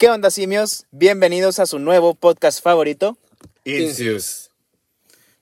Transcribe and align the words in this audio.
¿Qué 0.00 0.08
onda, 0.08 0.30
simios? 0.30 0.86
Bienvenidos 0.92 1.58
a 1.58 1.66
su 1.66 1.78
nuevo 1.78 2.14
podcast 2.14 2.64
favorito. 2.64 3.18
Incius. 3.64 4.50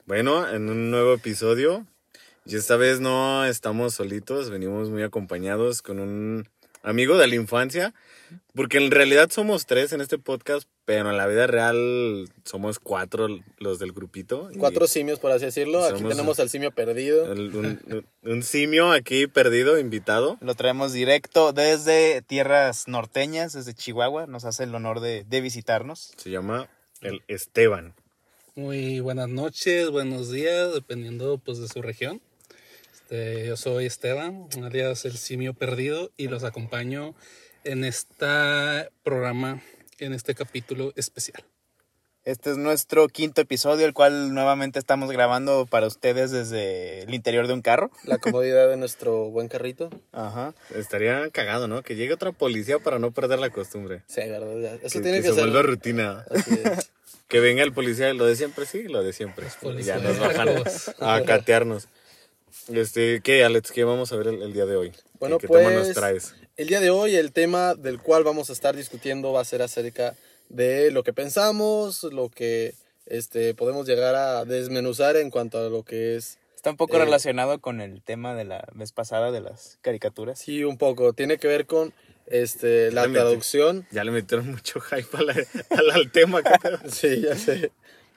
Bueno, 0.04 0.49
en 0.49 0.69
un 0.69 0.91
nuevo 0.91 1.15
episodio. 1.15 1.87
Y 2.45 2.57
esta 2.57 2.75
vez 2.75 2.99
no 2.99 3.45
estamos 3.45 3.95
solitos, 3.95 4.51
venimos 4.51 4.91
muy 4.91 5.05
acompañados 5.05 5.81
con 5.81 6.01
un 6.01 6.49
amigo 6.88 7.16
de 7.18 7.27
la 7.29 7.34
infancia. 7.34 7.95
Porque 8.54 8.77
en 8.77 8.91
realidad 8.91 9.30
somos 9.30 9.64
tres 9.64 9.93
en 9.93 10.00
este 10.02 10.18
podcast, 10.18 10.68
pero 10.84 11.09
en 11.11 11.16
la 11.16 11.27
vida 11.27 11.46
real 11.46 12.29
somos 12.45 12.79
cuatro 12.79 13.29
los 13.59 13.79
del 13.79 13.93
grupito. 13.93 14.50
Cuatro 14.59 14.86
simios, 14.86 15.18
por 15.18 15.30
así 15.32 15.46
decirlo. 15.46 15.82
Aquí 15.85 16.03
tenemos 16.03 16.39
al 16.40 16.50
simio 16.50 16.71
perdido. 16.72 17.32
el- 17.32 17.54
un, 17.57 18.07
un 18.25 18.43
simio 18.43 18.90
aquí 18.93 19.29
perdido, 19.29 19.79
invitado. 19.79 20.36
Lo 20.43 20.54
traemos 20.57 20.93
directo 20.93 21.53
desde 21.54 22.21
tierras 22.22 22.86
norteñas, 22.89 23.52
desde 23.55 23.72
Chihuahua. 23.75 24.27
Nos 24.27 24.44
hace 24.44 24.64
el 24.64 24.75
honor 24.75 25.00
de, 25.00 25.25
de 25.25 25.41
visitarnos. 25.41 26.13
Se 26.16 26.30
llama 26.30 26.68
el 27.00 27.22
Esteban. 27.29 27.94
Muy 28.57 28.99
buenas 29.00 29.29
noches, 29.29 29.89
buenos 29.91 30.30
días, 30.32 30.75
dependiendo 30.75 31.39
pues 31.39 31.58
de 31.61 31.68
su 31.68 31.80
región. 31.80 32.20
Este, 33.11 33.47
yo 33.47 33.56
soy 33.56 33.86
Esteban, 33.86 34.48
alias 34.62 35.06
el 35.06 35.16
simio 35.16 35.55
perdido, 35.55 36.11
y 36.19 36.28
los 36.28 36.44
acompaño 36.44 37.14
en 37.64 37.84
este 37.84 38.27
programa, 39.03 39.62
en 39.98 40.12
este 40.12 40.34
capítulo 40.34 40.92
especial. 40.94 41.42
Este 42.25 42.50
es 42.50 42.58
nuestro 42.58 43.08
quinto 43.08 43.41
episodio, 43.41 43.86
el 43.86 43.94
cual 43.94 44.34
nuevamente 44.34 44.78
estamos 44.78 45.11
grabando 45.11 45.64
para 45.64 45.86
ustedes 45.86 46.33
desde 46.33 47.05
el 47.05 47.14
interior 47.14 47.47
de 47.47 47.55
un 47.55 47.62
carro. 47.62 47.91
La 48.05 48.19
comodidad 48.19 48.69
de 48.69 48.77
nuestro 48.77 49.30
buen 49.30 49.48
carrito. 49.48 49.88
Ajá. 50.12 50.55
Estaría 50.75 51.30
cagado, 51.30 51.66
¿no? 51.66 51.80
Que 51.80 51.97
llegue 51.97 52.12
otra 52.12 52.33
policía 52.33 52.78
para 52.78 52.98
no 52.98 53.12
perder 53.12 53.38
la 53.38 53.48
costumbre. 53.48 54.02
Sí, 54.06 54.20
verdad. 54.20 54.55
ya. 54.61 54.75
Eso 54.75 54.98
que, 54.98 55.00
tiene 55.00 55.18
que 55.18 55.22
que, 55.22 55.28
se 55.28 55.34
ser. 55.34 55.44
vuelva 55.44 55.62
rutina. 55.62 56.27
Así 56.30 56.61
es. 56.62 56.92
Que 57.28 57.40
venga 57.40 57.62
el 57.62 57.74
policía, 57.74 58.14
lo 58.14 58.24
de 58.24 58.36
siempre, 58.36 58.64
sí, 58.64 58.84
lo 58.84 59.02
de 59.02 59.12
siempre. 59.12 59.46
Ya 59.83 59.98
nos 59.98 60.18
bajan 60.18 60.48
a 61.00 61.22
catearnos. 61.27 61.86
Este, 62.69 63.20
¿qué, 63.22 63.44
Alex? 63.44 63.72
¿Qué 63.72 63.84
vamos 63.84 64.12
a 64.12 64.16
ver 64.16 64.28
el, 64.28 64.42
el 64.42 64.52
día 64.52 64.66
de 64.66 64.77
hoy? 64.77 64.92
Bueno, 65.19 65.38
¿Qué 65.38 65.48
pues. 65.48 65.64
tema 65.64 65.74
nos 65.78 65.92
traes? 65.94 66.34
El 66.56 66.69
día 66.69 66.80
de 66.80 66.91
hoy, 66.91 67.16
el 67.16 67.33
tema 67.33 67.74
del 67.74 67.98
cual 68.00 68.24
vamos 68.24 68.50
a 68.50 68.52
estar 68.52 68.77
discutiendo 68.77 69.33
va 69.33 69.41
a 69.41 69.44
ser 69.44 69.62
acerca 69.62 70.14
de 70.48 70.91
lo 70.91 71.02
que 71.05 71.12
pensamos, 71.12 72.02
lo 72.05 72.28
que 72.28 72.74
este, 73.06 73.55
podemos 73.55 73.86
llegar 73.86 74.14
a 74.14 74.44
desmenuzar 74.44 75.16
en 75.16 75.30
cuanto 75.30 75.58
a 75.58 75.69
lo 75.69 75.83
que 75.84 76.16
es. 76.16 76.39
Está 76.56 76.70
un 76.70 76.77
poco 76.77 76.96
Eh, 76.96 77.05
relacionado 77.05 77.61
con 77.61 77.80
el 77.80 78.02
tema 78.02 78.34
de 78.34 78.44
la 78.44 78.66
vez 78.74 78.92
pasada 78.92 79.30
de 79.30 79.41
las 79.41 79.78
caricaturas. 79.80 80.39
Sí, 80.41 80.64
un 80.64 80.77
poco. 80.77 81.12
Tiene 81.12 81.39
que 81.39 81.46
ver 81.46 81.66
con 81.66 81.94
este, 82.27 82.91
la 82.91 83.02
Ya 83.02 83.06
le 83.06 83.08
metí. 83.12 83.20
traducción. 83.20 83.86
Ya 83.92 84.05
le 84.05 84.11
metieron 84.11 84.50
mucho 84.50 84.80
hype 84.80 85.16
a 85.16 85.22
la- 85.22 85.46
al, 85.70 85.91
al 85.91 86.11
tema. 86.12 86.42
¿qué 86.42 86.50
pedo? 86.62 86.78
Sí, 86.91 87.20
ya 87.22 87.36
sé. 87.36 87.70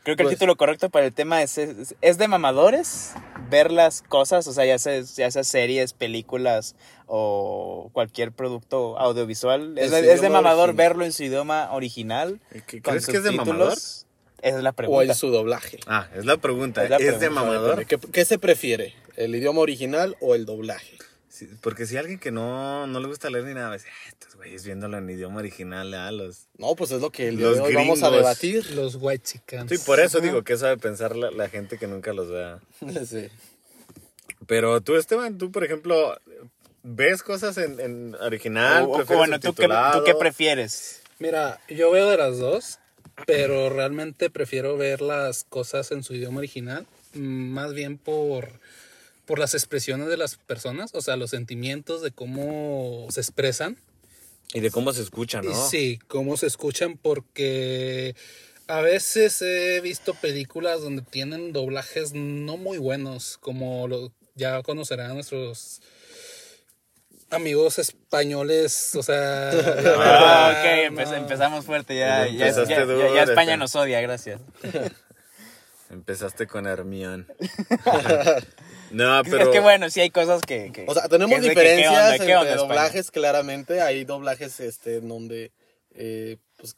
Creo 0.04 0.16
que 0.16 0.24
el 0.24 0.28
Pues- 0.28 0.38
título 0.40 0.56
correcto 0.56 0.90
para 0.90 1.06
el 1.06 1.14
tema 1.14 1.44
es, 1.44 1.58
es, 1.60 1.96
es 2.02 2.18
de 2.18 2.28
mamadores 2.28 3.12
ver 3.52 3.72
las 3.72 4.02
cosas, 4.02 4.48
o 4.48 4.54
sea, 4.54 4.66
ya 4.66 4.80
sea, 4.80 5.00
ya 5.02 5.30
sea 5.30 5.44
series, 5.44 5.94
películas 5.94 6.76
o 7.06 7.90
cualquier 7.94 8.32
producto 8.32 8.98
audiovisual. 8.98 9.78
Es, 9.78 9.92
de- 9.92 10.12
es 10.12 10.22
mamador 10.24 10.70
original. 10.70 10.76
verlo 10.76 11.06
en 11.06 11.12
su 11.12 11.24
idioma 11.24 11.70
original. 11.72 12.40
¿Qué- 12.66 12.82
con 12.82 12.94
¿Crees 12.94 13.06
que 13.08 13.18
es 13.18 13.24
de 13.24 13.32
mamador? 13.32 13.74
Esa 13.74 14.58
es 14.58 14.64
la 14.64 14.72
O 14.72 14.74
pregunta. 14.74 15.04
en 15.04 15.14
su 15.16 15.30
doblaje. 15.30 15.80
Ah, 15.86 16.08
es 16.16 16.26
la 16.26 16.38
pregunta. 16.38 16.84
Es 16.84 16.90
la 16.90 16.98
¿Es, 16.98 17.04
de 17.06 17.12
pregunta, 17.28 17.42
mamador? 17.44 17.86
¿Qué, 17.86 18.00
qué 18.00 18.26
se 18.26 18.40
prefiere? 18.40 18.96
¿El 19.18 19.36
idioma 19.36 19.60
original 19.62 20.16
o 20.20 20.34
el 20.34 20.46
doblaje? 20.48 20.98
Sí, 21.42 21.50
porque 21.62 21.88
si 21.88 21.98
alguien 21.98 22.20
que 22.20 22.32
no, 22.32 22.86
no 22.86 23.00
le 23.00 23.08
gusta 23.08 23.32
leer 23.32 23.46
ni 23.46 23.54
nada, 23.56 23.68
va 23.70 23.74
a 23.74 23.78
decir, 23.78 23.90
"Ah, 23.92 24.10
estos 24.10 24.36
güeyes 24.36 24.64
viéndolo 24.64 24.98
en 25.00 25.10
idioma 25.10 25.40
original, 25.40 25.92
a 25.96 26.12
los... 26.12 26.48
No, 26.60 26.76
pues 26.76 26.92
es 26.92 27.02
lo 27.02 27.10
que 27.12 27.32
Los 27.32 27.56
de 27.56 27.62
hoy 27.62 27.74
vamos 27.74 28.04
a 28.04 28.12
debatir. 28.12 28.70
Los 28.76 28.96
White 29.00 29.24
Chickens. 29.24 29.72
Sí, 29.72 29.78
por 29.84 30.00
eso 30.00 30.20
digo 30.20 30.44
que 30.44 30.56
sabe 30.58 30.78
pensar 30.78 31.16
la, 31.16 31.32
la 31.32 31.50
gente 31.50 31.80
que 31.80 31.88
nunca 31.88 32.14
los 32.14 32.30
vea. 32.30 32.60
Sí. 33.08 33.28
Pero 34.48 34.82
tú, 34.82 34.96
Esteban, 34.96 35.38
tú, 35.38 35.52
por 35.52 35.64
ejemplo, 35.64 36.16
¿ves 36.84 37.24
cosas 37.24 37.58
en, 37.58 37.80
en 37.80 38.16
original? 38.22 38.84
O- 38.84 38.90
o- 38.92 38.96
¿Prefieres 38.98 39.18
bueno, 39.18 39.40
¿tú 39.40 39.54
qué, 39.56 39.68
¿tú 39.68 40.04
qué 40.06 40.16
prefieres? 40.16 41.02
Mira, 41.20 41.60
yo 41.70 41.92
veo 41.92 42.10
de 42.10 42.18
las 42.18 42.38
dos, 42.40 42.80
pero 43.26 43.70
realmente 43.70 44.30
prefiero 44.30 44.78
ver 44.78 45.02
las 45.02 45.44
cosas 45.44 45.92
en 45.92 46.04
su 46.04 46.16
idioma 46.16 46.40
original, 46.40 46.86
más 47.14 47.74
bien 47.74 47.98
por, 47.98 48.60
por 49.26 49.40
las 49.40 49.54
expresiones 49.54 50.08
de 50.08 50.18
las 50.18 50.36
personas, 50.36 50.92
o 50.94 51.02
sea, 51.02 51.16
los 51.16 51.30
sentimientos 51.30 52.02
de 52.02 52.12
cómo 52.12 53.08
se 53.10 53.22
expresan. 53.22 53.78
Y 54.54 54.60
de 54.60 54.72
cómo 54.72 54.92
se 54.94 55.02
escucha, 55.02 55.42
¿no? 55.42 55.54
Sí, 55.70 56.00
cómo 56.08 56.36
se 56.38 56.48
escuchan 56.48 56.98
porque 56.98 58.16
a 58.68 58.82
veces 58.82 59.42
he 59.42 59.80
visto 59.82 60.14
películas 60.16 60.82
donde 60.82 61.02
tienen 61.04 61.54
doblajes 61.54 62.14
no 62.14 62.58
muy 62.58 62.78
buenos, 62.78 63.38
como 63.38 63.88
lo, 63.88 64.12
ya 64.36 64.62
conocerán 64.64 65.14
nuestros 65.14 65.82
amigos 67.30 67.80
españoles, 67.80 68.94
o 68.96 69.04
sea... 69.04 69.52
Ah, 69.54 70.54
ok, 70.58 70.92
empe- 70.92 71.06
no. 71.06 71.16
empezamos 71.16 71.64
fuerte. 71.66 71.96
Ya, 71.98 72.28
ya, 72.28 72.50
ya- 72.50 72.66
ya- 73.16 73.24
España 73.24 73.56
nos 73.58 73.74
odia, 73.76 74.02
gracias. 74.02 74.42
Empezaste 75.92 76.48
con 76.48 76.66
Hermión. 76.68 77.28
no, 78.92 79.22
pero... 79.24 79.44
Es 79.44 79.50
que 79.50 79.60
bueno, 79.60 79.90
sí 79.90 80.00
hay 80.00 80.10
cosas 80.10 80.42
que... 80.42 80.72
que- 80.72 80.86
O 80.88 80.94
sea, 80.94 81.08
tenemos 81.10 81.36
que 81.36 81.42
que, 81.42 81.42
¿qué 81.42 81.50
diferencias 81.50 81.92
onda? 81.94 82.10
¿Qué 82.12 82.32
entre 82.32 82.34
España? 82.52 82.56
doblajes, 82.56 83.12
claramente. 83.12 83.82
Hay 83.82 84.06
doblajes 84.06 84.60
este, 84.60 84.98
en 84.98 85.10
donde, 85.10 85.52
eh, 85.96 86.38
pues, 86.58 86.76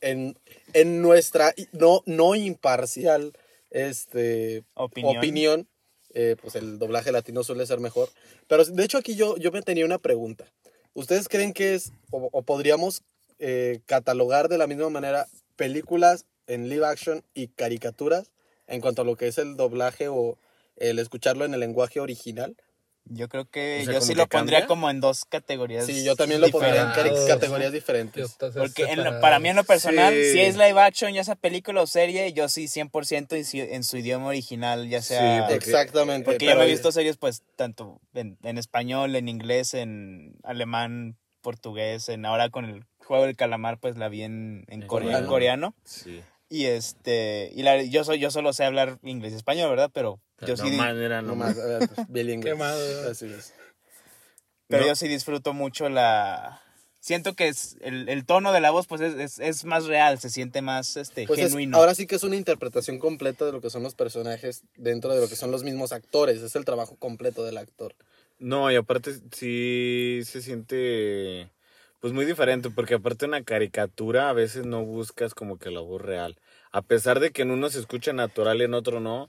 en, 0.00 0.38
en 0.72 1.02
nuestra 1.02 1.52
i- 1.56 1.68
no, 1.72 2.02
no 2.06 2.34
imparcial 2.34 3.32
este, 3.70 4.64
Opinión. 4.74 5.16
opinión, 5.18 5.68
eh, 6.14 6.36
pues 6.40 6.54
el 6.54 6.78
doblaje 6.78 7.12
latino 7.12 7.44
suele 7.44 7.66
ser 7.66 7.80
mejor. 7.80 8.08
Pero 8.46 8.64
de 8.64 8.84
hecho 8.84 8.98
aquí 8.98 9.14
yo, 9.14 9.36
yo 9.36 9.52
me 9.52 9.62
tenía 9.62 9.84
una 9.84 9.98
pregunta. 9.98 10.46
¿Ustedes 10.94 11.28
creen 11.28 11.52
que 11.52 11.74
es, 11.74 11.92
o, 12.10 12.28
o 12.32 12.42
podríamos 12.42 13.02
eh, 13.38 13.80
catalogar 13.86 14.48
de 14.48 14.56
la 14.58 14.66
misma 14.66 14.88
manera 14.88 15.26
películas 15.56 16.24
en 16.46 16.70
live 16.70 16.86
action 16.86 17.22
y 17.34 17.48
caricaturas 17.48 18.30
en 18.68 18.80
cuanto 18.80 19.02
a 19.02 19.04
lo 19.04 19.16
que 19.16 19.26
es 19.28 19.38
el 19.38 19.56
doblaje 19.56 20.08
o 20.08 20.38
el 20.76 20.98
escucharlo 20.98 21.44
en 21.44 21.54
el 21.54 21.60
lenguaje 21.60 21.98
original? 22.00 22.56
Yo 23.10 23.26
creo 23.30 23.46
que 23.46 23.78
O 23.80 23.84
sea, 23.84 23.94
yo 23.94 23.98
¿como 24.00 24.06
sí 24.06 24.12
que 24.12 24.18
lo 24.18 24.26
pondría 24.26 24.58
cambia? 24.58 24.66
como 24.68 24.90
en 24.90 25.00
dos 25.00 25.24
categorías. 25.24 25.86
Sí, 25.86 26.04
yo 26.04 26.14
también 26.14 26.42
lo 26.42 26.50
pondría 26.50 26.82
en 26.94 27.26
categorías 27.26 27.72
diferentes. 27.72 28.36
Porque 28.38 28.82
en 28.82 28.88
lo- 28.98 29.04
Separados. 29.04 29.20
para 29.22 29.38
mí 29.38 29.48
en 29.48 29.56
lo 29.56 29.64
personal, 29.64 30.12
Sí. 30.12 30.32
si 30.32 30.40
es 30.40 30.56
live 30.58 30.78
action, 30.78 31.14
ya 31.14 31.24
sea 31.24 31.34
película 31.34 31.80
o 31.80 31.86
serie, 31.86 32.34
yo 32.34 32.50
sí 32.50 32.68
100% 32.68 33.34
en 33.36 33.44
su, 33.46 33.56
en 33.56 33.82
su 33.82 33.96
idioma 33.96 34.26
original, 34.26 34.90
ya 34.90 35.00
sea... 35.00 35.20
Sí, 35.36 35.40
porque- 35.40 35.54
Exactamente. 35.54 36.24
porque 36.26 36.44
yo 36.44 36.56
me 36.56 36.64
he 36.64 36.70
visto 36.70 36.92
series 36.92 37.16
pues 37.16 37.42
tanto 37.56 37.98
en, 38.12 38.36
en 38.42 38.58
español, 38.58 39.16
en 39.16 39.28
inglés, 39.28 39.72
en 39.72 40.36
alemán, 40.44 41.16
portugués, 41.40 42.10
en 42.10 42.26
ahora 42.26 42.50
con 42.50 42.66
el 42.66 42.84
juego 43.06 43.24
del 43.24 43.36
calamar 43.36 43.78
pues 43.78 43.96
la 43.96 44.10
vi 44.10 44.22
en, 44.24 44.66
en 44.68 44.86
coreano. 44.86 45.26
coreano. 45.26 45.74
Sí. 45.84 46.20
Y 46.48 46.64
este, 46.66 47.50
y 47.54 47.62
la, 47.62 47.82
yo 47.82 48.04
soy, 48.04 48.18
yo 48.18 48.30
solo 48.30 48.52
sé 48.52 48.64
hablar 48.64 48.98
inglés 49.02 49.32
y 49.32 49.36
español, 49.36 49.68
¿verdad? 49.70 49.90
Pero 49.92 50.20
yo 50.40 50.56
no 50.56 50.64
sí, 50.64 50.70
di- 50.70 50.76
manera, 50.76 51.20
no 51.20 51.28
No 51.28 51.36
más. 51.36 51.56
más, 51.56 51.64
a 51.64 51.66
ver, 51.66 51.88
pues, 51.88 52.00
bilingüe. 52.08 52.52
Así 53.10 53.26
es. 53.26 53.52
pero 54.66 54.82
No. 54.82 54.88
yo 54.88 54.94
sí 54.96 55.08
disfruto 55.08 55.52
mucho 55.52 55.88
la 55.88 56.62
siento 57.00 57.34
que 57.34 57.48
es 57.48 57.76
el, 57.80 58.08
el 58.08 58.26
tono 58.26 58.52
de 58.52 58.60
la 58.60 58.70
voz 58.70 58.86
pues 58.86 59.00
es, 59.00 59.14
es, 59.14 59.38
es 59.38 59.64
más 59.64 59.86
real, 59.86 60.18
se 60.18 60.28
siente 60.30 60.60
más 60.62 60.96
este 60.96 61.26
Pues 61.26 61.40
es- 61.40 61.46
genuino. 61.52 61.76
ahora 61.78 61.94
sí 61.94 62.06
que 62.06 62.16
es 62.16 62.22
una 62.22 62.36
interpretación 62.36 62.98
completa 62.98 63.44
de 63.46 63.52
lo 63.52 63.60
que 63.60 63.70
son 63.70 63.82
los 63.82 63.94
personajes 63.94 64.62
dentro 64.76 65.14
de 65.14 65.20
lo 65.20 65.28
que 65.28 65.36
son 65.36 65.50
los 65.50 65.62
mismos 65.64 65.92
actores. 65.92 66.42
Es 66.42 66.54
el 66.56 66.64
trabajo 66.64 66.96
completo 66.96 67.44
del 67.44 67.56
actor. 67.58 67.94
No, 68.38 68.70
y 68.70 68.76
aparte 68.76 69.12
sí 69.32 70.20
se 70.24 70.42
siente 70.42 71.50
pues 72.00 72.12
muy 72.12 72.24
diferente, 72.26 72.70
porque 72.70 72.94
aparte 72.94 73.24
una 73.26 73.42
caricatura 73.42 74.28
a 74.28 74.32
veces 74.32 74.64
no 74.66 74.84
buscas 74.84 75.34
como 75.34 75.58
que 75.58 75.70
la 75.70 75.80
voz 75.80 76.00
real. 76.02 76.36
A 76.78 76.82
pesar 76.82 77.18
de 77.18 77.32
que 77.32 77.42
en 77.42 77.50
uno 77.50 77.70
se 77.70 77.80
escucha 77.80 78.12
natural 78.12 78.60
y 78.60 78.64
en 78.64 78.72
otro 78.72 79.00
no, 79.00 79.28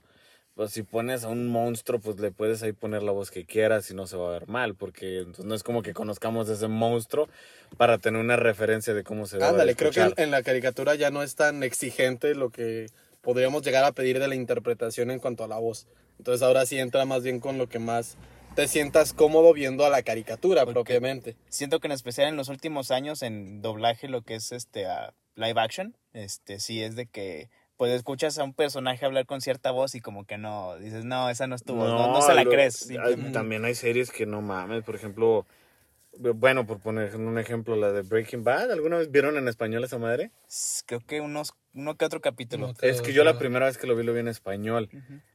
pues 0.54 0.70
si 0.70 0.84
pones 0.84 1.24
a 1.24 1.28
un 1.28 1.48
monstruo, 1.48 1.98
pues 1.98 2.20
le 2.20 2.30
puedes 2.30 2.62
ahí 2.62 2.70
poner 2.70 3.02
la 3.02 3.10
voz 3.10 3.32
que 3.32 3.44
quieras 3.44 3.90
y 3.90 3.94
no 3.94 4.06
se 4.06 4.16
va 4.16 4.28
a 4.28 4.38
ver 4.38 4.46
mal, 4.46 4.76
porque 4.76 5.18
entonces 5.18 5.44
no 5.46 5.56
es 5.56 5.64
como 5.64 5.82
que 5.82 5.92
conozcamos 5.92 6.48
ese 6.48 6.68
monstruo 6.68 7.28
para 7.76 7.98
tener 7.98 8.20
una 8.20 8.36
referencia 8.36 8.94
de 8.94 9.02
cómo 9.02 9.26
se 9.26 9.38
debe 9.38 9.48
Ándale, 9.48 9.74
creo 9.74 9.90
que 9.90 10.22
en, 10.22 10.30
la 10.30 10.44
caricatura 10.44 10.94
ya 10.94 11.10
no 11.10 11.24
es 11.24 11.34
tan 11.34 11.64
exigente 11.64 12.36
lo 12.36 12.50
que 12.50 12.86
podríamos 13.20 13.62
llegar 13.62 13.82
a 13.82 13.90
pedir 13.90 14.20
de 14.20 14.28
la 14.28 14.36
interpretación 14.36 15.10
en 15.10 15.18
cuanto 15.18 15.42
a 15.42 15.48
la 15.48 15.58
voz. 15.58 15.88
Entonces 16.18 16.42
ahora 16.42 16.66
sí 16.66 16.78
entra 16.78 17.04
más 17.04 17.24
bien 17.24 17.40
con 17.40 17.58
lo 17.58 17.68
que 17.68 17.80
más 17.80 18.16
te 18.54 18.68
sientas 18.68 19.12
cómodo 19.12 19.52
viendo 19.52 19.84
a 19.84 19.90
la 19.90 20.04
caricatura 20.04 20.64
propiamente. 20.66 21.34
Siento 21.48 21.80
que 21.80 21.88
en 21.88 21.92
especial 21.92 22.28
en 22.28 22.36
los 22.36 22.48
últimos 22.48 22.92
años 22.92 23.22
en 23.22 23.60
doblaje 23.60 24.06
lo 24.06 24.22
que 24.22 24.36
es 24.36 24.52
este 24.52 24.86
a 24.86 25.14
live 25.40 25.60
action, 25.60 25.96
este 26.12 26.60
sí 26.60 26.82
es 26.82 26.94
de 26.96 27.06
que 27.06 27.50
pues 27.76 27.92
escuchas 27.92 28.38
a 28.38 28.44
un 28.44 28.52
personaje 28.52 29.06
hablar 29.06 29.24
con 29.24 29.40
cierta 29.40 29.70
voz 29.70 29.94
y 29.94 30.00
como 30.00 30.26
que 30.26 30.36
no, 30.36 30.76
dices, 30.78 31.04
no, 31.06 31.30
esa 31.30 31.46
no 31.46 31.54
es 31.54 31.64
tu 31.64 31.74
voz, 31.74 31.88
no, 31.88 32.12
no 32.12 32.20
se 32.22 32.34
la 32.34 32.44
lo- 32.44 32.50
crees. 32.50 32.90
hay-. 32.90 33.32
También 33.32 33.64
hay 33.64 33.74
series 33.74 34.10
que 34.10 34.26
no 34.26 34.42
mames, 34.42 34.84
por 34.84 34.94
ejemplo, 34.94 35.46
Bueno, 36.18 36.66
por 36.66 36.80
poner 36.80 37.16
un 37.16 37.38
ejemplo, 37.38 37.76
la 37.76 37.92
de 37.92 38.02
Breaking 38.02 38.44
Bad, 38.44 38.70
¿alguna 38.72 38.98
vez 38.98 39.10
vieron 39.10 39.36
en 39.38 39.48
español 39.48 39.82
esa 39.84 39.96
madre? 39.96 40.30
Creo 40.86 41.00
que 41.00 41.20
unos, 41.20 41.54
uno 41.72 41.96
que 41.96 42.04
otro 42.04 42.20
capítulo. 42.20 42.66
No, 42.66 42.74
Es 42.82 43.00
que 43.00 43.12
yo 43.12 43.24
la 43.24 43.38
primera 43.38 43.66
vez 43.66 43.78
que 43.78 43.86
lo 43.86 43.96
vi 43.96 44.02
lo 44.04 44.12
vi 44.12 44.20
en 44.20 44.28
español, 44.28 44.90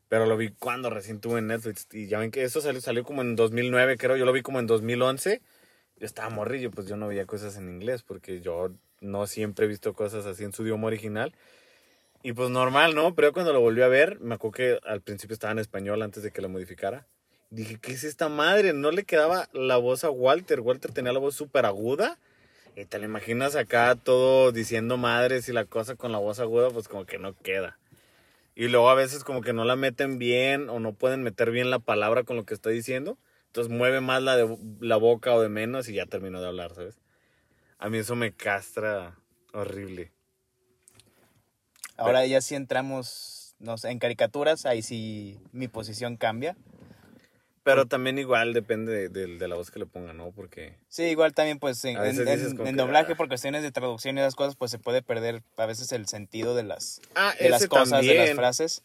pero 0.10 0.26
lo 0.28 0.38
vi 0.38 0.50
cuando 0.50 0.90
recién 0.92 1.20
tuve 1.22 1.40
en 1.40 1.48
Netflix 1.48 1.88
y 1.94 2.08
ya 2.08 2.20
ven 2.20 2.30
que 2.30 2.44
eso 2.44 2.62
salió, 2.62 2.80
salió 2.82 3.04
como 3.04 3.22
en 3.24 3.36
2009, 3.36 3.98
creo, 3.98 4.18
yo 4.18 4.26
lo 4.26 4.34
vi 4.34 4.42
como 4.44 4.60
en 4.60 4.68
2011. 4.68 5.42
Yo 5.98 6.06
estaba 6.06 6.30
morrillo, 6.30 6.70
pues 6.72 6.88
yo 6.88 6.98
no 6.98 7.08
veía 7.08 7.26
cosas 7.26 7.58
en 7.58 7.70
inglés 7.70 8.04
porque 8.04 8.42
yo 8.42 8.70
no 9.06 9.28
siempre 9.28 9.66
he 9.66 9.70
visto 9.70 9.94
cosas 9.94 10.26
así 10.26 10.44
en 10.44 10.54
su 10.54 10.64
idioma 10.64 10.88
original. 10.88 11.34
Y 12.24 12.34
pues 12.34 12.50
normal, 12.50 12.96
¿no? 12.96 13.14
Pero 13.14 13.34
cuando 13.34 13.54
lo 13.54 13.62
volví 13.62 13.82
a 13.84 13.88
ver, 13.88 14.20
me 14.20 14.36
acuerdo 14.36 14.56
que 14.56 14.80
al 14.84 15.02
principio 15.02 15.36
estaba 15.36 15.52
en 15.52 15.60
español 15.60 16.02
antes 16.02 16.24
de 16.24 16.32
que 16.32 16.42
lo 16.42 16.50
modificara. 16.50 17.06
Dije, 17.52 17.78
¿qué 17.80 17.94
es 17.94 18.04
esta 18.04 18.30
madre? 18.30 18.74
No 18.74 18.92
le 18.92 19.04
quedaba 19.04 19.48
la 19.54 19.78
voz 19.78 20.04
a 20.04 20.10
Walter. 20.10 20.60
Walter 20.60 20.92
tenía 20.92 21.14
la 21.14 21.20
voz 21.20 21.36
súper 21.36 21.66
aguda. 21.66 22.18
Y 22.76 22.86
te 22.86 23.00
lo 23.00 23.06
imaginas 23.06 23.56
acá 23.56 23.96
todo 23.96 24.52
diciendo 24.52 24.98
madres 24.98 25.48
y 25.48 25.54
la 25.54 25.66
cosa 25.66 25.96
con 25.96 26.12
la 26.12 26.18
voz 26.18 26.40
aguda, 26.40 26.72
pues 26.72 26.88
como 26.88 27.06
que 27.06 27.20
no 27.20 27.34
queda. 27.38 27.78
Y 28.56 28.70
luego 28.70 28.90
a 28.90 28.96
veces 28.96 29.24
como 29.24 29.42
que 29.42 29.54
no 29.54 29.64
la 29.64 29.76
meten 29.76 30.18
bien 30.18 30.70
o 30.70 30.80
no 30.80 30.94
pueden 30.94 31.24
meter 31.24 31.52
bien 31.52 31.70
la 31.70 31.80
palabra 31.80 32.24
con 32.24 32.38
lo 32.38 32.46
que 32.46 32.54
está 32.54 32.70
diciendo. 32.70 33.18
Entonces 33.48 33.72
mueve 33.72 34.02
más 34.02 34.22
la, 34.22 34.36
de, 34.36 34.58
la 34.80 34.98
boca 34.98 35.34
o 35.34 35.42
de 35.42 35.50
menos 35.50 35.88
y 35.88 35.94
ya 35.94 36.06
terminó 36.06 36.42
de 36.42 36.48
hablar, 36.48 36.74
¿sabes? 36.74 36.98
A 37.86 37.90
mí 37.90 38.00
eso 38.00 38.16
me 38.16 38.32
castra 38.32 39.14
horrible. 39.54 40.12
Ahora 41.98 42.26
ya 42.26 42.42
si 42.42 42.56
entramos, 42.56 43.54
no 43.60 43.78
sé, 43.78 43.92
en 43.92 44.00
caricaturas, 44.00 44.66
ahí 44.66 44.82
sí 44.82 45.40
mi 45.52 45.68
posición 45.68 46.18
cambia. 46.18 46.58
Pero 47.62 47.86
también 47.86 48.18
igual 48.18 48.54
depende 48.54 48.92
de, 48.92 49.10
de- 49.10 49.38
de 49.38 49.48
la 49.48 49.54
voz 49.54 49.70
que 49.70 49.78
le 49.78 49.86
pongan, 49.86 50.18
¿no? 50.18 50.32
Porque... 50.32 50.80
Sí, 50.88 51.04
igual 51.04 51.36
también 51.36 51.60
pues 51.60 51.86
en, 51.86 51.96
en- 51.98 52.76
doblaje 52.76 53.12
ah. 53.14 53.16
por 53.16 53.28
cuestiones 53.28 53.62
de 53.62 53.72
traducción 53.72 54.18
y 54.18 54.22
esas 54.22 54.34
cosas 54.34 54.56
pues 54.56 54.72
se 54.72 54.80
puede 54.80 55.04
perder 55.04 55.44
a 55.56 55.68
veces 55.68 55.92
el 55.92 56.08
sentido 56.08 56.56
de 56.56 56.64
las, 56.64 57.02
Ah, 57.14 57.36
de 57.40 57.50
las 57.50 57.68
cosas, 57.68 58.04
de 58.04 58.16
las 58.16 58.32
frases. 58.34 58.82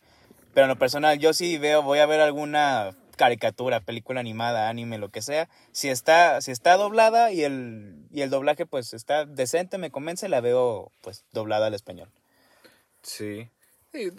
Pero 0.52 0.66
en 0.66 0.68
lo 0.68 0.76
personal 0.78 1.18
yo 1.18 1.32
sí 1.32 1.56
veo, 1.56 1.82
voy 1.82 2.00
a 2.00 2.06
ver 2.06 2.20
alguna 2.20 2.94
caricatura, 3.16 3.80
película 3.80 4.20
animada, 4.20 4.68
anime, 4.68 4.98
lo 4.98 5.08
que 5.08 5.22
sea. 5.22 5.48
Si 5.72 5.88
está, 5.88 6.42
si 6.42 6.50
está 6.50 6.76
doblada 6.76 7.32
y 7.32 7.44
el, 7.44 7.99
y 8.10 8.22
el 8.22 8.30
doblaje 8.30 8.66
pues 8.66 8.92
está 8.94 9.24
decente, 9.24 9.78
me 9.78 9.90
convence, 9.90 10.28
la 10.28 10.40
veo 10.40 10.92
pues 11.00 11.24
doblada 11.32 11.66
al 11.66 11.74
español. 11.74 12.08
Sí. 13.02 13.48
Sí, 13.92 14.10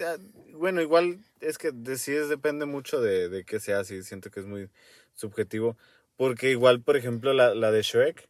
bueno, 0.54 0.82
igual 0.82 1.20
es 1.40 1.58
que 1.58 1.72
de, 1.72 1.98
sí 1.98 2.12
depende 2.12 2.66
mucho 2.66 3.00
de, 3.02 3.30
de 3.30 3.46
qué 3.46 3.60
sea 3.60 3.80
así. 3.80 4.04
Siento 4.04 4.30
que 4.30 4.42
es 4.42 4.46
muy 4.46 4.70
subjetivo. 5.16 5.78
Porque 6.18 6.52
igual, 6.52 6.82
por 6.82 6.98
ejemplo, 6.98 7.34
la, 7.34 7.56
la 7.56 7.72
de 7.72 7.82
Shrek, 7.82 8.28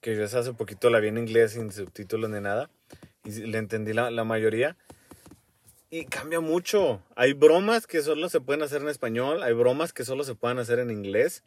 que 0.00 0.14
yo 0.14 0.24
hace 0.24 0.52
poquito 0.52 0.90
la 0.90 1.00
vi 1.00 1.08
en 1.08 1.18
inglés 1.18 1.52
sin 1.52 1.72
subtítulos 1.72 2.30
ni 2.30 2.40
nada. 2.40 2.70
Y 3.24 3.32
sí, 3.32 3.46
le 3.46 3.58
entendí 3.58 3.94
la, 3.94 4.10
la 4.10 4.24
mayoría. 4.24 4.76
Y 5.90 6.04
cambia 6.04 6.40
mucho. 6.40 7.02
Hay 7.16 7.32
bromas 7.32 7.86
que 7.86 8.02
solo 8.02 8.28
se 8.28 8.40
pueden 8.40 8.62
hacer 8.62 8.82
en 8.82 8.88
español. 8.88 9.42
Hay 9.42 9.54
bromas 9.54 9.92
que 9.92 10.04
solo 10.04 10.22
se 10.22 10.34
pueden 10.34 10.58
hacer 10.58 10.78
en 10.78 10.90
inglés. 10.90 11.42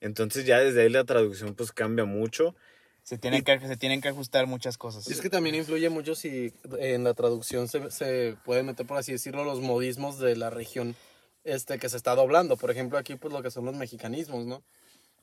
Entonces 0.00 0.44
ya 0.44 0.58
desde 0.58 0.82
ahí 0.82 0.88
la 0.88 1.04
traducción 1.04 1.54
pues 1.54 1.70
cambia 1.72 2.04
mucho. 2.04 2.56
Se 3.02 3.18
tienen, 3.18 3.42
que, 3.42 3.58
se 3.58 3.76
tienen 3.76 4.00
que 4.00 4.08
ajustar 4.08 4.46
muchas 4.46 4.78
cosas. 4.78 5.08
Y 5.08 5.12
es 5.12 5.20
que 5.20 5.28
también 5.28 5.56
influye 5.56 5.88
mucho 5.88 6.14
si 6.14 6.52
en 6.78 7.02
la 7.02 7.14
traducción 7.14 7.66
se, 7.66 7.90
se 7.90 8.36
puede 8.44 8.62
meter, 8.62 8.86
por 8.86 8.96
así 8.96 9.10
decirlo, 9.10 9.44
los 9.44 9.60
modismos 9.60 10.20
de 10.20 10.36
la 10.36 10.50
región 10.50 10.94
este, 11.42 11.78
que 11.78 11.88
se 11.88 11.96
está 11.96 12.14
doblando. 12.14 12.56
Por 12.56 12.70
ejemplo, 12.70 12.98
aquí 12.98 13.16
pues 13.16 13.32
lo 13.32 13.42
que 13.42 13.50
son 13.50 13.64
los 13.64 13.74
mexicanismos, 13.74 14.46
¿no? 14.46 14.62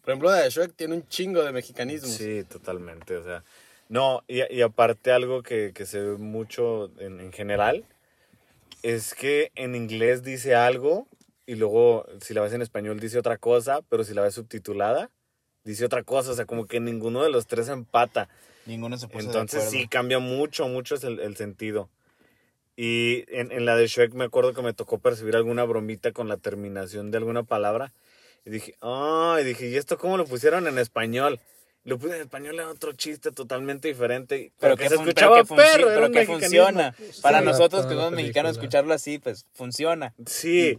Por 0.01 0.11
ejemplo, 0.11 0.29
la 0.29 0.37
de 0.37 0.49
Shrek 0.49 0.75
tiene 0.75 0.95
un 0.95 1.07
chingo 1.07 1.41
de 1.43 1.53
mexicanismos. 1.53 2.11
Sí, 2.11 2.43
totalmente. 2.43 3.15
O 3.15 3.23
sea, 3.23 3.43
no, 3.87 4.23
y, 4.27 4.41
y 4.53 4.61
aparte 4.61 5.11
algo 5.11 5.41
que, 5.41 5.71
que 5.73 5.85
se 5.85 6.01
ve 6.01 6.17
mucho 6.17 6.91
en, 6.99 7.21
en 7.21 7.31
general 7.31 7.85
es 8.83 9.13
que 9.13 9.51
en 9.55 9.75
inglés 9.75 10.23
dice 10.23 10.55
algo 10.55 11.07
y 11.45 11.55
luego 11.55 12.05
si 12.21 12.33
la 12.33 12.41
ves 12.41 12.53
en 12.53 12.61
español 12.61 12.99
dice 12.99 13.17
otra 13.17 13.37
cosa, 13.37 13.81
pero 13.89 14.03
si 14.03 14.13
la 14.13 14.21
ves 14.21 14.35
subtitulada 14.35 15.09
dice 15.69 15.85
otra 15.85 16.03
cosa. 16.03 16.31
O 16.31 16.35
sea, 16.35 16.45
como 16.45 16.65
que 16.65 16.79
ninguno 16.79 17.23
de 17.23 17.29
los 17.29 17.47
tres 17.47 17.69
empata. 17.69 18.27
Ninguno 18.65 18.97
se 18.97 19.07
puso 19.07 19.19
de 19.19 19.25
Entonces 19.25 19.61
acuerdo. 19.63 19.71
sí, 19.81 19.87
cambia 19.87 20.19
mucho, 20.19 20.67
mucho 20.67 20.95
es 20.95 21.03
el, 21.03 21.19
el 21.19 21.35
sentido. 21.37 21.89
Y 22.75 23.25
en, 23.27 23.51
en 23.51 23.65
la 23.65 23.75
de 23.75 23.87
Shrek 23.87 24.13
me 24.13 24.23
acuerdo 24.25 24.53
que 24.53 24.61
me 24.61 24.73
tocó 24.73 24.99
percibir 24.99 25.35
alguna 25.35 25.63
bromita 25.65 26.11
con 26.13 26.29
la 26.29 26.37
terminación 26.37 27.11
de 27.11 27.17
alguna 27.17 27.43
palabra. 27.43 27.91
Y 28.45 28.51
dije, 28.51 28.75
ah, 28.81 29.37
y 29.41 29.43
dije, 29.43 29.67
¿y 29.69 29.75
esto 29.75 29.97
cómo 29.97 30.15
lo 30.17 30.25
pusieron 30.25 30.65
en 30.67 30.77
español? 30.79 31.39
Lo 31.83 31.97
puse 31.97 32.15
en 32.15 32.21
español 32.21 32.55
era 32.55 32.69
otro 32.69 32.93
chiste 32.93 33.31
totalmente 33.31 33.87
diferente. 33.89 34.51
pero 34.59 34.77
que 34.77 34.83
que, 34.83 34.89
se 34.89 34.95
fun- 34.95 35.07
escuchaba 35.09 35.43
pero 35.43 35.47
que, 35.47 35.55
perro, 35.55 35.87
pero 35.87 36.11
que 36.11 36.25
funciona. 36.25 36.95
Para 37.21 37.39
Sí, 37.39 37.45
nosotros 37.45 37.85
que 37.85 37.93
somos 37.95 38.11
mexicanos, 38.13 38.51
escucharlo 38.53 38.93
así, 38.93 39.19
pues 39.19 39.45
funciona. 39.53 40.13
Sí, 40.25 40.77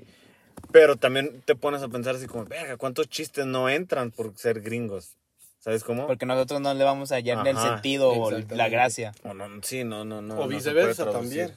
pero 0.72 0.96
también 0.96 1.42
te 1.44 1.54
pones 1.54 1.82
a 1.82 1.88
pensar 1.88 2.16
así 2.16 2.26
como, 2.26 2.44
verga, 2.44 2.76
¿cuántos 2.76 3.08
chistes 3.08 3.46
no 3.46 3.68
entran 3.68 4.10
por 4.10 4.36
ser 4.36 4.60
gringos? 4.60 5.16
¿Sabes 5.60 5.84
cómo? 5.84 6.06
Porque 6.06 6.24
nosotros 6.24 6.60
no 6.60 6.72
le 6.72 6.84
vamos 6.84 7.12
a 7.12 7.16
hallar 7.16 7.46
el 7.46 7.58
sentido 7.58 8.10
o 8.10 8.30
la 8.30 8.68
gracia. 8.68 9.12
O 9.24 9.34
no, 9.34 9.46
sí, 9.62 9.84
no, 9.84 10.04
no, 10.04 10.22
no. 10.22 10.40
O 10.40 10.48
viceversa 10.48 11.10
también. 11.10 11.54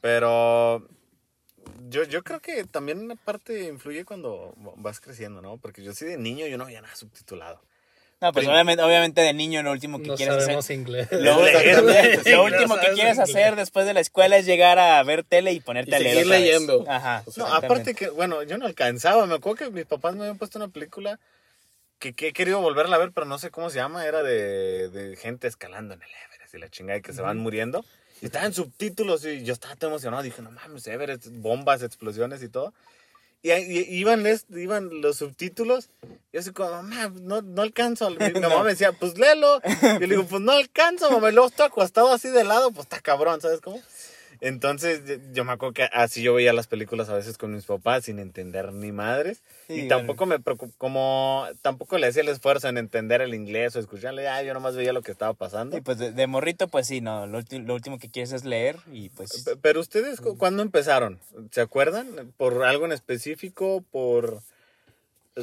Pero 0.00 0.86
yo, 1.90 2.04
yo 2.04 2.22
creo 2.22 2.40
que 2.40 2.64
también 2.64 3.00
una 3.00 3.16
parte 3.16 3.64
influye 3.68 4.04
cuando 4.04 4.54
vas 4.76 5.00
creciendo, 5.00 5.42
¿no? 5.42 5.58
Porque 5.58 5.82
yo 5.82 5.92
sí 5.92 6.06
de 6.06 6.16
niño 6.16 6.46
yo 6.46 6.56
no 6.56 6.66
veía 6.66 6.80
nada 6.80 6.94
subtitulado. 6.96 7.60
No, 8.20 8.32
pues 8.32 8.46
obviamente, 8.48 8.82
obviamente 8.82 9.20
de 9.20 9.34
niño 9.34 9.62
lo 9.62 9.72
último 9.72 9.98
que 10.00 10.08
No 10.08 10.14
quieres 10.16 10.34
hacer. 10.36 10.44
sabemos 10.46 10.70
inglés. 10.70 11.08
Lo, 11.12 11.46
Exactamente. 11.46 12.30
lo 12.30 12.36
No 12.38 12.44
último 12.44 12.74
que 12.76 12.92
quieres 12.94 13.16
inglés. 13.18 13.18
hacer 13.18 13.56
después 13.56 13.84
de 13.86 13.92
la 13.92 14.00
escuela 14.00 14.38
es 14.38 14.46
llegar 14.46 14.78
a 14.78 15.02
ver 15.02 15.22
tele 15.22 15.52
y 15.52 15.60
ponerte 15.60 15.90
Y 15.90 15.94
a 15.94 15.98
leer. 15.98 16.14
seguir 16.14 16.26
leyendo. 16.28 16.84
Ajá. 16.88 17.24
No, 17.36 17.46
aparte 17.46 17.94
que, 17.94 18.08
bueno, 18.08 18.42
yo 18.42 18.56
no 18.56 18.64
alcanzaba. 18.66 19.26
Me 19.26 19.34
acuerdo 19.34 19.66
que 19.66 19.70
mis 19.70 19.84
papás 19.84 20.14
me 20.14 20.22
habían 20.22 20.38
puesto 20.38 20.58
una 20.58 20.68
película 20.68 21.20
que, 21.98 22.14
que 22.14 22.28
he 22.28 22.32
querido 22.32 22.60
volverla 22.60 22.96
a 22.96 22.98
ver, 22.98 23.12
pero 23.12 23.26
no 23.26 23.38
sé 23.38 23.50
cómo 23.50 23.68
se 23.68 23.76
llama. 23.76 24.06
Era 24.06 24.22
de, 24.22 24.88
de 24.88 25.16
gente 25.16 25.46
escalando 25.46 25.92
en 25.92 26.00
el 26.02 26.08
Everest 26.32 26.54
y 26.54 26.58
la 26.58 26.68
chingada 26.70 26.98
y 26.98 27.02
que 27.02 27.12
se 27.12 27.20
van 27.20 27.36
muriendo. 27.36 27.84
Y 28.22 28.26
estaba 28.26 28.46
en 28.46 28.54
subtítulos 28.54 29.26
y 29.26 29.44
yo 29.44 29.52
estaba 29.52 29.76
tan 29.76 29.90
emocionado. 29.90 30.22
Dije, 30.22 30.40
no 30.40 30.50
mames, 30.50 30.86
Everest, 30.86 31.26
bombas, 31.32 31.82
explosiones 31.82 32.42
y 32.42 32.48
todo. 32.48 32.72
Y, 33.46 33.50
ahí- 33.52 33.86
y 33.88 33.98
iban, 34.00 34.26
es- 34.26 34.46
iban 34.50 35.00
los 35.00 35.18
subtítulos. 35.18 35.90
Y 36.02 36.08
yo 36.34 36.40
así 36.40 36.50
como, 36.50 36.70
mamá, 36.70 37.12
no, 37.22 37.42
no 37.42 37.62
alcanzo. 37.62 38.10
Mi, 38.10 38.16
mi 38.34 38.40
mamá 38.40 38.62
me 38.64 38.70
decía, 38.70 38.90
pues 38.92 39.16
léelo. 39.18 39.60
Y 39.64 39.84
yo 39.84 39.98
le 40.00 40.06
digo, 40.08 40.24
pues 40.24 40.42
no 40.42 40.50
alcanzo, 40.52 41.10
mamá. 41.12 41.28
Y 41.30 41.32
luego 41.32 41.48
estoy 41.48 41.66
acostado 41.66 42.12
así 42.12 42.28
de 42.28 42.42
lado, 42.42 42.70
pues 42.72 42.86
está 42.86 43.00
cabrón, 43.00 43.40
¿sabes 43.40 43.60
cómo? 43.60 43.80
Entonces, 44.40 45.02
yo, 45.32 45.44
me 45.44 45.52
acuerdo 45.52 45.72
que 45.74 45.84
así 45.92 46.22
yo 46.22 46.34
veía 46.34 46.52
las 46.52 46.66
películas 46.66 47.08
a 47.08 47.14
veces 47.14 47.38
con 47.38 47.52
mis 47.54 47.64
papás 47.64 48.04
sin 48.04 48.18
entender 48.18 48.72
ni 48.72 48.92
madres. 48.92 49.42
Sí, 49.66 49.82
y 49.82 49.88
tampoco 49.88 50.26
me 50.26 50.38
preocup- 50.38 50.72
como 50.78 51.46
tampoco 51.62 51.98
le 51.98 52.06
hacía 52.06 52.22
el 52.22 52.28
esfuerzo 52.28 52.68
en 52.68 52.78
entender 52.78 53.20
el 53.22 53.34
inglés 53.34 53.74
o 53.76 53.80
escucharle, 53.80 54.28
ah, 54.28 54.42
yo 54.42 54.54
nomás 54.54 54.76
veía 54.76 54.92
lo 54.92 55.02
que 55.02 55.12
estaba 55.12 55.34
pasando. 55.34 55.76
Y 55.76 55.80
pues 55.80 55.98
de, 55.98 56.12
de 56.12 56.26
morrito, 56.26 56.68
pues 56.68 56.86
sí, 56.86 57.00
no. 57.00 57.26
Lo, 57.26 57.40
ulti- 57.40 57.64
lo 57.64 57.74
último 57.74 57.98
que 57.98 58.10
quieres 58.10 58.32
es 58.32 58.44
leer 58.44 58.76
y 58.92 59.08
pues. 59.10 59.42
Pe- 59.44 59.56
Pero 59.56 59.80
ustedes, 59.80 60.20
cu- 60.20 60.36
¿cuándo 60.38 60.62
empezaron? 60.62 61.18
¿Se 61.50 61.60
acuerdan? 61.60 62.32
¿Por 62.36 62.64
algo 62.64 62.84
en 62.84 62.92
específico? 62.92 63.82
¿Por 63.90 64.42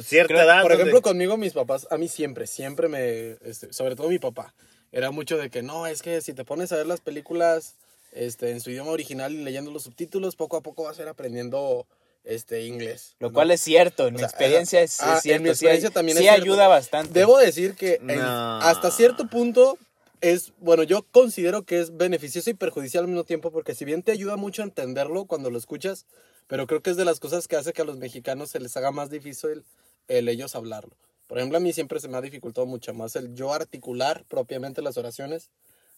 cierta 0.02 0.34
Creo- 0.34 0.44
edad? 0.44 0.62
Por 0.62 0.72
donde- 0.72 0.82
ejemplo, 0.84 1.02
conmigo 1.02 1.36
mis 1.36 1.52
papás, 1.52 1.86
a 1.90 1.96
mí 1.98 2.08
siempre, 2.08 2.46
siempre 2.46 2.88
me, 2.88 3.36
este, 3.44 3.72
sobre 3.72 3.96
todo 3.96 4.08
mi 4.08 4.18
papá, 4.18 4.54
era 4.92 5.10
mucho 5.10 5.36
de 5.36 5.50
que 5.50 5.62
no, 5.62 5.86
es 5.86 6.02
que 6.02 6.20
si 6.20 6.32
te 6.34 6.44
pones 6.44 6.72
a 6.72 6.76
ver 6.76 6.86
las 6.86 7.00
películas 7.00 7.74
este, 8.14 8.50
en 8.50 8.60
su 8.60 8.70
idioma 8.70 8.90
original 8.92 9.32
y 9.34 9.42
leyendo 9.44 9.70
los 9.70 9.82
subtítulos, 9.82 10.36
poco 10.36 10.56
a 10.56 10.62
poco 10.62 10.84
vas 10.84 10.98
a 10.98 11.02
ir 11.02 11.08
aprendiendo 11.08 11.86
este, 12.24 12.64
inglés. 12.64 13.16
Lo 13.18 13.28
¿no? 13.28 13.34
cual 13.34 13.50
es 13.50 13.60
cierto, 13.60 14.06
en 14.06 14.14
O 14.14 14.16
mi 14.16 14.18
sea, 14.20 14.28
experiencia 14.28 14.80
es, 14.80 14.98
ah, 15.00 15.16
es 15.16 15.22
cierto. 15.22 15.36
en 15.36 15.42
mi 15.42 15.48
experiencia 15.50 15.90
también 15.90 16.16
sí 16.16 16.24
es 16.24 16.30
cierto. 16.30 16.44
ayuda 16.44 16.68
bastante. 16.68 17.12
Debo 17.12 17.36
decir 17.38 17.74
que 17.74 18.00
en- 18.08 18.20
hasta 18.20 18.90
cierto 18.90 19.28
punto 19.28 19.76
es, 20.22 20.52
bueno, 20.58 20.84
yo 20.84 21.02
considero 21.10 21.64
que 21.64 21.80
es 21.80 21.96
beneficioso 21.98 22.48
y 22.48 22.54
perjudicial 22.54 23.04
al 23.04 23.08
mismo 23.08 23.24
tiempo 23.24 23.50
porque 23.50 23.74
si 23.74 23.84
bien 23.84 24.02
te 24.02 24.12
ayuda 24.12 24.36
mucho 24.36 24.62
a 24.62 24.64
entenderlo 24.64 25.26
cuando 25.26 25.50
lo 25.50 25.58
escuchas, 25.58 26.06
pero 26.46 26.66
creo 26.66 26.80
que 26.82 26.90
es 26.90 26.96
de 26.96 27.04
las 27.04 27.20
cosas 27.20 27.46
que 27.46 27.56
hace 27.56 27.72
que 27.74 27.82
a 27.82 27.84
los 27.84 27.98
mexicanos 27.98 28.50
se 28.50 28.60
les 28.60 28.74
haga 28.76 28.90
más 28.90 29.10
difícil 29.10 29.64
el 30.08 30.28
ellos 30.28 30.54
hablarlo. 30.54 30.96
Por 31.26 31.38
ejemplo, 31.38 31.56
a 31.58 31.60
mí 31.60 31.72
siempre 31.72 32.00
se 32.00 32.08
me 32.08 32.16
ha 32.16 32.20
dificultado 32.22 32.66
mucho 32.66 32.94
más 32.94 33.16
el 33.16 33.34
yo 33.34 33.52
articular 33.52 34.24
propiamente 34.28 34.82
las 34.82 34.96
oraciones 34.98 35.50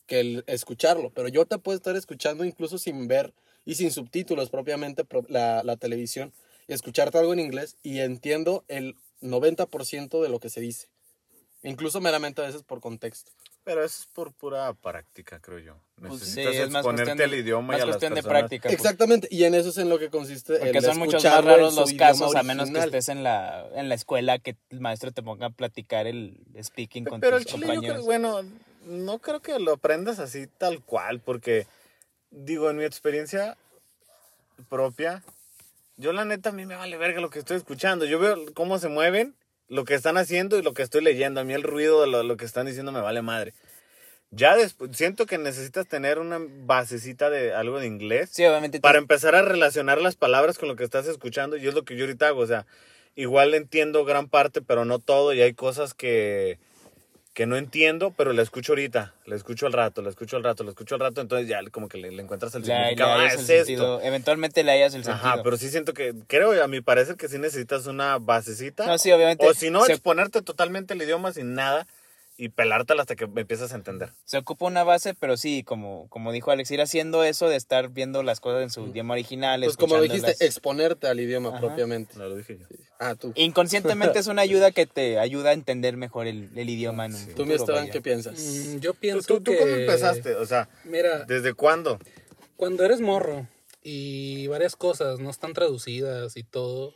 que 0.07 0.21
el 0.21 0.45
escucharlo. 0.47 1.11
Pero 1.11 1.29
yo 1.29 1.47
te 1.47 1.59
puedo 1.59 1.77
estar 1.77 1.97
escuchando 1.97 2.45
incluso 2.45 2.79
sin 2.79 3.09
ver 3.09 3.33
y 3.65 3.75
sin 3.75 3.91
subtítulos 3.91 4.51
propiamente 4.51 5.05
pro- 5.05 5.25
la, 5.29 5.63
la 5.65 5.77
televisión 5.77 6.33
y 6.69 6.73
escucharte 6.75 7.19
algo 7.19 7.33
en 7.33 7.41
inglés 7.41 7.77
y 7.83 8.01
entiendo 8.01 8.65
el 8.69 8.97
90% 9.21 10.23
de 10.23 10.29
lo 10.29 10.41
que 10.41 10.51
se 10.51 10.61
dice. 10.61 10.89
Incluso 11.63 12.01
meramente 12.01 12.43
a 12.43 12.47
veces 12.47 12.63
por 12.63 12.81
contexto. 12.81 13.33
Pero 13.65 13.83
eso 13.85 14.03
es 14.03 14.07
por 14.07 14.33
pura 14.33 14.73
práctica, 14.75 15.41
creo 15.41 15.59
yo. 15.59 15.75
Pues 15.97 16.21
sí, 16.21 16.27
Necesitas 16.27 16.55
es 16.55 16.71
más 16.71 16.85
exponerte 16.85 17.05
cuestión, 17.07 17.31
al 17.31 17.35
idioma 17.35 17.67
más 17.69 17.79
y 17.79 17.81
a 17.83 17.87
las 17.87 17.95
cuestión 17.97 18.15
de 18.15 18.23
personas. 18.23 18.41
práctica. 18.43 18.69
pues. 18.69 18.75
Exactamente, 18.79 19.29
y 19.31 19.43
en 19.43 19.55
eso 19.57 19.71
es 19.71 19.79
en 19.79 19.89
lo 19.89 19.99
que 19.99 20.09
consiste 20.09 20.57
Porque 20.59 20.79
el 20.79 20.85
son 20.85 20.99
muchos 20.99 21.25
más 21.25 21.45
raros 21.45 21.75
los 21.75 21.93
casos, 21.95 22.37
a 22.37 22.43
menos 22.45 22.71
que 22.71 22.79
estés 22.79 23.09
en 23.09 23.25
la, 23.25 23.69
en 23.75 23.89
la 23.89 23.97
escuela, 23.97 24.39
que 24.39 24.57
el 24.71 24.79
maestro 24.81 25.11
te 25.11 25.23
ponga 25.25 25.47
a 25.47 25.51
platicar 25.51 26.07
el 26.07 26.39
speaking 26.63 27.05
con 27.07 27.21
Pero 27.21 27.39
el 27.39 27.45
tus 27.45 27.55
chile, 27.55 27.67
yo 27.67 27.73
compañeros. 27.73 27.97
creo, 27.97 28.05
bueno, 28.05 28.43
no 28.87 29.19
creo 29.19 29.41
que 29.41 29.59
lo 29.59 29.73
aprendas 29.73 30.19
así 30.19 30.47
tal 30.47 30.83
cual, 30.83 31.21
porque, 31.21 31.67
digo, 32.31 32.71
en 32.71 32.79
mi 32.79 32.85
experiencia 32.85 33.57
propia, 34.69 35.23
yo 35.97 36.13
la 36.13 36.25
neta 36.25 36.51
a 36.51 36.53
mí 36.53 36.67
me 36.67 36.77
vale 36.77 36.97
verga 36.97 37.21
lo 37.21 37.31
que 37.31 37.41
estoy 37.41 37.57
escuchando. 37.57 38.05
Yo 38.05 38.19
veo 38.19 38.37
cómo 38.55 38.79
se 38.79 38.89
mueven, 38.89 39.35
lo 39.69 39.85
que 39.85 39.95
están 39.95 40.17
haciendo 40.17 40.59
y 40.59 40.63
lo 40.63 40.73
que 40.75 40.83
estoy 40.83 41.03
leyendo. 41.03 41.41
A 41.41 41.45
mí 41.45 41.53
el 41.53 41.63
ruido 41.63 42.01
de 42.01 42.07
lo, 42.07 42.23
lo 42.23 42.37
que 42.37 42.45
están 42.45 42.67
diciendo 42.67 42.93
me 42.93 43.01
vale 43.01 43.23
madre. 43.23 43.55
Ya 44.31 44.57
después, 44.57 44.97
siento 44.97 45.27
que 45.27 45.39
necesitas 45.39 45.87
tener 45.87 46.19
una 46.19 46.39
basecita 46.41 47.31
de 47.31 47.55
algo 47.55 47.79
de 47.79 47.87
inglés 47.87 48.31
Sí, 48.33 48.45
obviamente. 48.45 48.81
para 48.81 48.99
empezar 48.99 49.35
a 49.35 49.43
relacionar 49.43 50.01
las 50.01 50.17
palabras 50.17 50.59
con 50.59 50.69
lo 50.69 50.77
que 50.77 50.85
estás 50.85 51.07
escuchando 51.07 51.57
y 51.57 51.67
es 51.67 51.75
lo 51.75 51.85
que 51.85 51.97
yo 51.97 52.05
ahorita 52.05 52.29
hago, 52.29 52.41
o 52.41 52.47
sea, 52.47 52.67
igual 53.15 53.55
entiendo 53.55 54.05
gran 54.05 54.29
parte, 54.29 54.63
pero 54.63 54.85
no 54.85 54.99
todo 54.99 55.33
y 55.33 55.43
hay 55.43 55.55
cosas 55.55 55.95
que 55.95 56.59
que 57.37 57.45
no 57.45 57.59
entiendo, 57.59 58.15
pero 58.17 58.33
la 58.33 58.41
escucho 58.41 58.73
ahorita, 58.73 59.13
la 59.27 59.37
escucho 59.37 59.67
al 59.67 59.75
rato, 59.75 60.01
la 60.01 60.09
escucho 60.09 60.39
al 60.39 60.43
rato, 60.43 60.65
la 60.65 60.71
escucho 60.71 60.95
al 60.95 61.03
rato, 61.03 61.21
entonces 61.21 61.47
ya 61.47 61.61
como 61.71 61.87
que 61.87 61.99
le, 61.99 62.11
le 62.11 62.23
encuentras 62.23 62.55
el 62.55 62.63
le 62.63 62.69
significado, 62.69 63.13
ah, 63.13 63.17
hallas 63.17 63.35
es 63.35 63.51
el 63.51 63.57
esto. 63.57 63.67
sentido. 63.67 64.01
Eventualmente 64.01 64.65
le 64.65 64.73
hayas 64.73 64.95
el 64.95 65.05
sentido. 65.05 65.23
Ajá, 65.23 65.43
pero 65.43 65.59
sí 65.59 65.69
siento 65.69 65.93
que, 65.93 66.15
creo 66.29 66.65
a 66.65 66.67
mi 66.67 66.81
parecer 66.81 67.17
que 67.17 67.29
sí 67.29 67.39
necesitas 67.39 67.87
una 67.89 68.17
basecita. 68.17 68.87
No, 68.87 68.97
sí, 68.97 69.13
obviamente. 69.13 69.47
o 69.47 69.53
si 69.53 69.69
no, 69.69 69.85
se, 69.85 69.93
exponerte 69.93 70.41
totalmente 70.41 70.95
el 70.95 71.03
idioma 71.03 71.31
sin 71.31 71.53
nada 71.53 71.87
y 72.39 72.51
pelártela 72.51 73.03
hasta 73.03 73.17
que 73.17 73.25
empiezas 73.25 73.73
a 73.73 73.77
entender. 73.77 74.13
se 74.25 74.39
ocupa 74.39 74.67
una 74.67 74.85
base, 74.85 75.15
pero 75.15 75.37
sí, 75.37 75.63
como, 75.65 76.09
como 76.11 76.33
dijo 76.33 76.51
Alex, 76.51 76.71
ir 76.71 76.81
haciendo 76.83 77.25
eso 77.25 77.49
de 77.49 77.57
estar 77.57 77.89
viendo 77.89 78.23
las 78.23 78.41
cosas 78.41 78.63
en 78.63 78.71
su 78.71 78.87
idioma 78.89 79.15
original. 79.15 79.63
Pues 79.65 79.77
como 79.77 80.01
dijiste, 80.01 80.37
exponerte 80.45 81.09
al 81.09 81.19
idioma 81.19 81.49
Ajá. 81.51 81.61
propiamente. 81.61 82.15
No 82.19 82.29
lo 82.29 82.37
dije 82.37 82.59
yo. 82.59 82.67
Ah, 82.99 83.15
tú. 83.15 83.33
Inconscientemente 83.37 84.19
es 84.19 84.27
una 84.27 84.43
ayuda 84.49 84.71
que 84.71 84.87
te 84.87 85.19
ayuda 85.19 85.51
a 85.51 85.53
entender 85.55 85.97
mejor 85.97 86.27
el, 86.27 86.51
el 86.57 86.69
idioma 86.71 87.07
en 87.07 87.15
un 87.15 87.35
Tú, 87.35 87.47
mi 87.47 87.55
Esteban, 87.55 87.83
vaya. 87.83 87.93
¿qué 87.93 88.01
piensas? 88.03 88.39
Mm, 88.39 88.79
Yo 88.81 88.93
¿Tú, 88.93 88.99
pienso 89.01 89.27
tú, 89.27 89.41
tú 89.43 89.53
que... 89.53 89.59
cómo 89.59 89.71
empezaste? 89.73 90.35
O 90.35 90.45
sea, 90.47 90.69
Mira, 90.85 91.25
¿desde 91.25 91.55
cuándo? 91.55 91.99
cuando 92.57 92.85
eres 92.85 93.01
morro 93.01 93.47
y 93.83 94.47
varias 94.47 94.77
cosas 94.77 95.21
no 95.21 95.31
están 95.31 95.53
traducidas 95.53 96.37
y 96.37 96.43
todo, 96.43 96.95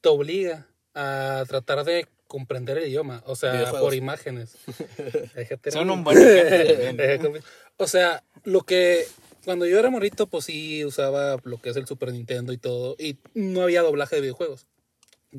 te 0.00 0.08
obliga 0.10 0.66
a 0.94 1.44
tratar 1.48 1.84
de 1.84 2.06
comprender 2.30 2.78
el 2.78 2.86
idioma, 2.88 3.24
o 3.26 3.34
sea, 3.34 3.68
por 3.72 3.92
imágenes. 3.92 4.54
Son 5.72 5.90
un 5.90 6.04
buen 6.04 6.16
ejemplo. 6.16 7.32
O 7.76 7.86
sea, 7.88 8.22
lo 8.44 8.60
que 8.60 9.06
cuando 9.44 9.64
yo 9.66 9.78
era 9.78 9.88
morrito, 9.90 10.26
pues 10.26 10.44
sí 10.44 10.84
usaba 10.84 11.38
lo 11.44 11.60
que 11.60 11.70
es 11.70 11.76
el 11.76 11.86
Super 11.86 12.12
Nintendo 12.12 12.52
y 12.52 12.58
todo, 12.58 12.94
y 12.98 13.16
no 13.34 13.62
había 13.62 13.80
doblaje 13.82 14.16
de 14.16 14.20
videojuegos. 14.22 14.66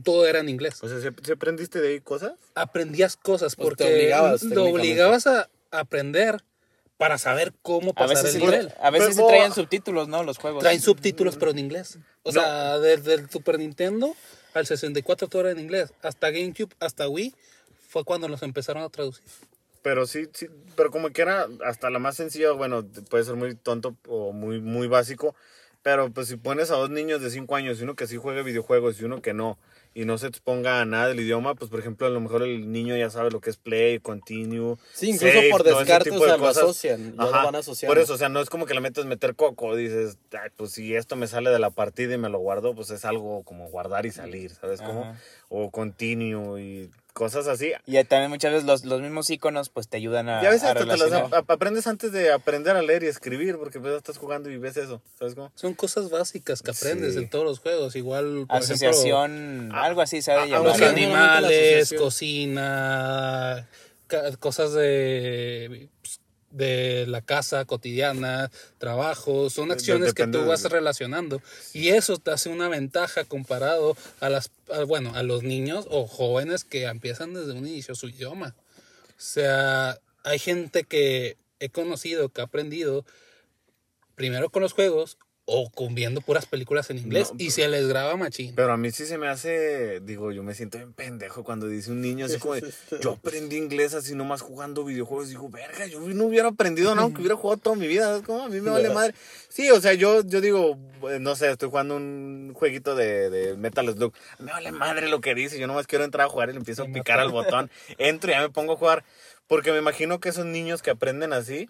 Todo 0.03 0.25
era 0.25 0.39
en 0.39 0.49
inglés. 0.49 0.81
O 0.83 0.89
sea, 0.89 0.99
¿sí, 0.99 1.07
sí 1.23 1.31
aprendiste 1.31 1.79
de 1.79 1.89
ahí 1.89 1.99
cosas? 2.01 2.33
Aprendías 2.55 3.15
cosas 3.15 3.55
Pues 3.55 3.77
te 3.77 3.83
porque 3.83 3.93
obligabas, 3.93 4.41
te 4.41 4.47
técnicamente. 4.47 4.79
obligabas 4.81 5.27
a 5.27 5.49
aprender 5.69 6.43
para 6.97 7.17
saber 7.19 7.53
cómo 7.61 7.91
A 7.91 7.93
pasar 7.93 8.15
veces, 8.17 8.35
el 8.35 8.41
sí, 8.41 8.47
nivel. 8.47 8.73
a 8.81 8.89
veces 8.89 9.15
Pero- 9.15 9.27
traían 9.27 9.53
subtítulos, 9.53 10.07
¿no? 10.07 10.23
Los 10.23 10.39
juegos. 10.39 10.63
Traen 10.63 10.81
subtítulos, 10.81 11.37
pero 11.37 11.51
en 11.51 11.59
inglés. 11.59 11.99
O 12.23 12.31
No. 12.31 12.41
sea, 12.41 12.79
desde 12.79 13.13
el 13.13 13.29
Super 13.29 13.59
Nintendo 13.59 14.15
al 14.53 14.65
64 14.65 15.27
todo 15.27 15.41
era 15.41 15.51
en 15.51 15.59
inglés. 15.59 15.93
Hasta 16.01 16.29
GameCube, 16.29 16.73
hasta 16.79 17.07
Wii, 17.07 17.33
fue 17.89 18.03
cuando 18.03 18.27
los 18.27 18.43
empezaron 18.43 18.83
a 18.83 18.89
traducir. 18.89 19.23
Pero 19.81 20.05
sí, 20.05 20.27
sí, 20.33 20.47
pero 20.75 20.91
como 20.91 21.09
que 21.09 21.23
era 21.23 21.47
hasta 21.65 21.89
la 21.89 21.99
más 21.99 22.15
sencilla, 22.15 22.51
bueno, 22.51 22.85
puede 23.09 23.23
ser 23.23 23.35
muy 23.35 23.55
tonto 23.55 23.95
o 24.07 24.31
muy, 24.31 24.61
muy 24.61 24.87
básico, 24.87 25.35
pero 25.81 26.11
pues 26.11 26.27
si 26.27 26.37
pones 26.37 26.69
a 26.69 26.75
dos 26.75 26.91
niños 26.91 27.21
de 27.21 27.31
5 27.31 27.55
años, 27.55 27.81
uno 27.81 27.95
que 27.95 28.05
sí 28.05 28.17
juegue 28.17 28.43
videojuegos 28.43 29.01
y 29.01 29.05
uno 29.05 29.21
que 29.21 29.33
no, 29.33 29.57
y 29.93 30.05
no 30.05 30.17
se 30.17 30.27
exponga 30.27 30.79
a 30.79 30.85
nada 30.85 31.07
del 31.09 31.19
idioma, 31.19 31.53
pues 31.55 31.69
por 31.69 31.79
ejemplo, 31.79 32.07
a 32.07 32.09
lo 32.09 32.19
mejor 32.21 32.43
el 32.43 32.71
niño 32.71 32.95
ya 32.95 33.09
sabe 33.09 33.29
lo 33.29 33.41
que 33.41 33.49
es 33.49 33.57
play, 33.57 33.99
continue. 33.99 34.77
Sí, 34.93 35.09
incluso 35.09 35.33
save, 35.33 35.49
por 35.49 35.63
descarte, 35.63 36.11
o 36.11 36.13
de 36.13 36.19
sea, 36.19 36.37
lo 36.37 36.43
cosas. 36.43 36.63
asocian, 36.63 37.15
ya 37.17 37.23
lo 37.25 37.31
van 37.31 37.55
asociando. 37.55 37.93
Por 37.93 38.01
eso, 38.01 38.13
o 38.13 38.17
sea, 38.17 38.29
no 38.29 38.39
es 38.39 38.49
como 38.49 38.65
que 38.65 38.73
le 38.73 38.79
metes 38.81 39.05
meter 39.05 39.35
coco, 39.35 39.75
dices, 39.75 40.17
"Ay, 40.31 40.49
pues 40.55 40.71
si 40.71 40.95
esto 40.95 41.15
me 41.17 41.27
sale 41.27 41.49
de 41.49 41.59
la 41.59 41.71
partida 41.71 42.13
y 42.13 42.17
me 42.17 42.29
lo 42.29 42.39
guardo, 42.39 42.73
pues 42.73 42.89
es 42.91 43.03
algo 43.03 43.43
como 43.43 43.67
guardar 43.69 44.05
y 44.05 44.11
salir, 44.11 44.51
¿sabes 44.51 44.81
cómo? 44.81 45.13
O 45.53 45.69
continue 45.69 46.61
y 46.61 46.89
cosas 47.11 47.45
así. 47.47 47.73
Y 47.85 48.01
también 48.05 48.29
muchas 48.31 48.53
veces 48.53 48.65
los, 48.65 48.85
los 48.85 49.01
mismos 49.01 49.29
iconos 49.29 49.67
pues 49.67 49.89
te 49.89 49.97
ayudan 49.97 50.29
a, 50.29 50.41
Y 50.41 50.45
a 50.45 50.49
veces 50.49 50.63
a 50.63 50.71
hasta 50.71 50.85
te 50.85 51.35
ap- 51.35 51.51
aprendes 51.51 51.87
antes 51.87 52.13
de 52.13 52.31
aprender 52.31 52.77
a 52.77 52.81
leer 52.81 53.03
y 53.03 53.07
escribir, 53.07 53.57
porque 53.57 53.77
pues 53.81 53.93
estás 53.95 54.17
jugando 54.17 54.49
y 54.49 54.57
ves 54.57 54.77
eso, 54.77 55.01
¿sabes 55.19 55.35
cómo? 55.35 55.51
Son 55.55 55.73
cosas 55.73 56.09
básicas 56.09 56.61
que 56.61 56.71
aprendes 56.71 57.15
Sí. 57.15 57.19
en 57.19 57.29
todos 57.29 57.43
los 57.43 57.59
juegos. 57.59 57.97
Igual, 57.97 58.45
por 58.47 58.57
Asociación, 58.59 59.71
algo 59.73 59.99
así 60.01 60.21
se 60.21 60.31
ha 60.31 60.41
de 60.45 60.49
llamar. 60.51 60.69
ejemplo, 60.69 60.85
los 60.85 60.95
animales, 60.95 61.93
cocina, 61.97 63.67
cosas 64.39 64.71
de, 64.73 65.89
de 66.51 67.05
la 67.07 67.21
casa 67.21 67.65
cotidiana, 67.65 68.51
trabajo, 68.77 69.49
son 69.49 69.71
acciones 69.71 70.13
que 70.13 70.23
tú 70.27 70.45
vas 70.49 70.63
relacionando. 70.71 71.41
Y 71.73 71.89
eso 71.89 72.17
te 72.17 72.31
hace 72.31 72.49
una 72.49 72.67
ventaja 72.67 73.23
comparado 73.25 73.95
a 74.19 74.29
las, 74.29 74.51
a- 74.71 74.83
bueno, 74.83 75.15
a 75.15 75.23
los 75.23 75.43
niños 75.43 75.85
o 75.89 76.07
jóvenes 76.07 76.63
que 76.63 76.83
empiezan 76.83 77.33
desde 77.33 77.53
un 77.53 77.65
inicio 77.67 77.95
su 77.95 78.09
idioma. 78.09 78.55
O 79.09 79.13
sea, 79.23 79.99
hay 80.23 80.39
gente 80.39 80.83
que 80.83 81.37
he 81.59 81.69
conocido, 81.69 82.29
que 82.29 82.41
ha 82.41 82.45
aprendido 82.45 83.05
primero 84.15 84.49
con 84.49 84.61
los 84.61 84.73
juegos 84.73 85.17
o 85.53 85.69
con 85.69 85.93
viendo 85.93 86.21
puras 86.21 86.45
películas 86.45 86.89
en 86.89 86.97
inglés 86.97 87.31
No, 87.31 87.35
y 87.37 87.51
se 87.51 87.67
les 87.67 87.85
graba 87.87 88.15
machín. 88.15 88.53
Pero 88.55 88.71
a 88.71 88.77
mí 88.77 88.89
sí 88.91 89.05
se 89.05 89.17
me 89.17 89.27
hace, 89.27 89.99
digo, 89.99 90.31
yo 90.31 90.43
me 90.43 90.53
siento 90.53 90.77
bien 90.77 90.93
pendejo 90.93 91.43
cuando 91.43 91.67
dice 91.67 91.91
un 91.91 91.99
niño 91.99 92.25
así 92.25 92.39
como, 92.39 92.55
de, 92.55 92.73
yo 93.01 93.11
aprendí 93.11 93.57
inglés 93.57 93.93
así 93.93 94.15
nomás 94.15 94.41
jugando 94.41 94.85
videojuegos. 94.85 95.27
Digo, 95.27 95.49
verga, 95.49 95.85
yo 95.87 95.99
no 95.99 96.25
hubiera 96.25 96.47
aprendido 96.47 96.91
nada, 96.91 97.03
aunque 97.03 97.19
hubiera 97.19 97.35
jugado 97.35 97.59
toda 97.59 97.75
mi 97.75 97.87
vida, 97.87 98.05
¿sabes 98.05 98.21
cómo? 98.21 98.43
A 98.43 98.49
mí 98.49 98.61
me 98.61 98.69
vale 98.69 98.89
madre. 98.91 99.13
Sí, 99.49 99.69
o 99.71 99.81
sea, 99.81 99.93
yo, 99.93 100.23
yo 100.23 100.39
digo, 100.39 100.77
eh, 101.09 101.19
no 101.19 101.35
sé, 101.35 101.51
estoy 101.51 101.69
jugando 101.69 101.97
un 101.97 102.53
jueguito 102.55 102.95
de, 102.95 103.29
de 103.29 103.57
Metal 103.57 103.93
Slug. 103.93 104.13
Me 104.39 104.53
vale 104.53 104.71
madre 104.71 105.09
lo 105.09 105.19
que 105.19 105.35
dice, 105.35 105.59
yo 105.59 105.67
nomás 105.67 105.85
quiero 105.85 106.05
entrar 106.05 106.27
a 106.27 106.29
jugar 106.29 106.49
y 106.49 106.53
le 106.53 106.59
empiezo 106.59 106.83
a 106.83 106.85
picar 106.85 107.19
al 107.19 107.29
botón. 107.29 107.69
Entro 107.97 108.31
y 108.31 108.35
ya 108.35 108.41
me 108.41 108.49
pongo 108.49 108.73
a 108.73 108.77
jugar. 108.77 109.03
Porque 109.47 109.73
me 109.73 109.79
imagino 109.79 110.21
que 110.21 110.29
esos 110.29 110.45
niños 110.45 110.81
que 110.81 110.91
aprenden 110.91 111.33
así, 111.33 111.69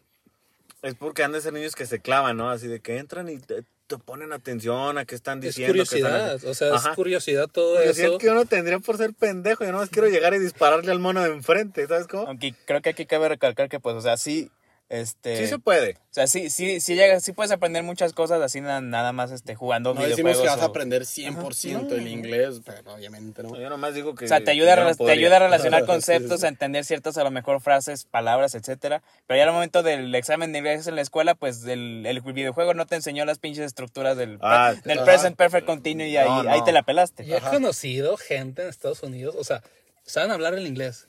es 0.82 0.96
porque 0.96 1.24
han 1.24 1.32
de 1.32 1.42
ser 1.42 1.54
niños 1.54 1.76
que 1.76 1.86
se 1.86 2.00
clavan, 2.00 2.38
¿no? 2.38 2.50
Así 2.50 2.68
de 2.68 2.80
que 2.80 2.98
entran 2.98 3.30
y 3.30 3.38
te, 3.38 3.64
te 3.88 3.98
ponen 3.98 4.34
atención 4.34 4.98
a 4.98 5.06
qué 5.06 5.16
están 5.16 5.40
Es 5.40 5.56
diciendo. 5.56 5.82
están 5.84 6.00
curiosidad, 6.00 6.46
o 6.46 6.54
sea, 6.54 6.74
Ajá. 6.76 6.90
es 6.92 6.96
curiosidad 6.96 7.48
todo 7.48 7.76
Curiosidad 7.78 8.10
eso. 8.10 8.18
que 8.18 8.30
uno 8.30 8.46
tendría 8.46 8.80
por 8.80 8.98
ser 8.98 9.14
pendejo. 9.14 9.64
Yo 9.64 9.72
nomás 9.72 9.90
quiero 9.90 10.08
llegar 10.08 10.34
y 10.34 10.40
dispararle 10.40 10.92
al 10.92 11.00
mono 11.00 11.22
de 11.22 11.30
enfrente, 11.30 11.86
¿sabes 11.88 12.08
cómo? 12.08 12.28
Aunque 12.28 12.54
creo 12.66 12.82
que 12.82 12.90
aquí 12.90 13.06
cabe 13.06 13.30
recalcar 13.30 13.70
que 13.70 13.80
pues, 13.80 13.96
o 13.96 14.02
sea, 14.02 14.18
sí, 14.18 14.50
este... 14.94 15.38
Sí 15.38 15.48
se 15.48 15.58
puede. 15.58 15.94
O 15.94 16.14
sea, 16.14 16.28
sí, 16.28 16.50
sí, 16.50 16.82
sí, 16.82 16.96
llegas, 16.96 17.24
sí 17.24 17.32
puedes 17.32 17.52
aprender 17.54 17.82
muchas 17.84 18.12
cosas 18.12 18.42
así 18.42 18.60
na- 18.60 18.82
nada 18.82 19.14
más 19.14 19.32
este, 19.32 19.56
jugando 19.56 19.94
No 19.94 20.02
decimos 20.02 20.18
videojuegos. 20.18 20.42
que 20.44 20.50
vas 20.50 20.62
a 20.62 20.66
aprender 20.66 21.04
100% 21.04 21.92
el 21.94 22.08
inglés, 22.10 22.60
pero 22.66 22.94
obviamente 22.96 23.42
no. 23.44 23.56
Yo 23.58 23.70
nomás 23.70 23.94
digo 23.96 24.14
que. 24.16 24.26
O 24.26 24.28
sea, 24.28 24.44
te 24.44 24.52
ayuda, 24.52 24.76
no 24.76 24.94
te 24.94 25.10
ayuda 25.12 25.38
a 25.38 25.40
relacionar 25.40 25.86
conceptos, 25.88 26.42
sí. 26.42 26.46
a 26.46 26.50
entender 26.50 26.84
ciertas, 26.84 27.18
a 27.18 27.24
lo 27.24 27.32
mejor, 27.32 27.62
frases, 27.62 28.04
palabras, 28.04 28.54
etcétera. 28.56 29.02
Pero 29.28 29.38
ya 29.38 29.44
al 29.48 29.54
momento 29.54 29.82
del 29.84 30.14
examen 30.14 30.52
de 30.52 30.58
inglés 30.60 30.86
en 30.88 30.96
la 30.98 31.02
escuela, 31.02 31.36
pues 31.36 31.64
el, 31.66 32.06
el 32.06 32.20
videojuego 32.22 32.74
no 32.74 32.86
te 32.86 32.96
enseñó 32.96 33.24
las 33.24 33.40
pinches 33.40 33.64
estructuras 33.66 34.18
del, 34.18 34.38
Ah, 34.42 34.74
del 34.84 34.98
ajá. 35.00 35.06
present 35.06 35.38
perfect 35.38 35.66
continuo 35.66 36.06
y 36.06 36.18
ahí, 36.18 36.28
No, 36.28 36.44
no. 36.44 36.52
ahí 36.52 36.62
te 36.66 36.74
la 36.74 36.84
pelaste. 36.84 37.26
Yo 37.26 37.38
he 37.38 37.42
conocido 37.42 38.18
gente 38.18 38.64
en 38.64 38.68
Estados 38.68 39.02
Unidos, 39.04 39.36
o 39.40 39.46
sea, 39.46 39.64
saben 40.06 40.32
hablar 40.32 40.54
el 40.56 40.68
inglés, 40.68 41.08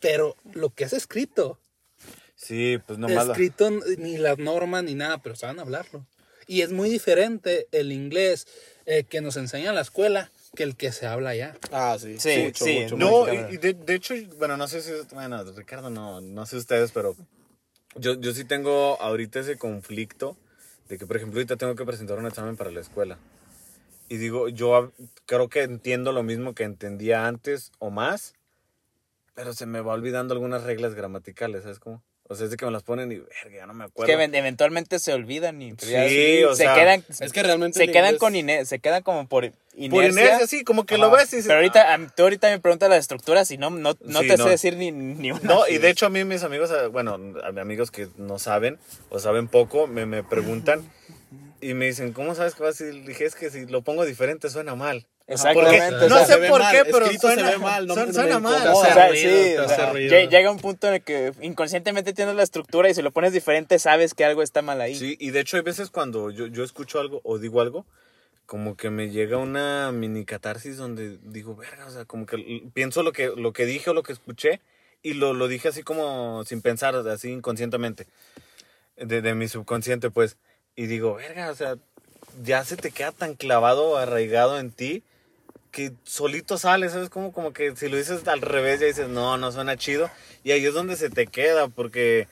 pero 0.00 0.36
lo 0.54 0.70
que 0.70 0.84
es 0.84 0.94
escrito, 0.94 1.58
Sí, 2.44 2.78
pues 2.86 2.98
la- 2.98 3.22
escrito 3.22 3.70
ni 3.96 4.18
las 4.18 4.36
normas 4.36 4.84
ni 4.84 4.94
nada, 4.94 5.16
pero 5.16 5.34
saben 5.34 5.60
hablarlo. 5.60 6.06
Y 6.46 6.60
es 6.60 6.72
muy 6.72 6.90
diferente 6.90 7.68
el 7.72 7.90
inglés 7.90 8.46
eh, 8.84 9.04
que 9.04 9.22
nos 9.22 9.38
enseña 9.38 9.70
en 9.70 9.74
la 9.76 9.80
escuela 9.80 10.30
que 10.54 10.62
el 10.62 10.76
que 10.76 10.92
se 10.92 11.06
habla 11.06 11.30
allá. 11.30 11.56
Ah, 11.72 11.96
sí. 11.98 12.18
Sí, 12.18 12.42
mucho, 12.44 12.66
sí, 12.66 12.74
mucho, 12.74 12.96
no, 12.98 13.06
mucho. 13.20 13.34
No, 13.34 13.50
y, 13.50 13.54
y 13.54 13.56
de, 13.56 13.72
de 13.72 13.94
hecho, 13.94 14.14
bueno, 14.36 14.58
no 14.58 14.68
sé 14.68 14.82
si. 14.82 14.92
Bueno, 15.14 15.42
Ricardo, 15.42 15.88
no, 15.88 16.20
no 16.20 16.44
sé 16.44 16.58
ustedes, 16.58 16.92
pero. 16.92 17.16
Yo, 17.96 18.20
yo 18.20 18.34
sí 18.34 18.44
tengo 18.44 19.00
ahorita 19.00 19.40
ese 19.40 19.56
conflicto 19.56 20.36
de 20.90 20.98
que, 20.98 21.06
por 21.06 21.16
ejemplo, 21.16 21.38
ahorita 21.38 21.56
tengo 21.56 21.76
que 21.76 21.86
presentar 21.86 22.18
un 22.18 22.26
examen 22.26 22.56
para 22.56 22.70
la 22.72 22.80
escuela. 22.80 23.18
Y 24.10 24.18
digo, 24.18 24.50
yo 24.50 24.92
creo 25.24 25.48
que 25.48 25.62
entiendo 25.62 26.12
lo 26.12 26.22
mismo 26.22 26.54
que 26.54 26.64
entendía 26.64 27.26
antes 27.26 27.72
o 27.78 27.88
más, 27.90 28.34
pero 29.34 29.54
se 29.54 29.64
me 29.64 29.80
va 29.80 29.94
olvidando 29.94 30.34
algunas 30.34 30.64
reglas 30.64 30.94
gramaticales, 30.94 31.62
¿sabes 31.62 31.78
cómo? 31.78 32.02
O 32.26 32.34
sea, 32.34 32.46
es 32.46 32.50
de 32.50 32.56
que 32.56 32.64
me 32.64 32.70
las 32.72 32.82
ponen 32.82 33.12
y, 33.12 33.16
verga, 33.16 33.56
ya 33.58 33.66
no 33.66 33.74
me 33.74 33.84
Es 33.84 33.90
acuerdo. 33.90 34.06
que 34.06 34.12
even- 34.14 34.34
eventualmente 34.34 34.98
se 34.98 35.12
olvidan 35.12 35.60
y 35.60 35.74
pues, 35.74 35.90
ya 35.90 36.08
Sí, 36.08 36.42
o 36.44 36.54
se 36.56 36.62
sea, 36.62 36.74
quedan 36.74 37.04
Es 37.20 37.32
que 37.32 37.42
realmente 37.42 37.78
se 37.78 37.86
quedan 37.88 38.14
inglés- 38.14 38.18
con 38.18 38.34
ine- 38.34 38.64
se 38.64 38.78
quedan 38.78 39.02
como 39.02 39.28
por 39.28 39.44
inercia. 39.44 39.90
Por 39.90 40.04
inercia, 40.04 40.46
sí, 40.46 40.64
como 40.64 40.86
que 40.86 40.96
lo 40.96 41.10
ves 41.10 41.30
y 41.34 41.36
dices, 41.36 41.48
Pero 41.48 41.58
ahorita 41.58 41.92
a 41.92 41.98
mí- 41.98 42.06
tú 42.16 42.22
ahorita 42.22 42.48
me 42.48 42.60
preguntas 42.60 42.88
las 42.88 43.00
estructuras 43.00 43.50
y 43.50 43.58
no 43.58 43.68
no, 43.68 43.94
no 44.00 44.20
Sí, 44.22 44.28
te 44.28 44.36
no. 44.38 44.44
sé 44.44 44.50
decir 44.50 44.76
ni, 44.76 44.90
ni 44.90 45.32
una. 45.32 45.40
No, 45.42 45.68
y 45.68 45.76
de 45.76 45.90
hecho 45.90 46.06
a 46.06 46.08
mí 46.10 46.24
mis 46.24 46.42
amigos, 46.44 46.70
eh, 46.70 46.86
bueno, 46.86 47.14
a 47.14 47.52
mis 47.52 47.60
amigos 47.60 47.90
que 47.90 48.08
no 48.16 48.38
saben 48.38 48.78
o 49.10 49.18
saben 49.18 49.46
poco, 49.48 49.86
me, 49.86 50.06
me 50.06 50.24
preguntan 50.24 50.82
y 51.60 51.74
me 51.74 51.86
dicen, 51.86 52.12
¿cómo 52.14 52.34
sabes 52.34 52.54
que 52.54 52.62
vas 52.62 52.80
a 52.80 52.84
decir? 52.84 53.04
Dije, 53.04 53.26
es 53.26 53.34
que 53.34 53.50
si 53.50 53.66
lo 53.66 53.82
pongo 53.82 54.06
diferente 54.06 54.48
suena 54.48 54.74
mal. 54.74 55.06
Exactamente. 55.26 55.80
Porque 55.90 56.04
o 56.04 56.08
no 56.10 56.16
sea, 56.18 56.26
sé 56.38 56.48
por 56.48 56.60
mal, 56.60 56.72
qué, 56.76 56.84
pero 56.84 57.04
escrito 57.06 57.28
se 57.28 57.34
suena, 57.34 57.50
ve 57.50 57.58
mal, 57.58 57.86
no 57.86 57.94
suena- 57.94 58.12
suena 58.12 58.38
mal. 58.40 58.68
o 58.68 58.84
sea, 58.84 59.08
ruido, 59.08 59.30
sí, 59.30 59.56
o 59.56 59.68
sea, 59.68 59.92
llega 59.94 60.50
un 60.50 60.58
punto 60.58 60.88
en 60.88 60.94
el 60.94 61.02
que 61.02 61.32
inconscientemente 61.40 62.12
tienes 62.12 62.34
la 62.34 62.42
estructura 62.42 62.90
y 62.90 62.94
si 62.94 63.00
lo 63.00 63.10
pones 63.10 63.32
diferente 63.32 63.78
sabes 63.78 64.12
que 64.12 64.24
algo 64.26 64.42
está 64.42 64.60
mal 64.60 64.80
ahí. 64.82 64.94
Sí, 64.94 65.16
y 65.18 65.30
de 65.30 65.40
hecho 65.40 65.56
hay 65.56 65.62
veces 65.62 65.88
cuando 65.90 66.30
yo, 66.30 66.46
yo 66.46 66.62
escucho 66.62 67.00
algo 67.00 67.22
o 67.24 67.38
digo 67.38 67.62
algo, 67.62 67.86
como 68.44 68.76
que 68.76 68.90
me 68.90 69.08
llega 69.08 69.38
una 69.38 69.90
mini 69.92 70.26
catarsis 70.26 70.76
donde 70.76 71.16
digo, 71.22 71.56
verga, 71.56 71.86
o 71.86 71.90
sea, 71.90 72.04
como 72.04 72.26
que 72.26 72.62
pienso 72.74 73.02
lo 73.02 73.12
que, 73.12 73.32
lo 73.34 73.54
que 73.54 73.64
dije 73.64 73.88
o 73.88 73.94
lo 73.94 74.02
que 74.02 74.12
escuché 74.12 74.60
y 75.02 75.14
lo, 75.14 75.32
lo 75.32 75.48
dije 75.48 75.68
así 75.68 75.82
como 75.82 76.44
sin 76.44 76.60
pensar, 76.60 76.94
así 76.96 77.30
inconscientemente, 77.30 78.06
de, 78.96 79.22
de 79.22 79.34
mi 79.34 79.48
subconsciente, 79.48 80.10
pues. 80.10 80.36
Y 80.76 80.86
digo, 80.86 81.14
verga, 81.14 81.50
o 81.50 81.54
sea, 81.54 81.76
ya 82.42 82.64
se 82.64 82.76
te 82.76 82.90
queda 82.90 83.12
tan 83.12 83.34
clavado, 83.34 83.96
arraigado 83.96 84.58
en 84.58 84.70
ti, 84.70 85.02
que 85.74 85.92
solito 86.04 86.56
sale, 86.58 86.88
¿sabes? 86.88 87.10
Como, 87.10 87.32
como 87.32 87.52
que 87.52 87.74
si 87.76 87.88
lo 87.88 87.96
dices 87.96 88.26
al 88.28 88.40
revés 88.42 88.80
ya 88.80 88.86
dices, 88.86 89.08
no, 89.08 89.36
no 89.38 89.52
suena 89.52 89.76
chido. 89.76 90.08
Y 90.44 90.52
ahí 90.52 90.64
es 90.64 90.72
donde 90.74 90.96
se 90.96 91.10
te 91.10 91.26
queda, 91.26 91.68
porque 91.68 92.28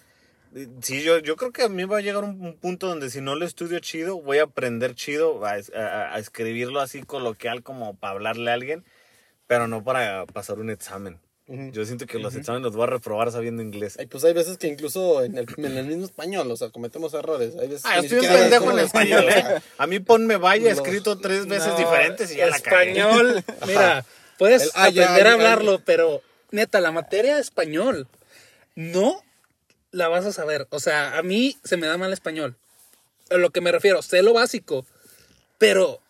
eh, 0.54 0.68
sí, 0.82 1.02
yo, 1.02 1.18
yo 1.18 1.36
creo 1.36 1.52
que 1.52 1.62
a 1.64 1.68
mí 1.68 1.84
va 1.84 1.98
a 1.98 2.02
llegar 2.02 2.24
un, 2.24 2.40
un 2.44 2.56
punto 2.56 2.88
donde 2.88 3.10
si 3.10 3.20
no 3.20 3.34
lo 3.34 3.44
estudio 3.46 3.80
chido, 3.80 4.20
voy 4.22 4.38
a 4.38 4.44
aprender 4.44 4.94
chido 4.94 5.44
a, 5.44 5.58
es- 5.58 5.72
a- 5.74 6.14
a 6.14 6.18
escribirlo 6.20 6.80
así 6.80 7.02
coloquial 7.02 7.62
como 7.64 7.96
para 7.96 8.12
hablarle 8.14 8.50
a 8.50 8.54
alguien, 8.54 8.84
pero 9.48 9.68
no 9.68 9.84
para 9.84 10.26
pasar 10.26 10.58
un 10.60 10.70
examen. 10.70 11.20
Yo 11.72 11.84
siento 11.84 12.06
que 12.06 12.18
los 12.18 12.34
exámenes 12.34 12.64
los 12.64 12.74
voy 12.76 12.84
a 12.84 12.86
reprobar 12.86 13.30
sabiendo 13.30 13.62
inglés. 13.62 13.96
Ay, 13.98 14.06
pues 14.06 14.24
hay 14.24 14.32
veces 14.32 14.56
que 14.56 14.68
incluso 14.68 15.22
en 15.22 15.36
el, 15.36 15.46
en 15.58 15.76
el 15.76 15.86
mismo 15.86 16.04
español, 16.06 16.50
o 16.50 16.56
sea, 16.56 16.70
cometemos 16.70 17.12
errores. 17.14 17.54
Hay 17.60 17.68
veces 17.68 17.82
Ah, 17.84 17.98
estoy 17.98 18.20
un 18.20 18.26
pendejo 18.26 18.70
en 18.70 18.78
español, 18.78 19.24
¿eh? 19.28 19.44
A 19.78 19.86
mí 19.86 20.00
ponme 20.00 20.36
vaya 20.38 20.70
Los- 20.70 20.78
escrito 20.78 21.18
tres 21.18 21.46
veces 21.46 21.68
No, 21.68 21.76
diferentes 21.78 22.32
y 22.32 22.36
ya 22.36 22.46
la 22.46 22.58
cagué. 22.58 22.92
Español, 22.92 23.44
mira, 23.66 24.04
puedes 24.38 24.62
El 24.64 24.70
ay, 24.74 24.98
aprender 24.98 25.26
a 25.26 25.32
hablarlo, 25.34 25.80
pero 25.84 26.22
neta, 26.50 26.80
la 26.80 26.90
materia 26.92 27.34
de 27.36 27.40
español 27.40 28.08
no 28.74 29.22
la 29.90 30.08
vas 30.08 30.24
a 30.26 30.32
saber. 30.32 30.66
O 30.70 30.80
sea, 30.80 31.18
a 31.18 31.22
mí 31.22 31.58
se 31.64 31.76
me 31.76 31.86
da 31.86 31.98
mal 31.98 32.12
español. 32.12 32.56
A 33.30 33.36
lo 33.36 33.50
que 33.50 33.60
me 33.60 33.72
refiero, 33.72 34.02
sé 34.02 34.22
lo 34.22 34.32
básico, 34.32 34.84
pero 35.58 36.00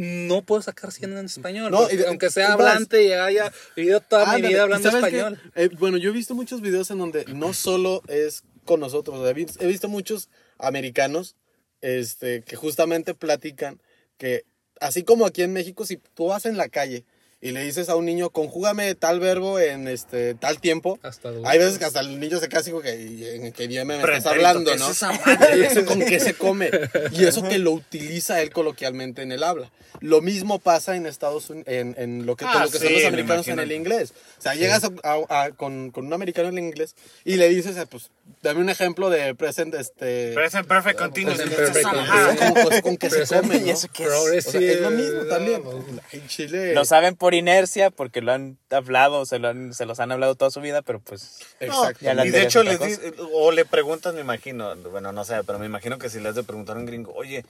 no 0.00 0.42
puedo 0.42 0.62
sacar 0.62 0.92
100 0.92 1.18
en 1.18 1.26
español. 1.26 1.70
No, 1.70 1.90
y 1.90 2.02
aunque 2.04 2.30
sea 2.30 2.54
hablante 2.54 3.04
y 3.04 3.12
haya 3.12 3.52
vivido 3.76 4.00
toda 4.00 4.34
mi 4.34 4.42
vida 4.42 4.50
¿y 4.50 4.54
hablando 4.56 4.88
español. 4.88 5.38
Eh, 5.54 5.68
bueno, 5.78 5.98
yo 5.98 6.08
he 6.08 6.12
visto 6.12 6.34
muchos 6.34 6.62
videos 6.62 6.90
en 6.90 6.98
donde 6.98 7.26
no 7.26 7.52
solo 7.52 8.02
es 8.08 8.44
con 8.64 8.80
nosotros, 8.80 9.20
he 9.28 9.66
visto 9.66 9.88
muchos 9.88 10.30
americanos 10.58 11.36
este, 11.82 12.42
que 12.42 12.56
justamente 12.56 13.14
platican 13.14 13.82
que, 14.16 14.44
así 14.80 15.02
como 15.02 15.26
aquí 15.26 15.42
en 15.42 15.52
México, 15.52 15.84
si 15.84 15.98
tú 15.98 16.28
vas 16.28 16.46
en 16.46 16.56
la 16.56 16.68
calle 16.70 17.04
y 17.42 17.52
le 17.52 17.64
dices 17.64 17.88
a 17.88 17.96
un 17.96 18.04
niño, 18.04 18.30
conjúgame 18.30 18.94
tal 18.94 19.18
verbo 19.20 19.58
en 19.58 19.88
este 19.88 20.34
tal 20.34 20.60
tiempo, 20.60 20.98
Hasta 21.02 21.30
hay 21.44 21.58
veces 21.58 21.78
que 21.78 21.86
hasta 21.86 22.00
el 22.00 22.20
niño 22.20 22.38
se 22.38 22.48
queda 22.48 22.60
así 22.60 22.70
como 22.70 22.82
que, 22.82 23.34
¿en 23.36 23.50
qué 23.52 23.64
idioma 23.64 23.96
me 23.96 24.02
estás 24.02 24.26
hablando, 24.26 24.70
¿qué 24.72 24.76
no? 24.78 24.90
es 24.90 25.02
eso 25.72 25.84
con 25.86 26.00
qué 26.00 26.20
se 26.20 26.34
come. 26.34 26.70
Y 27.12 27.24
eso 27.24 27.42
que 27.42 27.58
lo 27.58 27.72
utiliza 27.72 28.42
él 28.42 28.50
coloquialmente 28.52 29.22
en 29.22 29.32
el 29.32 29.42
habla. 29.42 29.70
Lo 30.00 30.20
mismo 30.22 30.58
pasa 30.58 30.96
en 30.96 31.04
Estados 31.06 31.50
Unidos, 31.50 31.66
en, 31.68 31.94
en 31.98 32.24
lo 32.26 32.36
que, 32.36 32.44
Ah, 32.46 32.64
lo 32.64 32.70
que 32.70 32.78
son 32.78 32.86
sí, 32.88 32.92
los 32.94 33.02
me 33.02 33.08
americanos 33.08 33.48
en 33.48 33.58
el 33.58 33.72
inglés. 33.72 34.12
O 34.38 34.42
sea, 34.42 34.54
llegas 34.54 34.84
a- 34.84 34.90
a- 35.02 35.42
a- 35.44 35.50
con, 35.50 35.90
con 35.90 36.06
un 36.06 36.12
americano 36.12 36.48
en 36.48 36.58
el 36.58 36.64
inglés 36.64 36.94
y 37.24 37.36
le 37.36 37.48
dices, 37.48 37.76
eh, 37.76 37.86
pues, 37.90 38.10
dame 38.42 38.60
un 38.60 38.68
ejemplo 38.70 39.10
de 39.10 39.34
present, 39.34 39.74
este... 39.74 40.32
Present 40.34 40.66
perfect 40.66 40.98
continuous. 40.98 41.38
Present 41.40 41.56
¿qué 41.56 41.62
es 41.64 41.70
esa 41.76 41.90
perfect 41.90 42.08
mamada? 42.08 42.36
con, 42.36 42.70
con- 42.70 42.80
con 42.82 42.96
que 42.96 43.10
se 43.10 43.26
come, 43.40 43.56
¿Y 43.56 43.60
¿no? 43.60 43.72
eso 43.72 43.88
qué 43.92 44.04
es? 44.04 44.46
O 44.46 44.50
sea, 44.50 44.60
es 44.60 44.80
lo 44.80 44.90
mismo 44.90 45.22
también. 45.24 45.62
No, 45.64 45.84
En 46.12 46.26
Chile... 46.28 46.74
Lo 46.74 46.84
saben 46.84 47.16
por 47.16 47.34
inercia 47.34 47.90
porque 47.90 48.20
lo 48.20 48.32
han 48.32 48.58
hablado, 48.70 49.26
se, 49.26 49.38
lo 49.38 49.48
han- 49.48 49.74
se 49.74 49.86
los 49.86 50.00
han 50.00 50.12
hablado 50.12 50.34
toda 50.34 50.50
su 50.50 50.60
vida, 50.60 50.82
pero 50.82 51.00
pues 51.00 51.40
No, 51.60 51.66
Exacto. 51.66 52.12
La 52.14 52.26
y 52.26 52.30
de 52.30 52.42
hecho 52.42 52.60
es 52.60 52.66
les 52.66 52.76
otra 52.76 52.88
di- 52.88 53.14
o 53.32 53.52
le 53.52 53.64
preguntas, 53.64 54.14
me 54.14 54.20
imagino, 54.20 54.74
bueno, 54.76 55.12
no 55.12 55.24
sé, 55.24 55.42
pero 55.44 55.58
me 55.58 55.66
imagino 55.66 55.98
que 55.98 56.08
si 56.10 56.20
le 56.20 56.28
has 56.28 56.34
de 56.34 56.42
preguntar 56.42 56.76
a 56.76 56.80
un 56.80 56.86
gringo, 56.86 57.12
oye, 57.14 57.44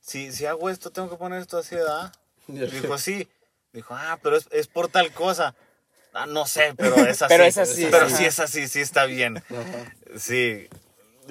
si, 0.00 0.32
si 0.32 0.46
hago 0.46 0.70
esto, 0.70 0.90
tengo 0.90 1.10
que 1.10 1.16
poner 1.16 1.40
esto 1.40 1.58
así, 1.58 1.74
¿verdad? 1.74 2.12
Dijo, 2.46 2.96
sí. 2.98 3.28
Dijo, 3.72 3.94
ah, 3.94 4.18
pero 4.22 4.36
es, 4.36 4.46
es 4.52 4.68
por 4.68 4.88
tal 4.88 5.12
cosa. 5.12 5.54
Ah, 6.18 6.24
no 6.26 6.46
sé, 6.46 6.72
pero 6.78 6.96
es 7.04 7.20
así. 7.22 7.28
Pero 7.28 7.44
es 7.44 7.58
así, 7.58 7.88
Pero 7.90 8.08
sí. 8.08 8.16
sí 8.16 8.24
es 8.24 8.40
así, 8.40 8.68
sí 8.68 8.80
está 8.80 9.04
bien. 9.04 9.36
Ajá. 9.36 9.95
Sí. 10.18 10.68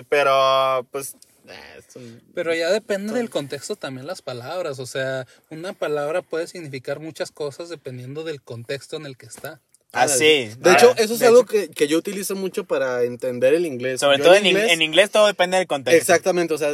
Pero, 0.09 0.85
pues, 0.91 1.15
eh, 1.47 2.11
Pero 2.33 2.53
ya 2.53 2.71
depende 2.71 3.13
del 3.13 3.29
contexto 3.29 3.75
también 3.75 4.07
las 4.07 4.21
palabras. 4.21 4.79
O 4.79 4.85
sea, 4.85 5.25
una 5.49 5.73
palabra 5.73 6.21
puede 6.21 6.47
significar 6.47 6.99
muchas 6.99 7.31
cosas 7.31 7.69
dependiendo 7.69 8.23
del 8.23 8.41
contexto 8.41 8.97
en 8.97 9.05
el 9.05 9.17
que 9.17 9.27
está. 9.27 9.61
Así. 10.03 10.49
De 10.59 10.69
Ah, 10.69 10.73
hecho, 10.73 10.93
eso 10.97 11.13
es 11.13 11.19
de 11.19 11.27
algo 11.27 11.45
que, 11.45 11.69
que 11.69 11.87
yo 11.87 11.97
utilizo 11.97 12.35
mucho 12.35 12.65
para 12.65 13.03
entender 13.03 13.53
el 13.53 13.65
inglés. 13.65 13.99
sobre 14.01 14.17
Yo 14.17 14.23
todo 14.25 14.35
en, 14.35 14.45
in- 14.45 14.57
en 14.57 14.81
inglés 14.81 15.11
todo 15.11 15.27
depende 15.27 15.57
del 15.57 15.67
contexto. 15.67 15.97
Exactamente, 15.97 16.53
o 16.53 16.57
sea, 16.57 16.71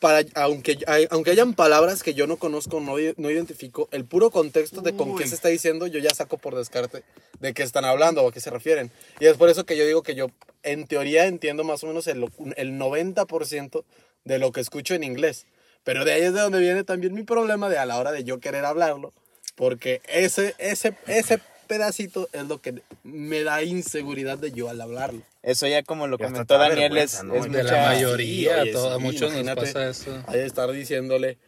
para, 0.00 0.24
aunque, 0.34 0.78
hay- 0.86 1.06
aunque 1.10 1.30
hayan 1.30 1.54
palabras 1.54 2.02
que 2.02 2.14
yo 2.14 2.26
no 2.26 2.36
conozco, 2.36 2.80
no, 2.80 2.98
i- 2.98 3.14
no 3.16 3.30
identifico, 3.30 3.88
el 3.92 4.04
puro 4.04 4.30
contexto 4.30 4.80
de 4.80 4.94
con 4.94 5.16
qué 5.16 5.22
Uy. 5.24 5.28
se 5.28 5.34
está 5.34 5.48
diciendo, 5.48 5.86
yo 5.86 5.98
ya 5.98 6.10
saco 6.14 6.36
por 6.38 6.54
descarte 6.54 7.02
de 7.40 7.54
qué 7.54 7.62
están 7.62 7.84
hablando 7.84 8.22
o 8.22 8.28
a 8.28 8.32
qué 8.32 8.40
se 8.40 8.50
refieren. 8.50 8.90
Y 9.20 9.26
es 9.26 9.36
por 9.36 9.48
eso 9.48 9.64
que 9.66 9.76
yo 9.76 9.86
digo 9.86 10.02
que 10.02 10.14
yo, 10.14 10.26
en 10.62 10.86
teoría, 10.86 11.26
entiendo 11.26 11.64
más 11.64 11.82
o 11.84 11.86
menos 11.86 12.06
el, 12.06 12.24
el 12.56 12.72
90% 12.78 13.84
de 14.24 14.38
lo 14.38 14.52
que 14.52 14.60
escucho 14.60 14.94
en 14.94 15.04
inglés. 15.04 15.46
Pero 15.84 16.04
de 16.04 16.12
ahí 16.12 16.22
es 16.22 16.32
de 16.32 16.40
donde 16.40 16.60
viene 16.60 16.82
también 16.84 17.12
mi 17.12 17.24
problema 17.24 17.68
de 17.68 17.76
a 17.78 17.84
la 17.86 17.98
hora 17.98 18.10
de 18.10 18.24
yo 18.24 18.40
querer 18.40 18.64
hablarlo, 18.64 19.12
porque 19.54 20.00
ese, 20.08 20.54
ese, 20.58 20.94
ese 21.06 21.40
pedacito 21.64 22.28
es 22.32 22.44
lo 22.46 22.60
que 22.60 22.82
me 23.02 23.42
da 23.42 23.62
inseguridad 23.62 24.38
de 24.38 24.52
yo 24.52 24.68
al 24.70 24.80
hablarlo. 24.80 25.20
Eso 25.42 25.66
ya 25.66 25.82
como 25.82 26.06
lo 26.06 26.18
comentó 26.18 26.56
Daniel 26.58 26.96
es, 26.96 27.22
¿no? 27.24 27.34
es 27.34 27.42
De 27.44 27.48
mucha- 27.48 27.62
la 27.64 27.86
mayoría, 27.88 28.62
oye, 28.62 28.72
todo- 28.72 28.90
a 28.92 28.96
sí, 28.96 29.02
muchos 29.02 29.32
nos 29.44 29.54
pasa 29.56 29.88
eso. 29.90 30.22
Hay 30.26 30.40
estar 30.40 30.70
diciéndole. 30.72 31.38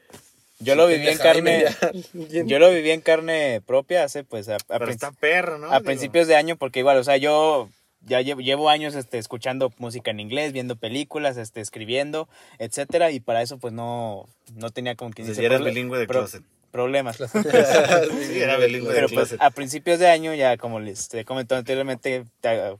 Yo 0.59 0.75
lo 0.75 0.87
viví 0.87 1.07
en 1.07 1.19
carne, 1.19 1.65
yo 2.47 2.59
lo 2.59 2.71
viví 2.71 2.91
en 2.91 3.03
carne 3.03 3.61
propia 3.67 4.05
hace 4.05 4.25
pues 4.25 4.49
a, 4.49 4.57
a 4.71 4.77
está 4.91 5.13
perro, 5.13 5.59
¿no? 5.59 5.71
a 5.71 5.81
principios 5.81 6.27
de 6.29 6.35
año 6.37 6.57
porque 6.57 6.79
igual, 6.81 6.97
o 6.97 7.05
sea, 7.05 7.19
yo 7.19 7.69
ya 8.07 8.23
llevo, 8.23 8.41
llevo 8.41 8.71
años 8.71 8.95
este, 8.95 9.19
escuchando 9.19 9.71
música 9.79 10.11
en 10.13 10.21
inglés, 10.21 10.53
viendo 10.53 10.77
películas, 10.77 11.37
este, 11.37 11.61
escribiendo, 11.61 12.27
etcétera, 12.59 13.11
y 13.11 13.21
para 13.21 13.43
eso 13.43 13.59
pues 13.59 13.75
no, 13.75 14.27
no 14.55 14.71
tenía 14.71 14.95
como 14.95 15.11
que 15.11 15.25
ya 15.25 15.43
eres 15.43 15.63
bilingüe 15.63 15.99
de 15.99 16.07
closet. 16.07 16.43
Problemas. 16.77 17.17
Sí, 18.27 18.41
era 18.41 18.57
bilingüe 18.59 18.89
de 18.93 18.95
Pero 18.95 19.09
pues 19.09 19.35
a 19.39 19.51
principios 19.51 19.99
de 19.99 20.09
año, 20.09 20.35
ya 20.35 20.57
como 20.59 20.79
les 20.81 21.13
he 21.15 21.25
comentado 21.25 21.59
anteriormente, 21.59 22.25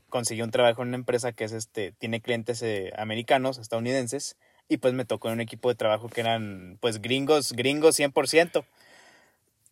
conseguí 0.09 0.41
un 0.43 0.51
trabajo 0.51 0.81
en 0.83 0.89
una 0.89 0.97
empresa 0.97 1.31
que 1.31 1.45
es 1.45 1.51
este, 1.51 1.93
tiene 1.97 2.21
clientes 2.21 2.61
eh, 2.61 2.91
americanos, 2.97 3.57
estadounidenses, 3.57 4.35
y 4.69 4.77
pues 4.77 4.93
me 4.93 5.05
tocó 5.05 5.29
en 5.29 5.35
un 5.35 5.41
equipo 5.41 5.69
de 5.69 5.75
trabajo 5.75 6.09
que 6.09 6.21
eran 6.21 6.77
pues 6.79 7.01
gringos, 7.01 7.53
gringos 7.53 7.95
100%. 7.99 8.65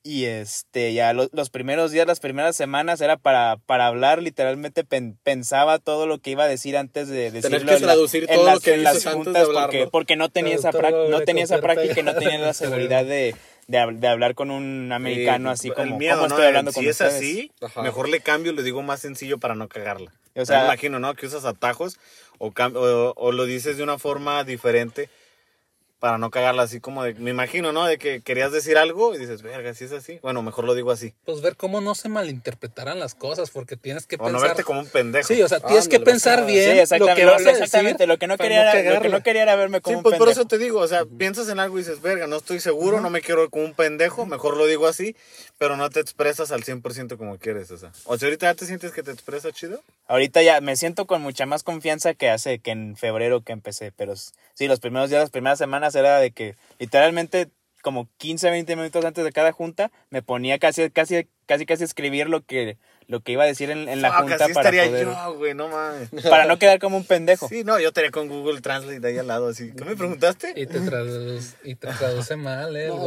Y 0.07 0.25
este, 0.25 0.93
ya 0.93 1.13
lo- 1.13 1.29
los 1.33 1.49
primeros 1.49 1.91
días, 1.91 2.05
las 2.05 2.19
primeras 2.19 2.55
semanas 2.55 3.01
era 3.01 3.17
para, 3.17 3.57
para 3.65 3.88
hablar, 3.88 4.21
literalmente 4.21 4.83
pen- 4.83 5.17
pensaba 5.23 5.79
todo 5.79 6.05
lo 6.05 6.19
que 6.19 6.29
iba 6.29 6.43
a 6.43 6.47
decir 6.47 6.77
antes 6.77 7.07
de 7.07 7.31
decirlo 7.31 7.57
que 7.57 7.73
en 7.73 7.81
la- 7.81 7.93
traducir 7.93 8.25
en 8.29 8.35
todo 8.35 8.45
las, 8.45 8.53
lo 8.55 8.59
que 8.61 8.73
en 8.75 8.83
las 8.83 8.93
dices 8.93 9.07
antes 9.07 9.33
de 9.33 9.41
juntas 9.41 9.63
porque, 9.63 9.88
porque 9.91 10.15
no 10.15 10.29
tenía 10.29 10.53
esa, 10.53 10.71
no 11.09 11.21
tenía 11.21 11.43
esa 11.43 11.59
práctica 11.59 11.99
y 11.99 12.03
no 12.03 12.13
tenía 12.15 12.38
la 12.38 12.53
seguridad 12.53 13.03
de, 13.03 13.35
de, 13.67 13.88
de 13.93 14.08
hablar 14.08 14.36
con 14.36 14.51
un 14.51 14.91
americano 14.91 15.49
Sí, 15.49 15.54
así 15.54 15.67
el 15.69 15.73
como, 15.73 15.97
miedo, 15.97 16.15
como 16.17 16.28
¿no? 16.30 16.36
estoy 16.36 16.47
hablando 16.47 16.71
si 16.71 16.75
con 16.75 16.86
es 16.86 16.91
ustedes. 16.91 17.13
así, 17.15 17.51
Ajá. 17.62 17.82
mejor 17.82 18.10
le 18.10 18.19
cambio, 18.21 18.51
le 18.54 18.63
digo 18.63 18.82
más 18.84 18.99
sencillo 18.99 19.38
para 19.39 19.56
no 19.56 19.67
cagarla. 19.67 20.12
O 20.36 20.45
sea- 20.45 20.60
me 20.60 20.65
imagino, 20.65 20.99
¿no? 20.99 21.13
Que 21.15 21.25
usas 21.28 21.45
atajos 21.45 21.97
o, 22.38 22.47
o, 22.56 23.13
o 23.15 23.32
lo 23.32 23.45
dices 23.45 23.78
de 23.78 23.84
una 23.84 23.97
forma 23.97 24.43
diferente 24.43 25.10
para 26.06 26.20
no 26.20 26.30
cagarla 26.30 26.62
así 26.62 26.80
como 26.80 27.02
de, 27.04 27.15
me 27.15 27.32
imagino, 27.32 27.72
¿no? 27.72 27.84
De 27.88 27.98
que 27.98 28.22
querías 28.22 28.52
decir 28.52 28.78
algo 28.78 29.15
y 29.15 29.18
dices, 29.18 29.41
verga, 29.41 29.74
si 29.74 29.86
es 29.86 29.91
así. 29.91 30.20
Bueno, 30.22 30.44
mejor 30.44 30.65
lo 30.65 30.76
digo 30.76 30.91
así. 30.91 31.15
Pues 31.26 31.41
ver 31.41 31.56
cómo 31.56 31.82
no 31.82 31.96
se 31.96 32.10
malinterpretaran 32.10 33.00
las 33.00 33.15
cosas, 33.15 33.50
porque 33.50 33.76
tienes 33.76 34.06
que 34.06 34.18
O 34.18 34.20
no 34.20 34.26
pensar. 34.34 34.50
verte 34.50 34.63
como 34.63 34.82
un 34.82 34.86
pendejo. 34.88 35.28
Sí, 35.28 35.41
o 35.41 35.48
sea, 35.48 35.62
tienes 35.62 35.88
que 35.88 35.96
Ándale, 35.96 36.12
pensar 36.12 36.39
a- 36.41 36.46
bien 36.46 36.62
Sí, 36.62 36.76
lo 36.76 36.82
exactamente. 36.84 37.15
que 37.22 37.26
Lo, 37.26 37.32
vas 37.32 37.46
a 37.48 37.50
exactamente. 37.50 37.94
decir 38.04 38.08
Lo 38.08 38.18
que 38.20 38.28
no 38.28 38.38
quería 38.38 38.62
era, 38.72 38.94
lo 38.94 39.02
que 39.02 39.10
no 39.10 39.24
quería 39.24 39.41
era 39.41 39.56
verme 39.56 39.82
como 39.82 39.94
Sí, 39.94 39.98
un 39.98 40.04
pues 40.04 40.13
por 40.20 40.28
pendejo. 40.28 40.41
eso 40.41 40.48
te 40.48 40.60
digo, 40.60 40.80
o 40.80 40.88
sea, 40.88 41.06
piensas 41.06 41.50
en 41.50 41.60
algo 41.60 41.80
y 41.80 41.82
dices, 41.82 42.04
verga, 42.04 42.28
no 42.28 42.36
estoy 42.36 42.60
seguro, 42.60 43.02
no 43.02 43.10
me 43.10 43.22
quiero 43.22 43.41
ver 43.41 43.50
como 43.50 43.65
un 43.65 43.74
pendejo, 43.74 44.28
mejor 44.28 44.58
lo 44.58 44.68
digo 44.68 44.86
así, 44.86 45.15
pero 45.58 45.76
no 45.76 45.89
te 45.89 46.02
expresas 46.02 46.52
al 46.52 46.62
100% 46.63 47.18
como 47.18 47.39
quieres, 47.39 47.72
o 47.72 47.80
sea. 47.80 47.91
O 48.06 48.15
sea, 48.20 48.28
ahorita 48.28 48.46
ya 48.46 48.54
te 48.54 48.68
sientes 48.68 48.91
que 48.91 49.02
te 49.02 49.10
expresas 49.10 49.54
chido. 49.54 49.82
Ahorita 50.08 50.44
ya 50.44 50.62
me 50.62 50.76
siento 50.76 51.06
con 51.08 51.24
mucha 51.24 51.48
más 51.48 51.63
confianza 51.63 52.13
que 52.13 52.30
hace 52.30 52.60
que 52.60 52.70
en 52.70 52.96
febrero 52.96 53.41
que 53.41 53.54
empecé, 53.54 53.91
pero 53.91 54.13
sí, 54.15 54.68
los 54.68 54.80
primeros 54.80 55.10
días, 55.10 55.22
las 55.22 55.32
primeras 55.32 55.58
semanas 55.58 55.94
era 55.95 56.19
de 56.19 56.31
que 56.31 56.55
literalmente 56.79 57.49
como 57.81 58.08
15, 58.17 58.49
20 58.49 58.75
minutos 58.75 59.05
antes 59.05 59.23
de 59.23 59.31
cada 59.31 59.51
junta 59.51 59.91
me 60.10 60.21
ponía 60.23 60.58
casi 60.60 60.89
casi 60.89 61.27
casi 61.45 61.65
casi 61.65 61.84
escribir 61.84 62.27
lo 62.29 62.41
que 62.43 62.77
lo 63.08 63.19
que 63.19 63.34
iba 63.34 63.43
a 63.43 63.45
decir 63.45 63.69
en, 63.69 63.88
en 63.88 64.01
la 64.01 64.12
junta 64.13 64.38
para 64.39 64.47
estaría 64.51 64.86
poder 64.88 65.05
yo, 65.05 65.34
güey, 65.36 65.53
no 65.53 65.67
mames. 65.69 66.10
para 66.27 66.45
no 66.45 66.58
quedar 66.58 66.79
como 66.79 66.97
un 66.97 67.05
pendejo. 67.05 67.47
Sí, 67.47 67.63
no, 67.63 67.79
yo 67.79 67.89
estaría 67.89 68.10
con 68.10 68.27
Google 68.27 68.62
Translate 68.62 69.05
ahí 69.08 69.19
al 69.19 69.27
lado, 69.27 69.49
así. 69.49 69.71
¿Qué 69.77 69.86
me 69.86 69.95
preguntaste? 69.95 70.53
Y 70.55 70.65
te 70.65 70.79
traduce, 70.79 71.55
y 71.63 71.75
te 71.75 71.88
traduce 71.89 72.36
mal, 72.36 72.75
eh. 72.75 72.88
No, 72.88 72.97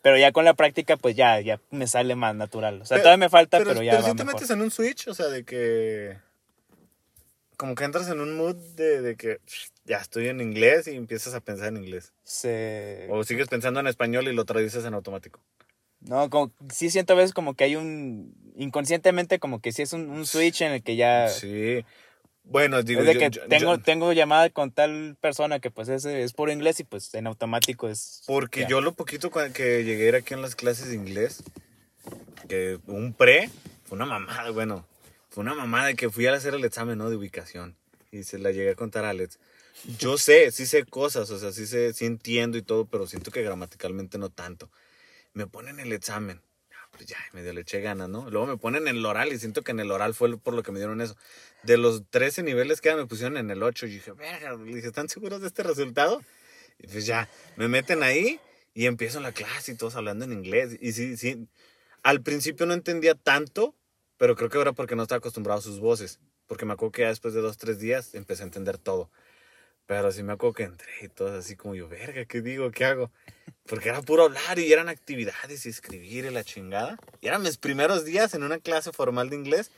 Pero 0.00 0.16
ya 0.16 0.32
con 0.32 0.46
la 0.46 0.54
práctica 0.54 0.96
pues 0.96 1.14
ya 1.14 1.38
ya 1.40 1.60
me 1.70 1.86
sale 1.86 2.14
más 2.14 2.34
natural. 2.34 2.80
O 2.80 2.86
sea, 2.86 2.94
Pero- 2.96 3.02
todavía 3.02 3.26
me 3.26 3.28
falta, 3.28 3.58
pero, 3.58 3.82
ya 3.82 3.90
Pero 3.92 4.02
va 4.04 4.08
si 4.08 4.16
te 4.16 4.24
mejor. 4.24 4.40
metes 4.40 4.50
en 4.50 4.62
un 4.62 4.70
switch, 4.70 5.08
o 5.08 5.14
sea, 5.14 5.26
de 5.26 5.44
que... 5.44 6.16
Como 7.56 7.74
que 7.74 7.84
entras 7.84 8.08
en 8.08 8.20
un 8.20 8.36
mood 8.36 8.56
de, 8.76 9.00
de 9.00 9.16
que 9.16 9.38
ya 9.84 9.98
estoy 9.98 10.28
en 10.28 10.40
inglés 10.40 10.86
y 10.88 10.96
empiezas 10.96 11.34
a 11.34 11.40
pensar 11.40 11.68
en 11.68 11.76
inglés. 11.78 12.12
Se- 12.24 13.06
O 13.10 13.22
sigues 13.24 13.48
pensando 13.48 13.80
en 13.80 13.86
español 13.86 14.26
y 14.28 14.32
lo 14.34 14.44
traduces 14.44 14.84
en 14.84 14.94
automático. 14.94 15.40
No, 16.00 16.28
como, 16.30 16.52
sí 16.70 16.90
siento 16.90 17.12
a 17.14 17.16
veces 17.16 17.32
como 17.32 17.54
que 17.54 17.64
hay 17.64 17.76
un, 17.76 18.34
inconscientemente 18.56 19.38
como 19.38 19.60
que 19.60 19.72
sí 19.72 19.82
es 19.82 19.92
un, 19.92 20.10
un 20.10 20.26
switch 20.26 20.60
en 20.62 20.72
el 20.72 20.82
que 20.82 20.96
ya, 20.96 21.28
Sí. 21.28 21.84
Bueno, 22.46 22.82
digo, 22.82 23.00
es 23.00 23.06
de 23.06 23.16
que 23.16 23.30
yo- 23.30 23.46
tengo, 23.48 23.76
yo- 23.76 23.82
tengo 23.82 24.12
llamada 24.12 24.50
con 24.50 24.70
tal 24.70 25.16
persona 25.18 25.60
que 25.60 25.70
pues 25.70 25.88
es, 25.88 26.04
es 26.04 26.34
puro 26.34 26.52
inglés 26.52 26.78
y 26.80 26.84
pues 26.84 27.14
en 27.14 27.26
automático 27.26 27.88
es... 27.88 28.22
Porque 28.26 28.60
ya. 28.62 28.68
yo 28.68 28.80
lo 28.82 28.92
poquito 28.92 29.30
que 29.30 29.82
llegué 29.84 30.04
a 30.04 30.08
ir 30.08 30.14
aquí 30.16 30.34
en 30.34 30.42
las 30.42 30.54
clases 30.54 30.88
de 30.88 30.94
inglés, 30.94 31.42
que 32.48 32.78
un 32.86 33.14
pre, 33.14 33.48
fue 33.84 33.96
una 33.96 34.04
mamada, 34.04 34.50
bueno, 34.50 34.86
fue 35.34 35.42
una 35.42 35.54
mamada 35.54 35.94
que 35.94 36.10
fui 36.10 36.28
a 36.28 36.32
hacer 36.32 36.54
el 36.54 36.64
examen, 36.64 36.96
¿no? 36.96 37.10
De 37.10 37.16
ubicación. 37.16 37.76
Y 38.12 38.22
se 38.22 38.38
la 38.38 38.52
llegué 38.52 38.70
a 38.70 38.74
contar 38.76 39.04
a 39.04 39.10
Alex. 39.10 39.40
Yo 39.98 40.16
sé, 40.18 40.52
sí 40.52 40.64
sé 40.64 40.84
cosas, 40.84 41.28
o 41.30 41.40
sea, 41.40 41.50
sí 41.50 41.66
sé, 41.66 41.92
sí 41.92 42.04
entiendo 42.04 42.56
y 42.56 42.62
todo, 42.62 42.86
pero 42.86 43.08
siento 43.08 43.32
que 43.32 43.42
gramaticalmente 43.42 44.16
no 44.16 44.30
tanto. 44.30 44.70
Me 45.32 45.48
ponen 45.48 45.80
el 45.80 45.92
examen. 45.92 46.40
Ah, 46.70 46.86
Pues 46.92 47.06
ya, 47.06 47.16
medio 47.32 47.52
le 47.52 47.62
eché 47.62 47.80
ganas, 47.80 48.08
¿no? 48.08 48.30
Luego 48.30 48.46
me 48.46 48.56
ponen 48.58 48.86
en 48.86 48.96
el 48.96 49.04
oral 49.04 49.32
y 49.32 49.38
siento 49.40 49.62
que 49.62 49.72
en 49.72 49.80
el 49.80 49.90
oral 49.90 50.14
fue 50.14 50.38
por 50.38 50.54
lo 50.54 50.62
que 50.62 50.70
me 50.70 50.78
dieron 50.78 51.00
eso. 51.00 51.16
De 51.64 51.78
los 51.78 52.08
13 52.10 52.44
niveles 52.44 52.80
que 52.80 52.94
me 52.94 53.04
pusieron 53.06 53.36
en 53.36 53.50
el 53.50 53.60
8, 53.64 53.86
y 53.86 53.94
dije, 53.94 54.12
verga, 54.12 54.56
dije, 54.56 54.86
¿están 54.86 55.08
seguros 55.08 55.40
de 55.40 55.48
este 55.48 55.64
resultado? 55.64 56.22
Y 56.78 56.86
pues 56.86 57.06
ya, 57.06 57.28
me 57.56 57.66
meten 57.66 58.04
ahí 58.04 58.38
y 58.72 58.86
empiezo 58.86 59.18
la 59.18 59.32
clase 59.32 59.72
y 59.72 59.74
todos 59.74 59.96
hablando 59.96 60.26
en 60.26 60.32
inglés. 60.32 60.78
Y 60.80 60.92
sí, 60.92 61.16
sí, 61.16 61.48
al 62.04 62.22
principio 62.22 62.66
no 62.66 62.74
entendía 62.74 63.16
tanto, 63.16 63.74
pero 64.16 64.36
creo 64.36 64.48
que 64.48 64.60
era 64.60 64.72
porque 64.72 64.96
no 64.96 65.02
estaba 65.02 65.18
acostumbrado 65.18 65.60
a 65.60 65.62
sus 65.62 65.80
voces. 65.80 66.20
Porque 66.46 66.66
me 66.66 66.74
acuerdo 66.74 66.92
que 66.92 67.02
ya 67.02 67.08
después 67.08 67.34
de 67.34 67.40
dos, 67.40 67.56
tres 67.56 67.78
días 67.78 68.14
empecé 68.14 68.42
a 68.42 68.46
entender 68.46 68.78
todo. 68.78 69.10
Pero 69.86 70.12
sí 70.12 70.22
me 70.22 70.32
acuerdo 70.32 70.54
que 70.54 70.62
entré 70.62 70.92
y 71.02 71.08
todo 71.08 71.36
así 71.36 71.56
como 71.56 71.74
yo, 71.74 71.88
verga, 71.88 72.24
¿qué 72.24 72.40
digo? 72.40 72.70
¿Qué 72.70 72.84
hago? 72.84 73.10
Porque 73.66 73.90
era 73.90 74.00
puro 74.00 74.24
hablar 74.24 74.58
y 74.58 74.72
eran 74.72 74.88
actividades 74.88 75.66
y 75.66 75.68
escribir 75.68 76.24
y 76.24 76.30
la 76.30 76.42
chingada. 76.42 76.98
Y 77.20 77.28
eran 77.28 77.42
mis 77.42 77.58
primeros 77.58 78.04
días 78.04 78.34
en 78.34 78.42
una 78.42 78.58
clase 78.58 78.92
formal 78.92 79.28
de 79.28 79.36
inglés. 79.36 79.70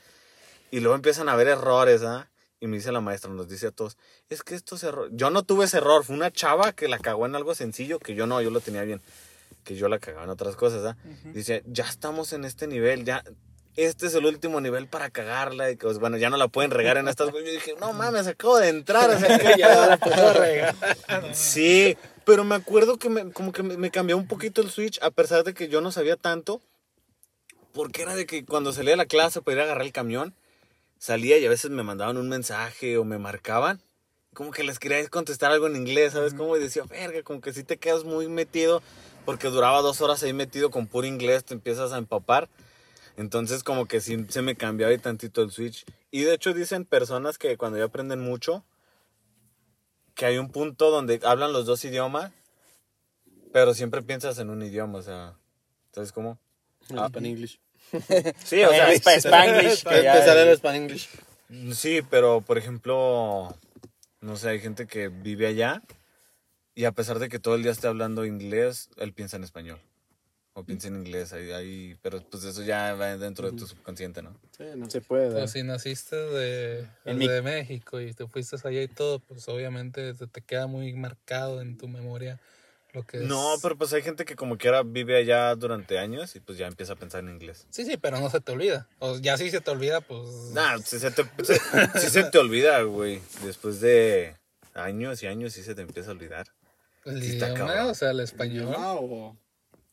Y 0.71 0.79
luego 0.79 0.95
empiezan 0.95 1.29
a 1.29 1.33
haber 1.33 1.47
errores, 1.47 2.03
¿ah? 2.03 2.29
Y 2.59 2.67
me 2.67 2.77
dice 2.77 2.91
la 2.91 3.01
maestra, 3.01 3.31
nos 3.31 3.47
dice 3.47 3.67
a 3.67 3.71
todos, 3.71 3.97
es 4.29 4.43
que 4.43 4.55
estos 4.55 4.83
errores... 4.83 5.11
Yo 5.15 5.29
no 5.29 5.43
tuve 5.43 5.65
ese 5.65 5.77
error, 5.77 6.03
fue 6.03 6.15
una 6.15 6.31
chava 6.31 6.73
que 6.73 6.87
la 6.87 6.99
cagó 6.99 7.25
en 7.25 7.35
algo 7.35 7.53
sencillo, 7.53 7.99
que 7.99 8.15
yo 8.15 8.27
no, 8.27 8.41
yo 8.41 8.49
lo 8.49 8.61
tenía 8.61 8.83
bien, 8.83 9.01
que 9.63 9.75
yo 9.75 9.87
la 9.89 9.99
cagaba 9.99 10.23
en 10.23 10.29
otras 10.31 10.55
cosas, 10.55 10.83
¿ah? 10.83 10.97
Dice, 11.33 11.63
ya 11.67 11.85
estamos 11.85 12.33
en 12.33 12.45
este 12.45 12.67
nivel, 12.67 13.05
ya... 13.05 13.23
Este 13.77 14.07
es 14.07 14.15
el 14.15 14.25
último 14.25 14.59
nivel 14.59 14.87
para 14.87 15.11
cagarla 15.11 15.69
y 15.69 15.77
que, 15.77 15.85
pues, 15.85 15.99
bueno, 15.99 16.17
ya 16.17 16.31
no 16.31 16.37
la 16.37 16.47
pueden 16.47 16.71
regar 16.71 16.97
en 16.97 17.07
estas. 17.07 17.31
Yo 17.31 17.39
dije, 17.39 17.75
no 17.79 17.93
mames, 17.93 18.25
acabo 18.25 18.57
de 18.57 18.69
entrar. 18.69 19.07
O 19.11 19.19
sea, 19.19 19.37
que 19.37 19.53
Ya 19.55 19.87
la 19.87 19.97
puedo 19.97 20.33
regar. 20.33 20.75
Sí, 21.33 21.95
pero 22.25 22.43
me 22.43 22.55
acuerdo 22.55 22.97
que 22.97 23.07
me, 23.09 23.31
como 23.31 23.51
que 23.51 23.61
me, 23.61 23.91
cambió 23.91 24.17
un 24.17 24.27
poquito 24.27 24.61
el 24.61 24.71
switch, 24.71 24.97
a 25.03 25.11
pesar 25.11 25.43
de 25.43 25.53
que 25.53 25.67
yo 25.67 25.79
no 25.81 25.91
sabía 25.91 26.15
tanto, 26.15 26.59
porque 27.71 28.01
era 28.01 28.15
de 28.15 28.25
que 28.25 28.43
cuando 28.45 28.73
salía 28.73 28.91
de 28.91 28.97
la 28.97 29.05
clase 29.05 29.43
para 29.43 29.55
ir 29.55 29.61
a 29.61 29.63
agarrar 29.65 29.85
el 29.85 29.93
camión, 29.93 30.33
salía 30.97 31.37
y 31.37 31.45
a 31.45 31.49
veces 31.49 31.69
me 31.69 31.83
mandaban 31.83 32.17
un 32.17 32.29
mensaje 32.29 32.97
o 32.97 33.05
me 33.05 33.19
marcaban, 33.19 33.79
como 34.33 34.49
que 34.49 34.63
les 34.63 34.79
quería 34.79 35.07
contestar 35.07 35.51
algo 35.51 35.67
en 35.67 35.75
inglés, 35.75 36.13
¿sabes? 36.13 36.33
Como 36.33 36.57
y 36.57 36.59
decía, 36.59 36.83
verga, 36.83 37.21
como 37.21 37.41
que 37.41 37.53
si 37.53 37.63
te 37.63 37.77
quedas 37.77 38.05
muy 38.05 38.27
metido, 38.27 38.81
porque 39.23 39.49
duraba 39.49 39.81
dos 39.81 40.01
horas 40.01 40.23
ahí 40.23 40.33
metido 40.33 40.71
con 40.71 40.87
puro 40.87 41.05
inglés, 41.05 41.45
te 41.45 41.53
empiezas 41.53 41.93
a 41.93 41.99
empapar. 41.99 42.49
Entonces 43.17 43.63
como 43.63 43.87
que 43.87 43.99
sí 43.99 44.25
se 44.29 44.41
me 44.41 44.55
cambiaba 44.55 44.91
ahí 44.91 44.97
tantito 44.99 45.41
el 45.41 45.51
switch. 45.51 45.85
Y 46.11 46.21
de 46.21 46.35
hecho 46.35 46.53
dicen 46.53 46.85
personas 46.85 47.37
que 47.37 47.57
cuando 47.57 47.77
ya 47.77 47.85
aprenden 47.85 48.21
mucho, 48.21 48.63
que 50.15 50.25
hay 50.25 50.37
un 50.37 50.49
punto 50.51 50.89
donde 50.91 51.19
hablan 51.23 51.51
los 51.51 51.65
dos 51.65 51.83
idiomas, 51.83 52.31
pero 53.51 53.73
siempre 53.73 54.01
piensas 54.01 54.37
en 54.39 54.49
un 54.49 54.61
idioma, 54.61 54.99
o 54.99 55.01
sea, 55.01 55.35
¿sabes 55.93 56.11
cómo? 56.11 56.39
Ah. 56.95 57.07
Span 57.09 57.25
English. 57.25 57.59
Sí, 58.43 58.63
o 58.63 58.69
sea, 58.69 58.91
Eh, 58.91 58.95
Spa- 58.99 59.13
Spanglish, 59.17 59.83
que 59.83 60.03
ya- 60.03 60.13
Empezar 60.13 60.37
el 60.37 60.55
Span 60.57 60.75
English. 60.75 61.09
sí, 61.73 62.01
pero 62.09 62.41
por 62.41 62.57
ejemplo, 62.57 63.55
no 64.21 64.35
sé, 64.37 64.49
hay 64.49 64.59
gente 64.59 64.85
que 64.87 65.07
vive 65.07 65.47
allá 65.47 65.81
y 66.75 66.85
a 66.85 66.91
pesar 66.91 67.17
de 67.19 67.29
que 67.29 67.39
todo 67.39 67.55
el 67.55 67.63
día 67.63 67.71
esté 67.71 67.87
hablando 67.87 68.25
inglés, 68.25 68.89
él 68.97 69.13
piensa 69.13 69.37
en 69.37 69.43
español. 69.43 69.79
O 70.59 70.63
piensa 70.63 70.87
en 70.87 70.95
inglés, 70.95 71.33
ahí, 71.33 71.51
ahí, 71.51 71.95
pero 72.01 72.19
pues 72.31 72.43
eso 72.43 72.63
ya 72.63 72.95
va 72.95 73.15
dentro 73.15 73.51
de 73.51 73.55
tu 73.55 73.67
subconsciente, 73.67 74.23
¿no? 74.23 74.35
Sí, 74.57 74.63
no. 74.75 74.89
Se 74.89 75.01
puede. 75.01 75.31
Pues 75.31 75.51
si 75.51 75.61
naciste 75.61 76.15
de, 76.15 76.87
En 77.05 77.19
mi- 77.19 77.27
de 77.27 77.43
México 77.43 78.01
y 78.01 78.11
te 78.13 78.25
fuiste 78.27 78.55
allá 78.63 78.81
y 78.81 78.87
todo, 78.87 79.19
pues 79.19 79.47
obviamente 79.49 80.15
te, 80.15 80.25
te 80.25 80.41
queda 80.41 80.65
muy 80.65 80.91
marcado 80.93 81.61
en 81.61 81.77
tu 81.77 81.87
memoria 81.87 82.39
lo 82.93 83.03
que 83.03 83.17
es. 83.17 83.23
No, 83.25 83.53
pero 83.61 83.77
pues 83.77 83.93
hay 83.93 84.01
gente 84.01 84.25
que 84.25 84.35
como 84.35 84.57
quiera 84.57 84.81
vive 84.81 85.15
allá 85.15 85.53
durante 85.53 85.99
años 85.99 86.35
y 86.35 86.39
pues 86.39 86.57
ya 86.57 86.65
empieza 86.65 86.93
a 86.93 86.95
pensar 86.95 87.23
en 87.23 87.29
inglés. 87.29 87.67
Sí, 87.69 87.85
sí, 87.85 87.97
pero 87.97 88.19
no 88.19 88.27
se 88.31 88.41
te 88.41 88.51
olvida. 88.51 88.87
O 88.97 89.15
ya 89.19 89.37
si 89.37 89.51
se 89.51 89.61
te 89.61 89.69
olvida, 89.69 90.01
pues... 90.01 90.27
Nah, 90.53 90.79
si 90.79 90.97
se 90.97 91.11
te, 91.11 91.23
se- 91.43 91.59
sí 91.99 92.09
se 92.09 92.23
te 92.23 92.37
olvida, 92.39 92.81
güey. 92.81 93.21
Después 93.43 93.79
de 93.79 94.35
años 94.73 95.21
y 95.21 95.27
años 95.27 95.53
sí 95.53 95.61
se 95.61 95.75
te 95.75 95.83
empieza 95.83 96.09
a 96.09 96.13
olvidar. 96.13 96.47
el 97.05 97.21
sí 97.21 97.33
idioma, 97.35 97.85
o 97.85 97.93
sea, 97.93 98.09
el 98.09 98.21
español. 98.21 98.69
Idioma 98.69 98.93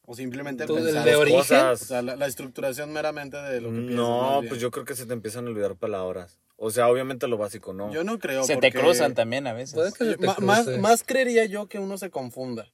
o, 0.06 0.14
simplemente 0.14 0.66
¿Tú, 0.66 0.76
el 0.76 0.84
pensar. 0.84 1.04
de 1.04 1.16
origen? 1.16 1.38
Cosas. 1.40 1.80
sea, 1.80 2.02
la, 2.02 2.16
la 2.16 2.26
estructuración 2.26 2.92
meramente 2.92 3.36
de 3.36 3.60
lo 3.60 3.70
que 3.70 3.76
piensas. 3.76 3.96
No, 3.96 4.42
pues 4.48 4.60
yo 4.60 4.70
creo 4.70 4.84
que 4.84 4.94
se 4.94 5.06
te 5.06 5.12
empiezan 5.12 5.46
a 5.46 5.50
olvidar 5.50 5.76
palabras. 5.76 6.38
O 6.56 6.70
sea, 6.70 6.88
obviamente 6.88 7.26
lo 7.26 7.36
básico, 7.36 7.72
¿no? 7.72 7.92
Yo 7.92 8.04
no 8.04 8.18
creo. 8.18 8.44
Se 8.44 8.56
te 8.56 8.70
cruzan 8.72 9.14
también 9.14 9.46
a 9.46 9.52
veces. 9.52 9.74
Puede 9.74 9.92
que 9.92 10.04
se 10.04 10.16
te 10.16 10.26
Ma- 10.26 10.36
más, 10.40 10.66
más 10.78 11.02
creería 11.04 11.44
yo 11.46 11.66
que 11.66 11.78
uno 11.78 11.98
se 11.98 12.10
confunda. 12.10 12.66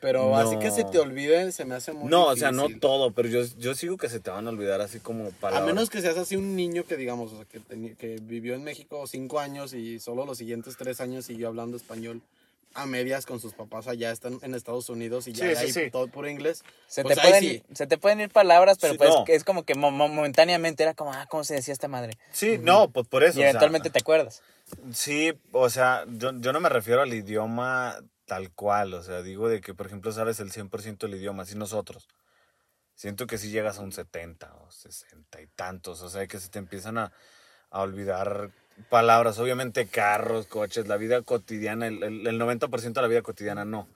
Pero 0.00 0.34
así 0.36 0.58
que 0.58 0.72
se 0.72 0.82
te 0.82 0.98
olvide 0.98 1.52
se 1.52 1.64
me 1.64 1.76
hace 1.76 1.92
muy 1.92 2.10
no, 2.10 2.26
o 2.26 2.34
sea, 2.36 2.50
no 2.50 2.66
todo, 2.80 3.12
pero 3.12 3.28
yo, 3.28 3.42
yo 3.56 3.72
sigo 3.76 3.96
que 3.96 4.08
se 4.08 4.18
te 4.18 4.30
van 4.32 4.48
a 4.48 4.50
olvidar 4.50 4.80
así 4.80 4.98
como 4.98 5.28
A 5.28 5.30
palabras. 5.30 5.64
menos 5.72 5.90
que 5.90 6.00
seas 6.00 6.18
así 6.18 6.34
un 6.34 6.56
niño 6.56 6.82
que 6.84 6.96
digamos, 6.96 7.32
o 7.32 7.36
sea, 7.36 7.44
que, 7.44 7.94
que 7.94 8.18
vivió 8.20 8.54
en 8.56 8.64
México 8.64 9.06
cinco 9.06 9.38
años 9.38 9.72
y 9.74 10.00
solo 10.00 10.26
los 10.26 10.38
siguientes 10.38 10.76
tres 10.76 11.00
años 11.00 11.24
siguió 11.26 11.46
hablando 11.46 11.76
español 11.76 12.20
a 12.74 12.86
medias 12.86 13.26
con 13.26 13.40
sus 13.40 13.52
papás 13.54 13.86
allá 13.88 14.10
están 14.10 14.38
en 14.42 14.54
Estados 14.54 14.88
Unidos 14.88 15.26
y 15.28 15.32
ya 15.32 15.54
Sí, 15.56 15.66
sí, 15.66 15.72
sí. 15.72 15.90
todo 15.90 16.08
puro 16.08 16.28
inglés. 16.28 16.62
Se, 16.86 17.02
Pues 17.02 17.16
te 17.16 17.22
pueden, 17.22 17.40
sí. 17.40 17.62
se 17.74 17.86
te 17.86 17.98
pueden 17.98 18.20
ir 18.20 18.30
palabras, 18.30 18.78
pero 18.80 18.92
Sí, 18.94 18.98
pues 18.98 19.10
no. 19.10 19.24
es 19.28 19.44
como 19.44 19.64
que 19.64 19.74
mo- 19.74 19.90
mo- 19.90 20.08
momentáneamente 20.08 20.82
era 20.82 20.94
como, 20.94 21.12
ah, 21.12 21.26
¿cómo 21.30 21.44
se 21.44 21.54
decía 21.54 21.72
esta 21.72 21.88
madre? 21.88 22.18
Sí, 22.32 22.58
no, 22.58 22.90
pues 22.90 23.06
por 23.08 23.22
eso. 23.22 23.38
y 23.38 23.40
o 23.40 23.42
sea, 23.42 23.50
eventualmente 23.50 23.90
te 23.90 23.98
acuerdas. 23.98 24.42
Sí, 24.92 25.32
o 25.52 25.68
sea, 25.70 26.04
yo, 26.08 26.32
yo 26.38 26.52
no 26.52 26.60
me 26.60 26.68
refiero 26.68 27.02
al 27.02 27.12
idioma 27.12 27.96
tal 28.26 28.50
cual, 28.52 28.94
o 28.94 29.02
sea, 29.02 29.20
digo 29.22 29.48
de 29.48 29.60
que, 29.60 29.74
por 29.74 29.86
ejemplo, 29.86 30.10
sabes 30.12 30.40
el 30.40 30.50
100% 30.52 31.06
del 31.06 31.16
idioma, 31.16 31.42
así 31.42 31.54
nosotros. 31.56 32.08
Siento 32.94 33.26
que 33.26 33.36
si 33.38 33.50
llegas 33.50 33.78
a 33.78 33.82
un 33.82 33.92
70 33.92 34.54
o 34.54 34.70
60 34.70 35.40
y 35.40 35.46
tantos, 35.48 36.02
o 36.02 36.08
sea, 36.08 36.26
que 36.26 36.38
se 36.38 36.48
te 36.48 36.58
empiezan 36.58 36.98
a, 36.98 37.12
a 37.70 37.80
olvidar 37.82 38.50
palabras, 38.88 39.38
obviamente 39.38 39.86
carros, 39.86 40.46
coches, 40.46 40.86
la 40.88 40.96
vida 40.96 41.22
cotidiana, 41.22 41.86
el, 41.86 42.02
el, 42.02 42.26
el 42.26 42.40
90% 42.40 42.92
de 42.92 43.02
la 43.02 43.08
vida 43.08 43.22
cotidiana 43.22 43.64
no. 43.64 43.88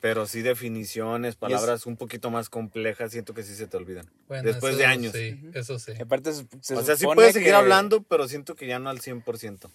Pero 0.00 0.26
sí 0.26 0.42
definiciones, 0.42 1.36
palabras 1.36 1.86
un 1.86 1.96
poquito 1.96 2.30
más 2.30 2.48
complejas, 2.50 3.12
siento 3.12 3.32
que 3.34 3.42
sí 3.42 3.54
se 3.56 3.66
te 3.66 3.76
olvidan. 3.76 4.08
Bueno, 4.28 4.42
después 4.44 4.72
eso 4.74 4.78
de 4.80 4.86
años. 4.86 5.12
Sí, 5.12 5.40
eso 5.54 5.78
sí. 5.78 5.92
Aparte 6.00 6.32
se, 6.34 6.46
se 6.60 6.74
o 6.76 6.82
sea, 6.82 6.96
sí 6.96 7.06
puedes 7.06 7.32
seguir 7.32 7.48
que- 7.50 7.54
hablando, 7.54 8.02
pero 8.02 8.28
siento 8.28 8.54
que 8.54 8.66
ya 8.66 8.78
no 8.78 8.90
al 8.90 9.00
100%. 9.00 9.70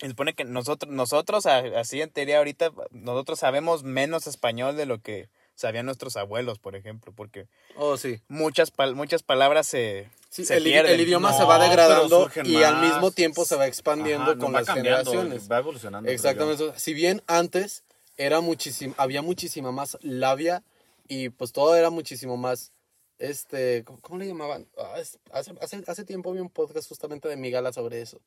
Se 0.00 0.08
supone 0.08 0.34
que 0.34 0.44
nosotros, 0.44 0.92
nosotros 0.92 1.46
así 1.46 2.02
en 2.02 2.10
teoría 2.10 2.38
ahorita, 2.38 2.72
nosotros 2.90 3.38
sabemos 3.38 3.84
menos 3.84 4.26
español 4.26 4.76
de 4.76 4.86
lo 4.86 4.98
que 5.00 5.28
sabían 5.54 5.86
nuestros 5.86 6.16
abuelos, 6.16 6.58
por 6.58 6.76
ejemplo, 6.76 7.12
porque 7.14 7.46
Oh, 7.76 7.96
sí. 7.96 8.20
muchas, 8.28 8.72
pal- 8.72 8.94
muchas 8.94 9.22
palabras 9.22 9.66
se, 9.66 10.08
Sí, 10.30 10.44
se 10.44 10.56
el, 10.56 10.64
pierden. 10.64 10.94
el 10.94 11.00
idioma 11.00 11.30
No, 11.30 11.38
se 11.38 11.44
va 11.44 11.58
degradando 11.60 12.28
y 12.44 12.62
al 12.62 12.80
mismo 12.80 13.10
tiempo 13.12 13.44
se 13.44 13.54
va 13.56 13.66
expandiendo 13.66 14.24
Ajá, 14.24 14.34
no, 14.34 14.40
con 14.44 14.54
va 14.54 14.60
las 14.62 14.68
generaciones. 14.74 15.50
Va 15.50 15.58
evolucionando. 15.58 16.10
Exactamente. 16.10 16.72
Si 16.76 16.92
bien 16.92 17.22
antes 17.28 17.84
era 18.16 18.40
muchísimo, 18.40 18.94
había 18.98 19.22
muchísima 19.22 19.70
más 19.72 19.96
labia 20.02 20.62
y 21.08 21.28
pues 21.28 21.52
todo 21.52 21.76
era 21.76 21.90
muchísimo 21.90 22.36
más, 22.36 22.72
este, 23.18 23.84
¿cómo, 23.84 24.00
cómo 24.00 24.18
le 24.18 24.26
llamaban? 24.26 24.66
Ah, 24.76 24.94
hace, 25.32 25.52
hace, 25.60 25.82
hace 25.86 26.04
tiempo 26.04 26.32
vi 26.32 26.40
un 26.40 26.50
podcast 26.50 26.88
justamente 26.88 27.28
de 27.28 27.36
Migala 27.36 27.72
sobre 27.72 28.00
eso. 28.00 28.20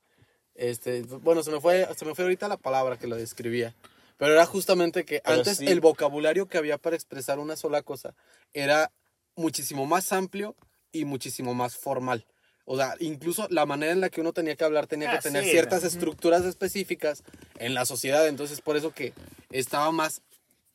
Este, 0.55 1.01
bueno, 1.03 1.43
se 1.43 1.51
me 1.51 1.59
fue, 1.59 1.87
se 1.95 2.05
me 2.05 2.15
fue 2.15 2.23
ahorita 2.23 2.47
la 2.47 2.57
palabra 2.57 2.97
que 2.97 3.07
lo 3.07 3.15
describía. 3.15 3.75
Pero 4.17 4.33
era 4.33 4.45
justamente 4.45 5.05
que 5.05 5.21
Pero 5.23 5.37
antes 5.37 5.57
sí. 5.57 5.67
el 5.67 5.79
vocabulario 5.79 6.47
que 6.47 6.57
había 6.57 6.77
para 6.77 6.95
expresar 6.95 7.39
una 7.39 7.55
sola 7.55 7.81
cosa 7.83 8.15
era 8.53 8.91
muchísimo 9.35 9.85
más 9.85 10.11
amplio 10.11 10.55
y 10.91 11.05
muchísimo 11.05 11.53
más 11.53 11.75
formal. 11.77 12.25
O 12.65 12.75
sea, 12.75 12.95
incluso 12.99 13.47
la 13.49 13.65
manera 13.65 13.93
en 13.93 14.01
la 14.01 14.09
que 14.09 14.19
uno 14.19 14.33
tenía 14.33 14.55
que 14.55 14.65
hablar 14.65 14.87
tenía 14.87 15.09
que 15.11 15.17
Ah, 15.17 15.21
tener 15.21 15.43
sí, 15.45 15.51
ciertas 15.51 15.83
estructuras 15.83 16.43
específicas 16.43 17.23
en 17.59 17.73
la 17.73 17.85
sociedad. 17.85 18.27
Entonces, 18.27 18.59
por 18.59 18.75
eso 18.75 18.91
que 18.91 19.13
estaba 19.51 19.91
más 19.91 20.21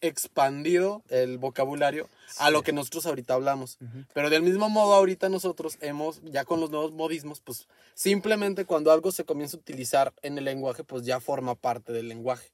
expandido 0.01 1.03
el 1.11 1.39
vocabulario 1.39 2.09
a 2.39 2.51
lo 2.51 2.63
que 2.63 2.73
nosotros 2.73 3.07
ahorita 3.07 3.35
hablamos. 3.35 3.79
Pero 4.15 4.31
del 4.31 4.43
mismo 4.43 4.69
modo, 4.69 4.95
ahorita 4.95 5.29
nosotros 5.29 5.79
hemos, 5.81 6.21
ya 6.25 6.45
con 6.45 6.61
los 6.61 6.71
nuevos 6.71 6.93
modismos, 6.93 7.41
pues 7.41 7.69
simplemente 7.95 8.65
cuando 8.65 8.91
algo 8.91 9.13
se 9.13 9.25
comienza 9.25 9.57
a 9.57 9.61
utilizar 9.61 10.13
en 10.23 10.39
el 10.39 10.45
lenguaje, 10.45 10.85
pues 10.85 11.05
ya 11.05 11.21
forma 11.21 11.55
parte 11.55 11.93
del 11.93 12.09
lenguaje. 12.09 12.51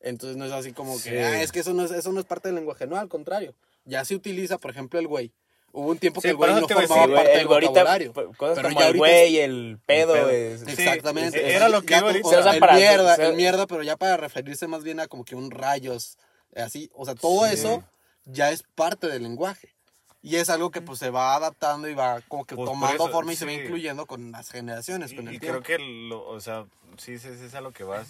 Entonces 0.00 0.36
no 0.36 0.44
es 0.44 0.52
así 0.52 0.72
como 0.72 0.94
que, 0.94 1.10
Sí. 1.10 1.16
"Ah, 1.16 1.42
es 1.42 1.52
que 1.52 1.60
eso 1.60 1.72
no 1.72 1.84
es, 1.84 1.90
eso 1.90 2.12
no 2.12 2.20
es 2.20 2.26
parte 2.26 2.48
del 2.48 2.56
lenguaje. 2.56 2.86
No, 2.86 2.96
al 2.96 3.08
contrario. 3.08 3.54
Ya 3.84 4.04
se 4.04 4.14
utiliza, 4.14 4.58
por 4.58 4.70
ejemplo, 4.70 4.98
el 4.98 5.06
güey. 5.06 5.32
Hubo 5.72 5.90
un 5.90 5.98
tiempo 5.98 6.20
Sí, 6.20 6.28
que 6.28 6.30
el 6.30 6.36
güey 6.36 6.54
no 6.54 6.66
formaba 6.68 7.04
Sí, 7.06 7.12
parte 7.12 7.32
el 7.32 7.38
del 7.38 7.46
vocabulario. 7.48 8.12
pues, 8.12 8.26
cosas 8.38 8.56
Pero 8.56 8.68
como 8.68 8.80
ya 8.80 8.88
el 8.88 8.96
güey, 8.96 9.36
el 9.38 9.78
pedo, 9.84 10.14
pedo. 10.14 10.30
es- 10.30 10.60
Sí, 10.60 10.70
Exactamente. 10.70 11.38
sí, 11.38 11.44
era 11.54 11.68
lo 11.68 11.82
que 11.82 11.96
iba 11.98 12.08
o 12.22 12.30
sea, 12.30 12.52
el 12.54 12.60
para- 12.60 12.74
mierda, 12.76 13.16
se- 13.16 13.26
el 13.26 13.34
mierda, 13.36 13.66
pero 13.66 13.82
ya 13.82 13.96
para 13.96 14.16
referirse 14.16 14.66
más 14.68 14.82
bien 14.84 15.00
a 15.00 15.06
como 15.06 15.24
que 15.24 15.34
un 15.34 15.50
rayos, 15.50 16.16
así. 16.54 16.90
O 16.94 17.04
sea, 17.04 17.14
todo 17.14 17.44
eso 17.46 17.84
ya 18.24 18.50
es 18.52 18.62
parte 18.74 19.06
del 19.08 19.22
lenguaje. 19.24 19.74
Y 20.22 20.36
es 20.36 20.48
algo 20.50 20.70
que 20.70 20.80
pues 20.80 20.98
se 20.98 21.10
va 21.10 21.34
adaptando 21.36 21.88
y 21.88 21.94
va 21.94 22.20
como 22.26 22.44
que 22.46 22.56
Pues, 22.56 22.66
tomando 22.68 23.04
eso, 23.04 23.12
forma 23.12 23.32
y 23.32 23.36
se 23.36 23.44
va 23.44 23.52
sí. 23.52 23.58
incluyendo 23.58 24.06
con 24.06 24.32
las 24.32 24.50
generaciones, 24.50 25.12
con 25.12 25.26
Y, 25.26 25.28
el 25.28 25.34
y 25.34 25.38
creo 25.38 25.62
que, 25.62 25.78
lo, 25.78 26.26
o 26.26 26.40
sea, 26.40 26.64
sí, 26.96 27.18
sí, 27.18 27.28
sí 27.38 27.44
es 27.44 27.54
a 27.54 27.60
lo 27.60 27.72
que 27.72 27.84
vas. 27.84 28.08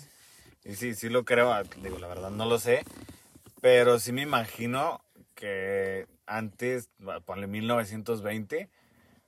Y 0.68 0.74
sí, 0.74 0.94
sí 0.94 1.08
lo 1.08 1.24
creo, 1.24 1.52
ah, 1.52 1.62
digo, 1.78 1.98
la 1.98 2.08
verdad 2.08 2.30
no 2.30 2.46
lo 2.46 2.58
sé. 2.58 2.84
Pero 3.60 3.98
sí 3.98 4.12
me 4.12 4.22
imagino 4.22 5.00
que 5.34 6.06
antes, 6.26 6.90
ponle 7.24 7.46
1920, 7.46 8.68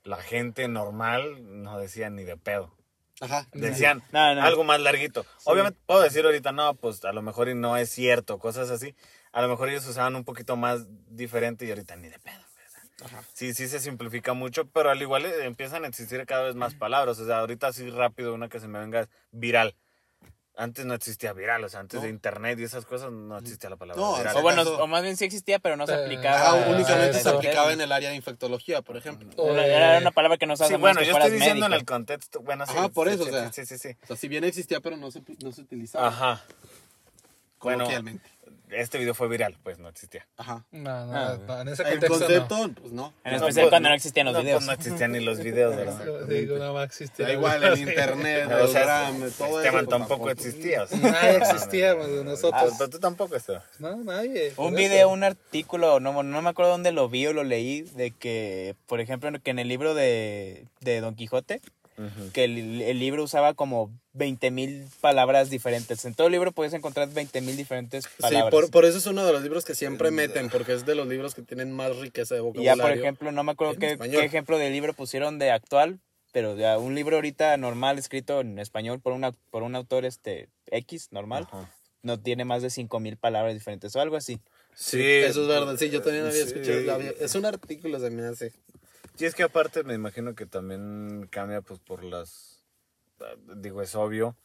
la 0.04 0.16
gente 0.16 0.68
normal 0.68 1.62
no 1.62 1.78
decía 1.78 2.10
ni 2.10 2.24
de 2.24 2.36
pedo. 2.36 2.74
Ajá. 3.20 3.46
Decían 3.52 4.02
No, 4.12 4.34
no. 4.34 4.42
algo 4.42 4.64
más 4.64 4.80
larguito. 4.80 5.26
Obviamente 5.44 5.78
puedo 5.86 6.02
decir 6.02 6.24
ahorita, 6.24 6.52
no, 6.52 6.74
pues 6.74 7.04
a 7.04 7.12
lo 7.12 7.22
mejor 7.22 7.48
y 7.48 7.54
no 7.54 7.76
es 7.76 7.90
cierto, 7.90 8.38
cosas 8.38 8.70
así. 8.70 8.94
A 9.32 9.42
lo 9.42 9.48
mejor 9.48 9.68
ellos 9.68 9.86
usaban 9.86 10.16
un 10.16 10.24
poquito 10.24 10.56
más 10.56 10.86
diferente 11.08 11.66
y 11.66 11.70
ahorita 11.70 11.96
ni 11.96 12.08
de 12.08 12.18
pedo. 12.18 12.40
¿verdad? 13.00 13.22
Sí, 13.32 13.54
sí 13.54 13.68
se 13.68 13.80
simplifica 13.80 14.32
mucho, 14.32 14.66
pero 14.68 14.90
al 14.90 15.00
igual 15.00 15.24
eh, 15.26 15.44
empiezan 15.44 15.84
a 15.84 15.88
existir 15.88 16.24
cada 16.26 16.44
vez 16.44 16.54
más 16.56 16.74
palabras. 16.74 17.18
O 17.18 17.26
sea, 17.26 17.38
ahorita 17.38 17.68
así 17.68 17.88
rápido 17.90 18.34
una 18.34 18.48
que 18.48 18.60
se 18.60 18.68
me 18.68 18.78
venga 18.80 19.00
es 19.00 19.08
viral. 19.30 19.74
Antes 20.60 20.84
no 20.86 20.94
existía 20.94 21.32
viral, 21.32 21.62
o 21.62 21.68
sea, 21.68 21.78
antes 21.78 22.02
de 22.02 22.08
internet 22.08 22.58
y 22.58 22.64
esas 22.64 22.84
cosas 22.84 23.12
no 23.12 23.38
existía 23.38 23.70
la 23.70 23.76
palabra 23.76 24.02
No, 24.02 24.16
viral. 24.18 24.36
O 24.38 24.42
bueno, 24.42 24.62
o 24.62 24.86
más 24.88 25.04
bien 25.04 25.16
sí 25.16 25.24
existía, 25.24 25.60
pero 25.60 25.76
no 25.76 25.86
se 25.86 25.92
Eh, 25.94 26.02
aplicaba. 26.04 26.36
Ah, 26.36 26.64
Ah, 26.66 26.70
únicamente 26.70 27.20
se 27.20 27.28
aplicaba 27.28 27.72
en 27.72 27.80
el 27.80 27.92
área 27.92 28.10
de 28.10 28.16
infectología, 28.16 28.82
por 28.82 28.96
ejemplo. 28.96 29.30
O, 29.36 29.52
Era, 29.54 29.66
era 29.66 29.98
una 30.00 30.10
palabra 30.10 30.36
que 30.36 30.46
no 30.46 30.56
Sí, 30.56 30.64
sabemos 30.64 30.80
bueno, 30.80 31.00
yo 31.02 31.12
estoy 31.16 31.30
diciendo 31.30 31.64
en 31.66 31.72
el 31.74 31.84
contexto. 31.84 32.40
Bueno, 32.40 32.66
sí, 32.66 32.72
Ajá, 32.76 32.88
por 32.88 33.06
sí, 33.08 33.14
eso, 33.14 33.22
sí, 33.24 33.30
o 33.30 33.32
sea. 33.32 33.52
Sí, 33.52 33.66
sí, 33.66 33.78
sí. 33.78 33.88
O 34.02 34.06
sea, 34.08 34.16
si 34.16 34.26
bien 34.26 34.42
existía, 34.42 34.80
pero 34.80 34.96
no 34.96 35.12
se, 35.12 35.22
no 35.44 35.52
se 35.52 35.60
utilizaba. 35.60 36.08
Ajá. 36.08 36.42
Bueno, 37.60 37.84
Coloquialmente. 37.84 38.28
Este 38.70 38.98
video 38.98 39.14
fue 39.14 39.28
viral, 39.28 39.56
pues 39.62 39.78
no 39.78 39.88
existía. 39.88 40.26
Ajá. 40.36 40.64
No, 40.70 41.06
no, 41.06 41.16
Ah, 41.16 41.38
no, 41.46 41.60
en 41.62 41.68
ese 41.68 41.82
El 41.82 41.90
contexto 42.00 42.18
concepto, 42.18 42.70
pues 42.80 42.92
no. 42.92 43.12
En 43.24 43.30
No, 43.32 43.36
especial 43.38 43.64
pues, 43.64 43.70
cuando 43.70 43.88
no 43.88 43.94
existían 43.94 44.26
los 44.26 44.34
no, 44.34 44.40
videos. 44.42 44.56
pues, 44.58 44.66
no 44.66 44.72
existían 44.72 45.12
ni 45.12 45.20
los 45.20 45.38
videos, 45.40 45.72
no. 45.76 45.78
¿verdad? 45.78 46.26
Digo, 46.26 46.58
nada 46.58 46.72
más 46.72 46.86
existía. 46.86 47.26
Da 47.26 47.32
igual, 47.32 47.62
el 47.64 47.78
internet, 47.78 48.48
O 48.52 48.58
el 48.64 48.68
sea, 48.68 48.84
RAM, 48.84 49.30
todo 49.36 49.60
Esteban 49.60 49.80
eso. 49.84 49.90
tampoco 49.90 50.22
pues, 50.24 50.36
existía. 50.38 50.82
o 50.82 50.86
sea. 50.86 50.98
Nadie 50.98 51.36
existíamos 51.38 52.06
de 52.08 52.20
Ah, 52.20 52.24
nosotros. 52.24 52.74
pero 52.78 52.90
tú 52.90 52.98
tampoco, 52.98 53.36
Esteban. 53.36 53.62
No, 53.78 53.96
nadie. 53.96 54.52
Un 54.56 54.74
video, 54.74 54.98
eso. 54.98 55.08
un 55.10 55.24
artículo, 55.24 56.00
no, 56.00 56.22
no 56.22 56.42
me 56.42 56.50
acuerdo 56.50 56.72
dónde 56.72 56.92
lo 56.92 57.08
vi 57.08 57.26
o 57.26 57.32
lo 57.32 57.44
leí, 57.44 57.82
de 57.82 58.10
que, 58.12 58.74
por 58.86 59.00
ejemplo, 59.00 59.30
que 59.42 59.50
en 59.50 59.58
el 59.58 59.68
libro 59.68 59.94
de, 59.94 60.66
de 60.80 61.00
Don 61.00 61.14
Quijote, 61.14 61.60
que 62.32 62.44
el, 62.44 62.80
el 62.82 62.98
libro 62.98 63.24
usaba 63.24 63.54
como 63.54 63.90
20 64.12 64.50
mil 64.50 64.86
palabras 65.00 65.50
diferentes. 65.50 66.04
En 66.04 66.14
todo 66.14 66.26
el 66.28 66.32
libro 66.32 66.52
puedes 66.52 66.72
encontrar 66.74 67.08
20 67.08 67.40
mil 67.40 67.56
diferentes 67.56 68.04
Sí, 68.04 68.10
palabras. 68.20 68.50
por, 68.50 68.70
por 68.70 68.84
eso 68.84 68.98
es 68.98 69.06
uno 69.06 69.24
de 69.26 69.32
los 69.32 69.42
libros 69.42 69.64
que 69.64 69.74
siempre 69.74 70.10
meten, 70.10 70.48
porque 70.50 70.72
es 70.74 70.86
de 70.86 70.94
los 70.94 71.08
libros 71.08 71.34
que 71.34 71.42
tienen 71.42 71.72
más 71.72 71.96
riqueza 71.96 72.34
de 72.34 72.40
y 72.40 72.44
vocabulario. 72.44 72.76
ya, 72.76 72.88
por 72.88 72.92
ejemplo, 72.98 73.32
no 73.32 73.42
me 73.44 73.52
acuerdo 73.52 73.74
qué, 73.78 73.98
qué 73.98 74.24
ejemplo 74.24 74.58
de 74.58 74.70
libro 74.70 74.94
pusieron 74.94 75.38
de 75.38 75.50
actual, 75.50 75.98
pero 76.32 76.56
ya 76.56 76.78
un 76.78 76.94
libro 76.94 77.16
ahorita 77.16 77.56
normal 77.56 77.98
escrito 77.98 78.40
en 78.40 78.58
español 78.58 79.00
por, 79.00 79.12
una, 79.12 79.32
por 79.50 79.62
un 79.62 79.74
autor 79.74 80.04
este 80.04 80.48
X 80.66 81.08
normal, 81.10 81.46
Ajá. 81.50 81.70
no 82.02 82.20
tiene 82.20 82.44
más 82.44 82.62
de 82.62 82.70
5 82.70 83.00
mil 83.00 83.16
palabras 83.16 83.54
diferentes 83.54 83.96
o 83.96 84.00
algo 84.00 84.16
así. 84.16 84.38
Sí, 84.74 85.00
Eso 85.02 85.42
es 85.42 85.48
verdad, 85.48 85.76
sí, 85.76 85.90
yo 85.90 86.02
también 86.02 86.26
había 86.26 86.44
Sí. 86.44 86.52
escuchado. 86.54 87.00
es 87.18 87.34
un 87.34 87.44
artículo, 87.46 87.98
se 87.98 88.10
me 88.10 88.24
hace. 88.26 88.52
Y 89.18 89.24
es 89.24 89.34
que 89.34 89.42
aparte 89.42 89.82
me 89.84 89.94
imagino 89.94 90.34
que 90.34 90.46
también 90.46 91.26
cambia 91.30 91.60
pues 91.60 91.80
por 91.80 92.04
las, 92.04 92.62
digo, 93.56 93.82
es 93.82 93.94
obvio, 93.94 94.36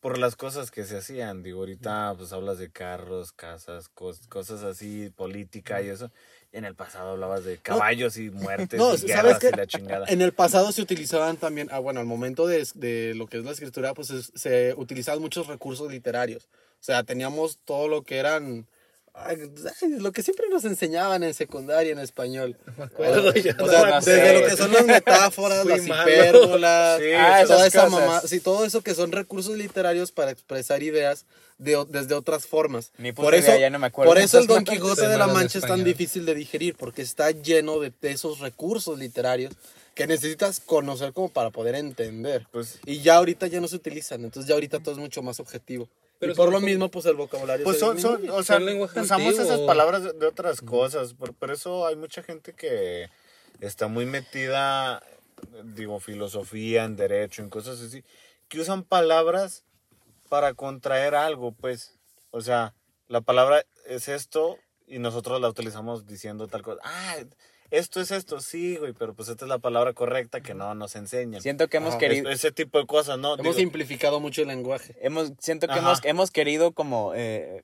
por 0.00 0.16
las 0.16 0.36
cosas 0.36 0.70
que 0.70 0.84
se 0.84 0.96
hacían. 0.98 1.42
Digo, 1.42 1.60
ahorita 1.60 2.14
pues 2.16 2.32
hablas 2.32 2.58
de 2.58 2.70
carros, 2.70 3.32
casas, 3.32 3.90
cos- 3.92 4.26
cosas 4.28 4.62
así, 4.62 5.10
política 5.10 5.82
y 5.82 5.88
eso. 5.88 6.10
En 6.52 6.64
el 6.64 6.74
pasado 6.74 7.10
hablabas 7.10 7.44
de 7.44 7.58
caballos 7.58 8.16
y 8.16 8.30
muertes 8.30 8.78
No, 8.78 8.94
y 8.94 8.98
¿sabes 8.98 9.06
guerras 9.08 9.38
qué? 9.40 9.48
y 9.48 9.56
la 9.56 9.66
chingada. 9.66 10.06
En 10.08 10.22
el 10.22 10.32
pasado 10.32 10.72
se 10.72 10.82
utilizaban 10.82 11.36
también, 11.36 11.68
ah, 11.70 11.78
bueno, 11.80 12.00
al 12.00 12.06
momento 12.06 12.46
de, 12.46 12.66
de 12.74 13.14
lo 13.14 13.26
que 13.26 13.38
es 13.38 13.44
la 13.44 13.50
escritura, 13.52 13.92
pues 13.94 14.10
es- 14.10 14.32
se 14.34 14.74
utilizaban 14.76 15.20
muchos 15.20 15.46
recursos 15.48 15.90
literarios. 15.90 16.48
O 16.80 16.82
sea, 16.82 17.02
teníamos 17.02 17.58
todo 17.64 17.88
lo 17.88 18.02
que 18.02 18.16
eran, 18.18 18.66
lo 19.98 20.12
que 20.12 20.22
siempre 20.22 20.48
nos 20.48 20.64
enseñaban 20.64 21.22
en 21.22 21.34
secundaria 21.34 21.92
en 21.92 21.98
español. 21.98 22.56
Me 22.78 22.84
acuerdo 22.84 23.32
ya. 23.34 23.56
O 23.60 23.68
sea, 23.68 23.86
no 23.90 23.96
desde 24.00 24.40
lo 24.40 24.46
que 24.48 24.56
son 24.56 24.72
las 24.72 24.86
metáforas, 24.86 25.62
Fui 25.62 25.70
las 25.72 25.86
hipérbolas, 25.86 26.98
Sí, 27.00 27.12
Ah, 27.16 27.44
toda 27.46 27.66
esa 27.66 27.88
mamá, 27.88 28.20
sí, 28.22 28.40
todo 28.40 28.64
eso 28.64 28.82
que 28.82 28.94
son 28.94 29.12
recursos 29.12 29.56
literarios 29.56 30.12
para 30.12 30.30
expresar 30.30 30.82
ideas 30.82 31.26
de, 31.58 31.84
desde 31.88 32.14
otras 32.14 32.46
formas. 32.46 32.92
Ni 32.98 33.12
Por 33.12 33.34
eso, 33.34 33.48
idea, 33.50 33.60
ya 33.60 33.70
no 33.70 33.78
me 33.78 33.88
acuerdo. 33.88 34.10
por 34.10 34.18
eso 34.18 34.38
el 34.38 34.46
Don 34.46 34.64
Quijote 34.64 35.06
de 35.08 35.18
la 35.18 35.26
Mancha 35.26 35.58
es 35.58 35.66
tan 35.66 35.84
difícil 35.84 36.24
de 36.24 36.34
digerir 36.34 36.74
porque 36.76 37.02
está 37.02 37.30
lleno 37.32 37.78
de, 37.80 37.92
de 38.00 38.10
esos 38.12 38.38
recursos 38.40 38.98
literarios 38.98 39.52
que 39.94 40.06
necesitas 40.06 40.60
conocer 40.60 41.12
como 41.12 41.28
para 41.28 41.50
poder 41.50 41.74
entender. 41.74 42.46
Pues- 42.52 42.78
y 42.86 43.00
ya 43.02 43.16
ahorita 43.16 43.46
ya 43.48 43.60
no 43.60 43.68
se 43.68 43.76
utilizan, 43.76 44.24
entonces 44.24 44.48
ya 44.48 44.54
ahorita 44.54 44.78
todo 44.80 44.92
es 44.92 44.98
mucho 44.98 45.20
más 45.22 45.40
objetivo. 45.40 45.88
Pero 46.20 46.34
y 46.34 46.36
por 46.36 46.52
lo 46.52 46.60
mismo, 46.60 46.90
pues 46.90 47.06
el 47.06 47.16
vocabulario 47.16 47.64
Pues 47.64 47.78
son, 47.78 47.98
son, 47.98 48.28
o 48.28 48.42
sea, 48.42 48.58
usamos 48.58 49.10
antiguo. 49.10 49.30
esas 49.30 49.60
palabras 49.60 50.04
de, 50.04 50.12
de 50.12 50.26
otras 50.26 50.60
cosas. 50.60 51.14
Por, 51.14 51.32
por 51.34 51.50
eso 51.50 51.86
hay 51.86 51.96
mucha 51.96 52.22
gente 52.22 52.52
que 52.52 53.08
está 53.60 53.88
muy 53.88 54.04
metida, 54.04 55.02
digo, 55.64 55.98
filosofía, 55.98 56.84
en 56.84 56.96
derecho, 56.96 57.42
en 57.42 57.48
cosas 57.48 57.80
así, 57.80 58.04
que 58.48 58.60
usan 58.60 58.84
palabras 58.84 59.64
para 60.28 60.52
contraer 60.54 61.14
algo, 61.14 61.52
pues. 61.52 61.94
O 62.32 62.42
sea, 62.42 62.74
la 63.08 63.22
palabra 63.22 63.64
es 63.86 64.08
esto 64.08 64.58
y 64.86 64.98
nosotros 64.98 65.40
la 65.40 65.48
utilizamos 65.48 66.06
diciendo 66.06 66.48
tal 66.48 66.62
cosa. 66.62 66.80
Ah, 66.84 67.16
esto 67.70 68.00
es 68.00 68.10
esto, 68.10 68.40
sí, 68.40 68.76
güey, 68.76 68.92
pero 68.92 69.14
pues 69.14 69.28
esta 69.28 69.44
es 69.44 69.48
la 69.48 69.58
palabra 69.58 69.92
correcta 69.92 70.40
que 70.40 70.54
no 70.54 70.74
nos 70.74 70.96
enseñan. 70.96 71.40
Siento 71.40 71.68
que 71.68 71.76
hemos 71.78 71.90
Ajá. 71.90 71.98
querido... 71.98 72.30
Es- 72.30 72.40
ese 72.40 72.52
tipo 72.52 72.78
de 72.78 72.86
cosas, 72.86 73.18
¿no? 73.18 73.34
Hemos 73.34 73.44
Digo, 73.44 73.52
simplificado 73.54 74.20
mucho 74.20 74.42
el 74.42 74.48
lenguaje. 74.48 74.94
hemos 75.00 75.32
siento 75.38 75.66
que 75.66 75.72
Ajá. 75.74 75.80
hemos, 75.80 76.00
hemos 76.04 76.30
querido 76.30 76.72
como 76.72 77.12
eh, 77.14 77.62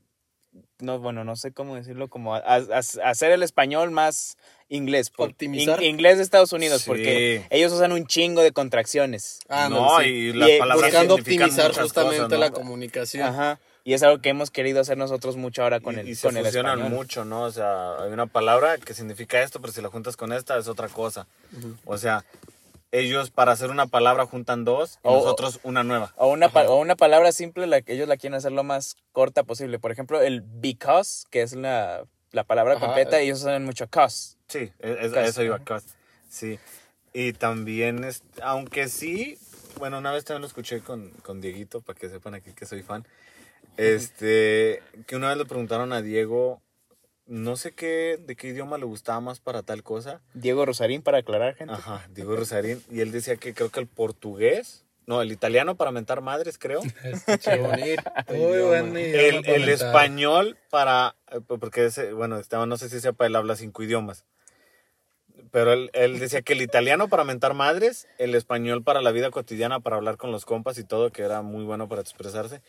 no 0.79 0.99
bueno 0.99 1.23
no 1.25 1.37
sé 1.37 1.53
cómo 1.53 1.75
decirlo 1.77 2.09
como 2.09 2.35
a- 2.35 2.39
a- 2.39 2.57
a- 2.57 3.09
hacer 3.11 3.31
el 3.33 3.43
español 3.43 3.91
más 3.91 4.37
inglés 4.69 5.11
por- 5.11 5.31
Optimizar. 5.31 5.83
in- 5.83 5.91
inglés 5.91 6.17
de 6.17 6.23
Estados 6.23 6.53
Unidos 6.53 6.83
Sí. 6.83 6.89
porque 6.89 7.47
ellos 7.51 7.73
usan 7.73 7.93
un 7.93 8.07
chingo 8.07 8.43
de 8.43 8.53
contracciones 8.53 9.41
Ah, 9.49 9.69
no, 9.71 10.01
sí. 10.01 10.07
y 10.09 10.33
las 10.33 10.49
Y, 10.51 10.59
palabras 10.59 10.87
Buscando 10.91 11.15
optimizar 11.15 11.75
justamente 11.75 12.17
cosas, 12.17 12.31
¿no? 12.31 12.39
la 12.39 12.51
comunicación. 12.51 13.27
ajá 13.27 13.59
y 13.87 13.95
es 13.95 14.03
algo 14.03 14.21
que 14.21 14.31
hemos 14.31 14.51
querido 14.51 14.81
hacer 14.81 14.99
nosotros 14.99 15.37
mucho 15.37 15.63
ahora 15.63 15.79
con 15.79 15.95
y, 15.95 16.01
el 16.01 16.09
y 16.09 16.15
se 16.17 16.27
con 16.27 16.37
el 16.37 16.45
fusionan 16.45 16.79
español 16.81 16.99
mucho, 16.99 17.25
¿no? 17.25 17.43
O 17.45 17.53
sea, 17.53 18.03
hay 18.03 18.11
una 18.13 18.27
palabra 18.27 18.79
que 18.79 18.95
significa 18.95 19.41
esto, 19.41 19.61
pero 19.61 19.73
si 19.73 19.81
la 19.81 19.89
juntas 19.91 20.17
con 20.17 20.33
esta 20.33 20.59
es 20.59 20.67
otra 20.67 20.89
cosa. 20.89 21.29
O 21.85 21.97
sea, 21.97 22.25
ellos 22.91 23.31
para 23.31 23.53
hacer 23.53 23.71
una 23.71 23.87
palabra 23.87 24.27
juntan 24.27 24.65
dos 24.65 24.95
y 24.97 24.99
O- 25.05 25.19
nosotros 25.19 25.61
una 25.63 25.85
nueva. 25.85 26.13
O 26.17 26.27
una, 26.27 26.47
o 26.49 26.81
una 26.81 26.97
palabra 26.97 27.31
simple, 27.31 27.69
la 27.69 27.81
ellos 27.87 28.09
la 28.09 28.17
quieren 28.17 28.35
hacer 28.37 28.51
lo 28.51 28.65
más 28.65 28.97
corta 29.13 29.45
posible. 29.45 29.79
Por 29.79 29.93
ejemplo, 29.93 30.21
el 30.21 30.41
because, 30.43 31.25
que 31.31 31.43
es 31.43 31.55
la, 31.55 32.05
la 32.33 32.43
palabra 32.43 32.75
Ajá. 32.75 32.87
completa, 32.87 33.21
ellos 33.21 33.39
usan 33.39 33.65
mucho 33.65 33.87
cause. 33.89 34.37
Sí, 34.49 34.73
es, 34.81 34.99
es- 35.01 35.13
Cos, 35.13 35.29
eso 35.29 35.43
iba, 35.45 35.61
cos. 35.61 35.85
Sí. 36.29 36.59
Y 37.13 37.35
también, 37.35 38.03
es, 38.03 38.25
aunque 38.43 38.89
sí, 38.89 39.39
bueno, 39.79 39.99
una 39.99 40.11
vez 40.11 40.25
también 40.25 40.41
lo 40.43 40.49
escuché 40.49 40.81
con, 40.81 41.11
con 41.23 41.41
Dieguito, 41.41 41.83
para 41.83 41.97
que 41.97 42.09
sepan 42.09 42.35
aquí 42.35 42.53
que 42.53 42.67
soy 42.67 42.83
fan. 42.83 43.07
Este, 43.77 44.83
que 45.07 45.17
una 45.17 45.29
vez 45.29 45.39
le 45.39 45.45
preguntaron 45.45 45.93
a 45.93 46.03
Diego, 46.03 46.61
no 47.27 47.57
sé 47.57 47.73
qué, 47.73 48.19
de 48.25 48.37
qué 48.37 48.49
idioma 48.49 48.79
le 48.79 48.85
gustaba 48.85 49.21
más 49.21 49.41
para 49.41 49.63
tal 49.63 49.83
cosa. 49.83 50.21
Diego 50.35 50.65
Rosarín, 50.65 51.03
para 51.03 51.19
aclarar, 51.19 51.55
gente. 51.55 51.75
Ajá, 51.75 52.07
Diego 52.13 52.37
Rosarín. 52.37 52.83
Y 52.91 53.01
él 53.01 53.13
decía 53.13 53.37
que 53.37 53.53
creo 53.53 53.71
que 53.71 53.81
el 53.81 53.87
portugués, 53.87 54.85
no, 55.07 55.21
el 55.23 55.33
italiano 55.33 55.77
para 55.77 55.91
mentar 55.91 56.21
madres, 56.21 56.59
creo. 56.59 56.81
Bonito. 57.61 58.03
Muy 58.29 58.61
buen 58.63 58.97
El, 58.97 59.69
español 59.69 60.57
para, 60.71 61.17
eh, 61.31 61.41
porque 61.47 61.87
ese, 61.87 62.13
bueno, 62.13 62.39
Esteban 62.39 62.69
no 62.69 62.77
sé 62.77 62.89
si 62.89 63.01
sepa, 63.01 63.27
él 63.27 63.37
habla 63.37 63.57
cinco 63.57 63.83
idiomas. 63.83 64.25
Pero 65.51 65.73
él, 65.73 65.91
él 65.95 66.19
decía 66.19 66.43
que 66.43 66.55
el 66.55 66.63
italiano 66.63 67.09
para 67.09 67.25
mentar 67.25 67.55
madres, 67.55 68.09
el 68.19 68.35
español 68.35 68.83
para 68.83 69.01
la 69.01 69.13
vida 69.13 69.31
cotidiana, 69.31 69.81
para 69.81 69.97
hablar 69.97 70.17
con 70.17 70.33
los 70.33 70.45
compas 70.45 70.79
y 70.79 70.85
todo, 70.85 71.11
que 71.13 71.23
era 71.23 71.43
muy 71.43 71.65
bueno 71.65 71.89
para 71.89 72.03
expresarse, 72.03 72.63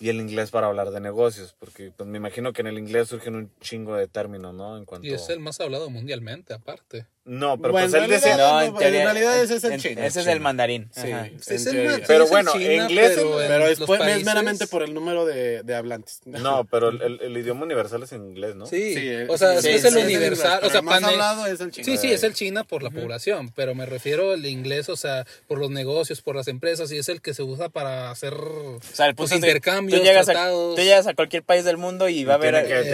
y 0.00 0.08
el 0.08 0.16
inglés 0.16 0.50
para 0.50 0.66
hablar 0.66 0.90
de 0.90 0.98
negocios, 0.98 1.54
porque 1.58 1.92
pues 1.94 2.08
me 2.08 2.16
imagino 2.16 2.54
que 2.54 2.62
en 2.62 2.68
el 2.68 2.78
inglés 2.78 3.08
surgen 3.08 3.34
un 3.34 3.52
chingo 3.60 3.94
de 3.96 4.08
términos, 4.08 4.54
¿no? 4.54 4.78
En 4.78 4.86
cuanto... 4.86 5.06
Y 5.06 5.12
es 5.12 5.28
el 5.28 5.40
más 5.40 5.60
hablado 5.60 5.90
mundialmente, 5.90 6.54
aparte. 6.54 7.06
No, 7.32 7.60
pero 7.60 7.70
Bueno, 7.72 7.86
pues 7.88 7.94
él 7.94 8.04
en 8.06 8.10
decía... 8.10 8.36
realidad- 8.36 8.66
No, 8.66 8.72
no, 8.72 8.80
en, 8.82 8.94
en 8.94 9.04
realidad 9.04 9.40
ese 9.40 9.54
es 9.56 9.62
el 9.64 9.72
en- 9.74 9.80
chino. 9.80 10.02
Ese 10.02 10.20
es 10.22 10.26
el 10.26 10.40
mandarín. 10.40 10.90
Sí, 10.92 11.12
Es 11.48 11.64
el 11.66 12.02
Pero 12.04 12.26
bueno, 12.26 12.50
China, 12.52 12.88
inglés- 12.88 13.12
pero 13.14 13.40
en 13.40 13.48
Pero 13.48 13.86
pues, 13.86 14.00
es 14.16 14.24
meramente 14.24 14.66
por 14.66 14.82
el 14.82 14.92
número 14.92 15.24
de, 15.24 15.62
de 15.62 15.74
hablantes. 15.76 16.20
No, 16.26 16.64
pero 16.64 16.88
el, 16.88 17.00
el- 17.02 17.20
el 17.22 17.36
idioma 17.36 17.62
universal 17.64 18.02
es 18.02 18.10
en 18.12 18.26
inglés, 18.26 18.56
¿no? 18.56 18.66
Sí, 18.66 18.94
Sí, 18.94 19.08
el- 19.08 19.30
o 19.30 19.38
sea, 19.38 19.62
sí, 19.62 19.68
es 19.68 19.84
el 19.84 19.92
sí, 19.94 20.00
universal. 20.00 20.58
o 20.64 20.70
sea, 20.70 20.82
más 20.82 21.02
hablado 21.04 21.46
es 21.46 21.60
el 21.60 21.70
chino. 21.70 21.84
Sí, 21.84 21.96
sí, 21.98 22.12
es 22.12 22.24
el 22.24 22.34
China 22.34 22.64
por 22.64 22.82
la 22.82 22.90
población, 22.90 23.52
pero 23.54 23.76
me 23.76 23.86
refiero 23.86 24.32
al 24.32 24.44
inglés, 24.44 24.88
o 24.88 24.96
sea, 24.96 25.24
por 25.46 25.58
los 25.60 25.70
negocios, 25.70 26.22
por 26.22 26.34
las 26.34 26.48
empresas, 26.48 26.90
y 26.90 26.98
es 26.98 27.08
el 27.08 27.20
que 27.22 27.32
se 27.34 27.44
usa 27.44 27.68
para 27.68 28.10
hacer 28.10 28.34
O 28.34 28.80
sea, 28.92 29.06
el 29.06 29.14
pues, 29.14 29.30
intercambios, 29.30 30.00
tú 30.00 30.04
llegas, 30.04 30.28
a, 30.28 30.48
tú 30.50 30.74
llegas 30.78 31.06
a 31.06 31.14
cualquier 31.14 31.44
país 31.44 31.64
del 31.64 31.76
mundo 31.76 32.08
y 32.08 32.24
va 32.24 32.32
a 32.32 32.36
haber, 32.36 32.56
eh, 32.56 32.92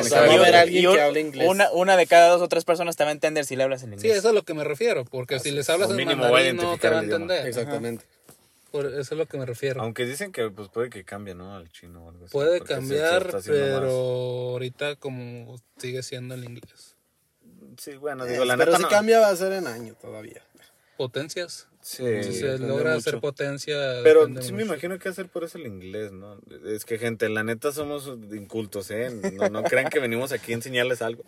alguien 0.59 0.93
que 0.93 1.01
hable 1.01 1.21
inglés. 1.21 1.49
Una, 1.49 1.71
una 1.73 1.97
de 1.97 2.07
cada 2.07 2.29
dos 2.29 2.43
o 2.43 2.49
tres 2.49 2.65
personas 2.67 2.97
te 2.97 3.05
va 3.05 3.09
a 3.09 3.13
entender 3.13 3.47
si 3.47 3.57
le 3.57 3.63
hablas 3.63 3.83
en 3.83 3.91
Sí, 3.99 4.09
inglés. 4.09 4.26
Eso 4.27 4.33
es 4.33 4.33
a 4.33 4.35
lo 4.35 4.43
que 4.45 4.55
me 4.55 4.65
refiero, 4.65 5.05
porque 5.05 5.39
si 5.39 5.51
les 5.51 5.69
hablas 5.71 5.91
en 5.91 6.05
mandarín 6.05 6.57
no 6.57 6.79
te 6.79 6.89
va 6.91 7.01
a 7.01 7.03
entender. 7.03 7.47
Exactamente. 7.47 8.05
Por 8.71 8.87
eso 8.87 8.99
es 9.01 9.13
lo 9.13 9.27
que 9.27 9.39
me 9.39 9.47
refiero. 9.47 9.81
Aunque 9.81 10.05
dicen 10.05 10.33
que 10.33 10.51
pues 10.51 10.69
puede 10.69 10.91
que 10.91 11.05
cambie, 11.05 11.35
¿no? 11.35 11.55
Al 11.57 11.71
chino 11.71 12.05
o 12.05 12.11
algo 12.11 12.25
así. 12.27 12.33
Puede 12.33 12.61
cambiar, 12.61 13.35
pero 13.47 13.81
más- 13.81 13.91
ahorita 13.91 14.97
como 14.97 15.57
sigue 15.79 16.03
siendo 16.03 16.35
el 16.35 16.45
inglés. 16.45 16.95
Sí, 17.79 17.95
bueno, 17.97 18.25
digo, 18.27 18.45
la 18.45 18.55
Eh, 18.55 18.57
pero 18.59 18.73
neta 18.73 18.77
si 18.79 18.83
no. 18.83 18.89
cambia 18.89 19.21
va 19.21 19.29
a 19.29 19.37
ser 19.37 19.53
en 19.53 19.67
año 19.67 19.95
todavía. 19.95 20.43
Potencias. 20.97 21.69
Sí, 21.81 22.03
si 22.25 22.33
se 22.33 22.59
logra 22.59 22.95
mucho. 22.95 23.09
hacer 23.09 23.21
potencia. 23.21 23.77
Pero 24.03 24.27
sí 24.27 24.33
me 24.33 24.41
mucho. 24.43 24.61
imagino 24.65 24.99
que 24.99 25.09
hacer 25.09 25.29
por 25.29 25.45
eso 25.45 25.57
el 25.59 25.67
inglés, 25.67 26.11
¿no? 26.13 26.39
Es 26.67 26.85
que, 26.85 26.99
gente, 26.99 27.29
la 27.29 27.45
neta 27.45 27.71
somos 27.73 28.09
incultos, 28.33 28.91
¿eh? 28.91 29.11
No, 29.35 29.49
no 29.49 29.63
crean 29.63 29.89
que 29.89 30.01
venimos 30.01 30.33
aquí 30.33 30.53
a 30.53 30.57
enseñarles 30.57 31.03
algo. 31.03 31.23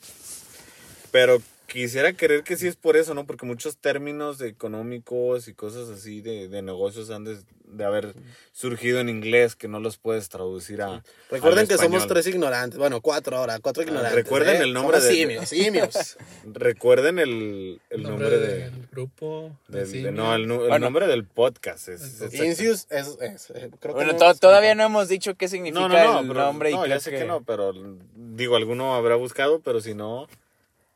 Pero 1.13 1.41
quisiera 1.69 2.13
creer 2.15 2.43
que 2.43 2.57
sí 2.57 2.67
es 2.67 2.77
por 2.77 2.97
eso, 2.97 3.15
¿no? 3.15 3.27
Porque 3.27 3.45
muchos 3.47 3.77
términos 3.77 4.41
económicos 4.41 5.47
y 5.49 5.55
cosas 5.55 5.89
así 5.91 6.21
de, 6.23 6.49
de 6.49 6.63
negocios 6.63 7.11
han 7.11 7.25
de, 7.25 7.39
de 7.65 7.85
haber 7.85 8.15
surgido 8.53 8.99
en 9.01 9.09
inglés 9.11 9.55
que 9.55 9.69
no 9.69 9.79
los 9.79 9.99
puedes 9.99 10.29
traducir 10.31 10.81
a. 10.81 11.05
Recuerden 11.31 11.67
que 11.69 11.77
somos 11.77 12.07
tres 12.07 12.27
ignorantes. 12.27 12.79
Bueno, 12.79 13.01
cuatro 13.03 13.37
ahora, 13.37 13.59
cuatro 13.61 13.83
ignorantes. 13.83 14.15
recuerden 14.15 14.57
¿eh? 14.57 14.65
el 14.65 14.73
nombre 14.73 14.97
Somos 14.99 15.09
de- 15.13 15.15
Simios, 15.15 15.49
simios. 15.51 16.17
Recuerden 16.45 17.19
el, 17.19 17.81
el 17.91 18.03
nombre, 18.03 18.31
de. 18.39 18.47
del 18.71 18.87
grupo. 18.91 19.55
del- 19.69 19.87
sí, 19.87 20.03
de- 20.03 20.11
no, 20.13 20.35
el, 20.35 20.49
nu- 20.49 20.63
el 20.63 20.69
Bueno. 20.69 20.87
nombre 20.87 21.07
del 21.07 21.25
podcast. 21.25 21.89
Es, 21.89 22.21
es- 22.23 22.35
Incius 22.35 22.87
es, 22.91 23.19
es, 23.21 23.51
eh, 23.51 23.71
creo 23.79 23.93
que 23.95 24.05
Bueno, 24.05 24.13
no 24.13 24.19
to- 24.19 24.31
es- 24.31 24.41
todavía 24.41 24.75
no 24.75 24.85
hemos 24.85 25.09
dicho 25.09 25.35
qué 25.35 25.49
significa 25.49 25.81
No, 25.81 25.89
no, 25.89 25.95
no, 26.15 26.21
el 26.21 26.29
pero- 26.29 26.41
nombre 26.41 26.71
no, 26.71 26.87
y 26.87 26.89
ya 26.89 26.99
sé 26.99 27.11
que... 27.11 27.25
no, 27.25 27.43
pero 27.43 27.73
digo, 28.17 28.57
alguno 28.57 28.95
habrá 28.95 29.17
buscado, 29.17 29.61
pero 29.61 29.81
si 29.83 29.95
no, 29.95 30.27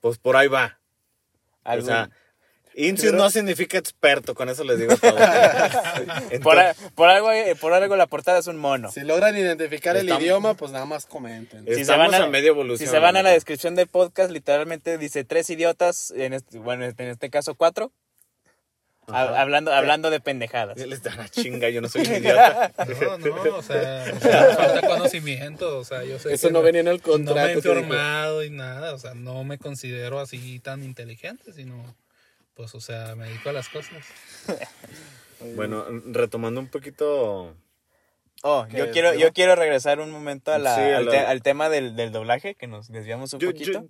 pues 0.02 0.18
por 0.18 0.36
ahí 0.36 0.48
va. 0.48 0.78
algún- 1.64 1.84
O 1.88 1.92
sea, 1.92 2.10
Incius 2.74 3.12
no 3.12 3.28
significa 3.28 3.76
experto, 3.76 4.34
con 4.34 4.48
eso 4.48 4.64
les 4.64 4.78
digo 4.78 4.96
todo. 4.96 5.14
Entonces, 5.18 6.40
por, 6.42 6.58
a- 6.58 6.74
por 6.94 7.08
algo, 7.10 7.28
por 7.60 7.72
algo 7.74 7.96
la 7.96 8.06
portada 8.06 8.38
es 8.38 8.46
un 8.46 8.56
mono. 8.56 8.90
Si 8.90 9.00
logran 9.00 9.36
identificar 9.36 9.94
el 9.96 10.08
idioma, 10.08 10.54
pues 10.54 10.70
nada 10.72 10.86
más 10.86 11.04
comenten. 11.06 11.68
Eh, 11.68 11.80
Estamos 11.80 12.14
a 12.14 12.26
media 12.28 12.48
evolución, 12.48 12.86
Si 12.88 12.90
se 12.90 12.98
van 12.98 13.16
a 13.16 13.22
la 13.22 13.30
descripción 13.30 13.74
del 13.74 13.88
podcast, 13.88 14.30
literalmente 14.30 14.96
dice 14.98 15.22
tres 15.24 15.50
idiotas, 15.50 16.12
en 16.16 16.32
este, 16.32 16.58
bueno, 16.58 16.84
en 16.86 16.94
este 17.08 17.28
caso 17.30 17.54
cuatro, 17.54 17.92
Ajá. 19.08 19.24
hab- 19.32 19.36
hablando, 19.36 19.72
hablando 19.72 20.10
de 20.10 20.20
pendejadas. 20.20 20.76
Les 20.78 21.02
da 21.02 21.14
la 21.16 21.28
chinga, 21.28 21.68
yo 21.70 21.80
no 21.80 21.88
soy 21.88 22.02
un 22.02 22.14
idiota. 22.16 22.72
No, 23.00 23.18
no, 23.18 23.56
o 23.56 23.62
sea, 23.62 24.04
o 24.14 24.20
sea, 24.20 24.46
me 24.48 24.54
falta 24.54 24.86
conocimiento, 24.88 25.78
o 25.78 25.84
sea, 25.84 26.04
yo 26.04 26.18
sé 26.18 26.32
Eso 26.32 26.48
que 26.48 26.52
no 26.52 26.62
venía 26.62 26.80
en 26.82 26.88
el 26.88 27.02
No 27.04 27.18
me 27.18 27.22
he 27.52 27.54
contrato. 27.54 27.78
informado 27.80 28.44
y 28.44 28.50
nada, 28.50 28.94
o 28.94 28.98
sea, 28.98 29.14
no 29.14 29.42
me 29.44 29.58
considero 29.58 30.20
así 30.20 30.60
tan 30.60 30.82
inteligente, 30.84 31.52
sino, 31.52 31.96
pues, 32.54 32.74
o 32.74 32.80
sea, 32.80 33.14
me 33.16 33.26
dedico 33.26 33.48
a 33.50 33.52
las 33.52 33.68
cosas. 33.68 34.04
Bueno, 35.56 35.84
retomando 36.06 36.60
un 36.60 36.68
poquito... 36.68 37.56
Oh, 38.44 38.66
¿Qué 38.70 38.76
yo 38.78 38.90
quiero, 38.92 39.12
yo 39.14 39.32
quiero 39.32 39.56
regresar 39.56 39.98
un 40.00 40.10
momento 40.12 40.52
a 40.52 40.58
la- 40.58 40.74
Sí, 40.76 40.80
a 40.82 40.96
al, 40.98 41.04
la- 41.06 41.10
te- 41.10 41.18
al 41.18 41.42
tema 41.42 41.68
del, 41.68 41.96
del 41.96 42.12
doblaje, 42.12 42.54
que 42.54 42.66
nos 42.68 42.88
desviamos 42.92 43.32
un 43.32 43.40
Yo- 43.40 43.50
poquito. 43.50 43.72
yo- 43.72 43.88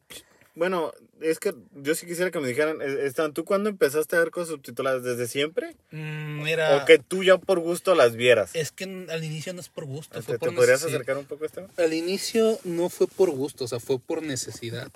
bueno, 0.54 0.92
es 1.20 1.38
que 1.38 1.54
yo 1.74 1.94
sí 1.94 2.06
quisiera 2.06 2.30
que 2.30 2.38
me 2.38 2.48
dijeran, 2.48 2.82
eh, 2.82 3.06
Esteban, 3.06 3.32
¿tú 3.32 3.44
cuándo 3.44 3.70
empezaste 3.70 4.16
a 4.16 4.18
ver 4.18 4.30
cosas 4.30 4.48
subtituladas? 4.48 5.02
¿Desde 5.02 5.26
siempre? 5.26 5.76
Mm, 5.90 6.42
mira, 6.42 6.76
¿O 6.76 6.84
que 6.84 6.98
tú 6.98 7.24
ya 7.24 7.38
por 7.38 7.58
gusto 7.60 7.94
las 7.94 8.16
vieras? 8.16 8.50
es 8.54 8.70
que 8.70 8.84
al 8.84 9.24
inicio 9.24 9.54
no 9.54 9.60
es 9.60 9.68
por 9.68 9.86
gusto, 9.86 10.20
fue 10.22 10.34
¿Te, 10.34 10.38
por 10.38 10.50
te 10.50 10.56
podrías 10.56 10.84
acercar 10.84 11.16
un 11.16 11.24
poco 11.24 11.44
a 11.44 11.46
Esteban? 11.46 11.70
Al 11.76 11.92
inicio 11.94 12.58
no 12.64 12.88
fue 12.90 13.06
por 13.06 13.30
gusto, 13.30 13.64
o 13.64 13.68
sea, 13.68 13.80
fue 13.80 13.98
por 13.98 14.22
necesidad. 14.22 14.90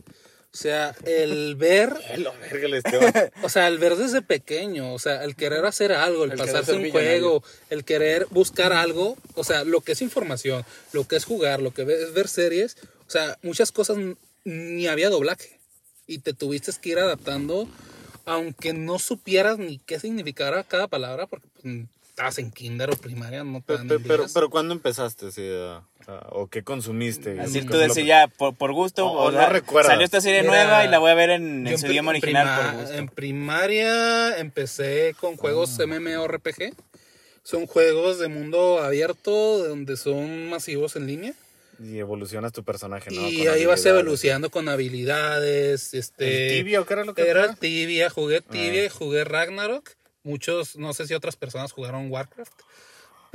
O 0.52 0.58
sea, 0.58 0.94
el 1.04 1.54
ver, 1.56 1.92
el 2.10 2.26
o 3.42 3.48
sea, 3.48 3.68
el 3.68 3.78
ver 3.78 3.96
desde 3.96 4.22
pequeño, 4.22 4.94
o 4.94 4.98
sea, 4.98 5.24
el 5.24 5.36
querer 5.36 5.64
hacer 5.64 5.92
algo, 5.92 6.24
el, 6.24 6.32
pasarse 6.32 6.72
un 6.72 6.82
millonario. 6.82 7.10
juego, 7.10 7.44
el 7.70 7.84
querer 7.84 8.26
buscar 8.30 8.72
algo, 8.72 9.16
o 9.34 9.44
sea, 9.44 9.64
lo 9.64 9.80
que 9.80 9.92
es 9.92 10.02
información, 10.02 10.64
lo 10.92 11.06
que 11.06 11.16
es 11.16 11.24
jugar, 11.24 11.60
lo 11.60 11.72
que 11.72 11.82
es 11.82 12.12
ver 12.14 12.28
series, 12.28 12.76
o 13.06 13.10
sea, 13.10 13.38
muchas 13.42 13.70
cosas 13.70 13.98
ni 14.46 14.86
había 14.86 15.10
doblaje 15.10 15.58
y 16.06 16.18
te 16.18 16.32
tuviste 16.32 16.72
que 16.80 16.90
ir 16.90 16.98
adaptando, 16.98 17.68
aunque 18.24 18.72
no 18.72 18.98
supieras 18.98 19.58
ni 19.58 19.78
qué 19.78 19.98
significara 20.00 20.62
cada 20.64 20.86
palabra, 20.88 21.26
porque 21.26 21.48
pues, 21.62 21.84
estabas 22.10 22.38
en 22.38 22.50
kinder 22.52 22.90
o 22.90 22.96
primaria, 22.96 23.42
no 23.44 23.58
te 23.58 23.64
Pero, 23.66 23.78
dan 23.78 23.88
pero, 23.88 24.00
pero, 24.06 24.26
pero 24.32 24.50
¿cuándo 24.50 24.72
empezaste? 24.72 25.26
a- 25.68 25.82
¿O 26.30 26.46
qué 26.46 26.62
consumiste? 26.62 27.40
Así 27.40 27.62
¿Qué 27.62 27.66
tú 27.66 28.00
ya, 28.06 28.28
por, 28.28 28.54
por 28.54 28.72
gusto, 28.72 29.04
O- 29.10 29.32
no 29.32 29.38
sea, 29.38 29.48
recuerdas. 29.48 29.90
salió 29.92 30.04
esta 30.04 30.20
serie 30.20 30.42
Mira, 30.42 30.52
nueva 30.64 30.84
y 30.84 30.88
la 30.88 31.00
voy 31.00 31.10
a 31.10 31.14
ver 31.14 31.30
en, 31.30 31.66
en 31.66 31.78
su 31.78 31.88
idioma 31.88 32.10
original 32.10 32.46
prima- 32.46 32.70
por 32.72 32.80
gusto. 32.82 32.96
En 32.96 33.08
primaria 33.08 34.38
empecé 34.38 35.16
con 35.20 35.36
juegos 35.36 35.76
Ah. 35.80 35.86
MMORPG. 35.86 36.72
Son 37.42 37.66
juegos 37.66 38.20
de 38.20 38.28
mundo 38.28 38.78
abierto 38.82 39.66
donde 39.66 39.96
son 39.96 40.48
masivos 40.48 40.94
en 40.94 41.06
línea. 41.08 41.34
Y 41.78 41.98
evolucionas 41.98 42.52
tu 42.52 42.64
personaje, 42.64 43.10
¿no? 43.10 43.28
y 43.28 43.38
Con 43.44 43.48
ahí 43.48 43.66
vas 43.66 43.84
evolucionando 43.86 44.50
con 44.50 44.68
habilidades. 44.68 45.92
Este, 45.94 46.48
¿El 46.58 46.64
tibia 46.64 46.80
o 46.80 46.86
qué 46.86 46.94
era 46.94 47.04
lo 47.04 47.14
que 47.14 47.28
Era 47.28 47.44
era? 47.44 47.54
tibia, 47.54 48.10
jugué 48.10 48.40
tibia 48.40 48.82
Ah. 48.82 48.86
y 48.86 48.88
jugué 48.88 49.24
Ragnarok. 49.24 49.90
Muchos, 50.22 50.76
no 50.76 50.92
sé 50.94 51.06
si 51.06 51.14
otras 51.14 51.36
personas 51.36 51.72
jugaron 51.72 52.10
Warcraft. 52.10 52.52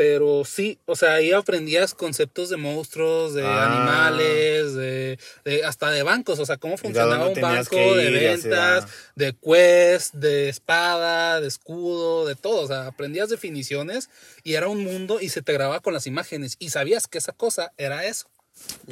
Pero 0.04 0.44
sí, 0.46 0.80
o 0.88 0.96
sea, 0.96 1.14
ahí 1.14 1.32
aprendías 1.32 1.94
conceptos 1.94 2.50
de 2.50 2.58
monstruos, 2.58 3.36
de 3.36 3.44
Ah. 3.46 3.68
animales, 3.68 4.74
de, 4.74 5.20
de- 5.46 5.64
hasta 5.64 5.92
de 5.92 6.02
bancos, 6.02 6.40
o 6.40 6.46
sea, 6.48 6.58
cómo 6.58 6.76
funcionaba 6.76 7.28
un 7.28 7.40
banco 7.40 7.76
de 7.96 8.10
ventas, 8.10 8.86
ah. 8.86 8.90
de 9.16 9.36
quest, 9.36 10.16
de 10.16 10.50
espada, 10.50 11.40
de 11.40 11.48
escudo, 11.48 12.26
de 12.26 12.34
todo. 12.34 12.62
O 12.62 12.68
sea, 12.68 12.88
aprendías 12.88 13.30
definiciones 13.30 14.10
y 14.44 14.56
era 14.56 14.68
un 14.70 14.84
mundo 14.84 15.22
y 15.22 15.30
se 15.30 15.44
te 15.44 15.54
grababa 15.54 15.82
con 15.82 15.94
las 15.94 16.08
imágenes 16.08 16.56
y 16.58 16.72
sabías 16.72 17.06
que 17.06 17.20
esa 17.20 17.34
cosa 17.34 17.72
era 17.78 18.04
eso. 18.08 18.26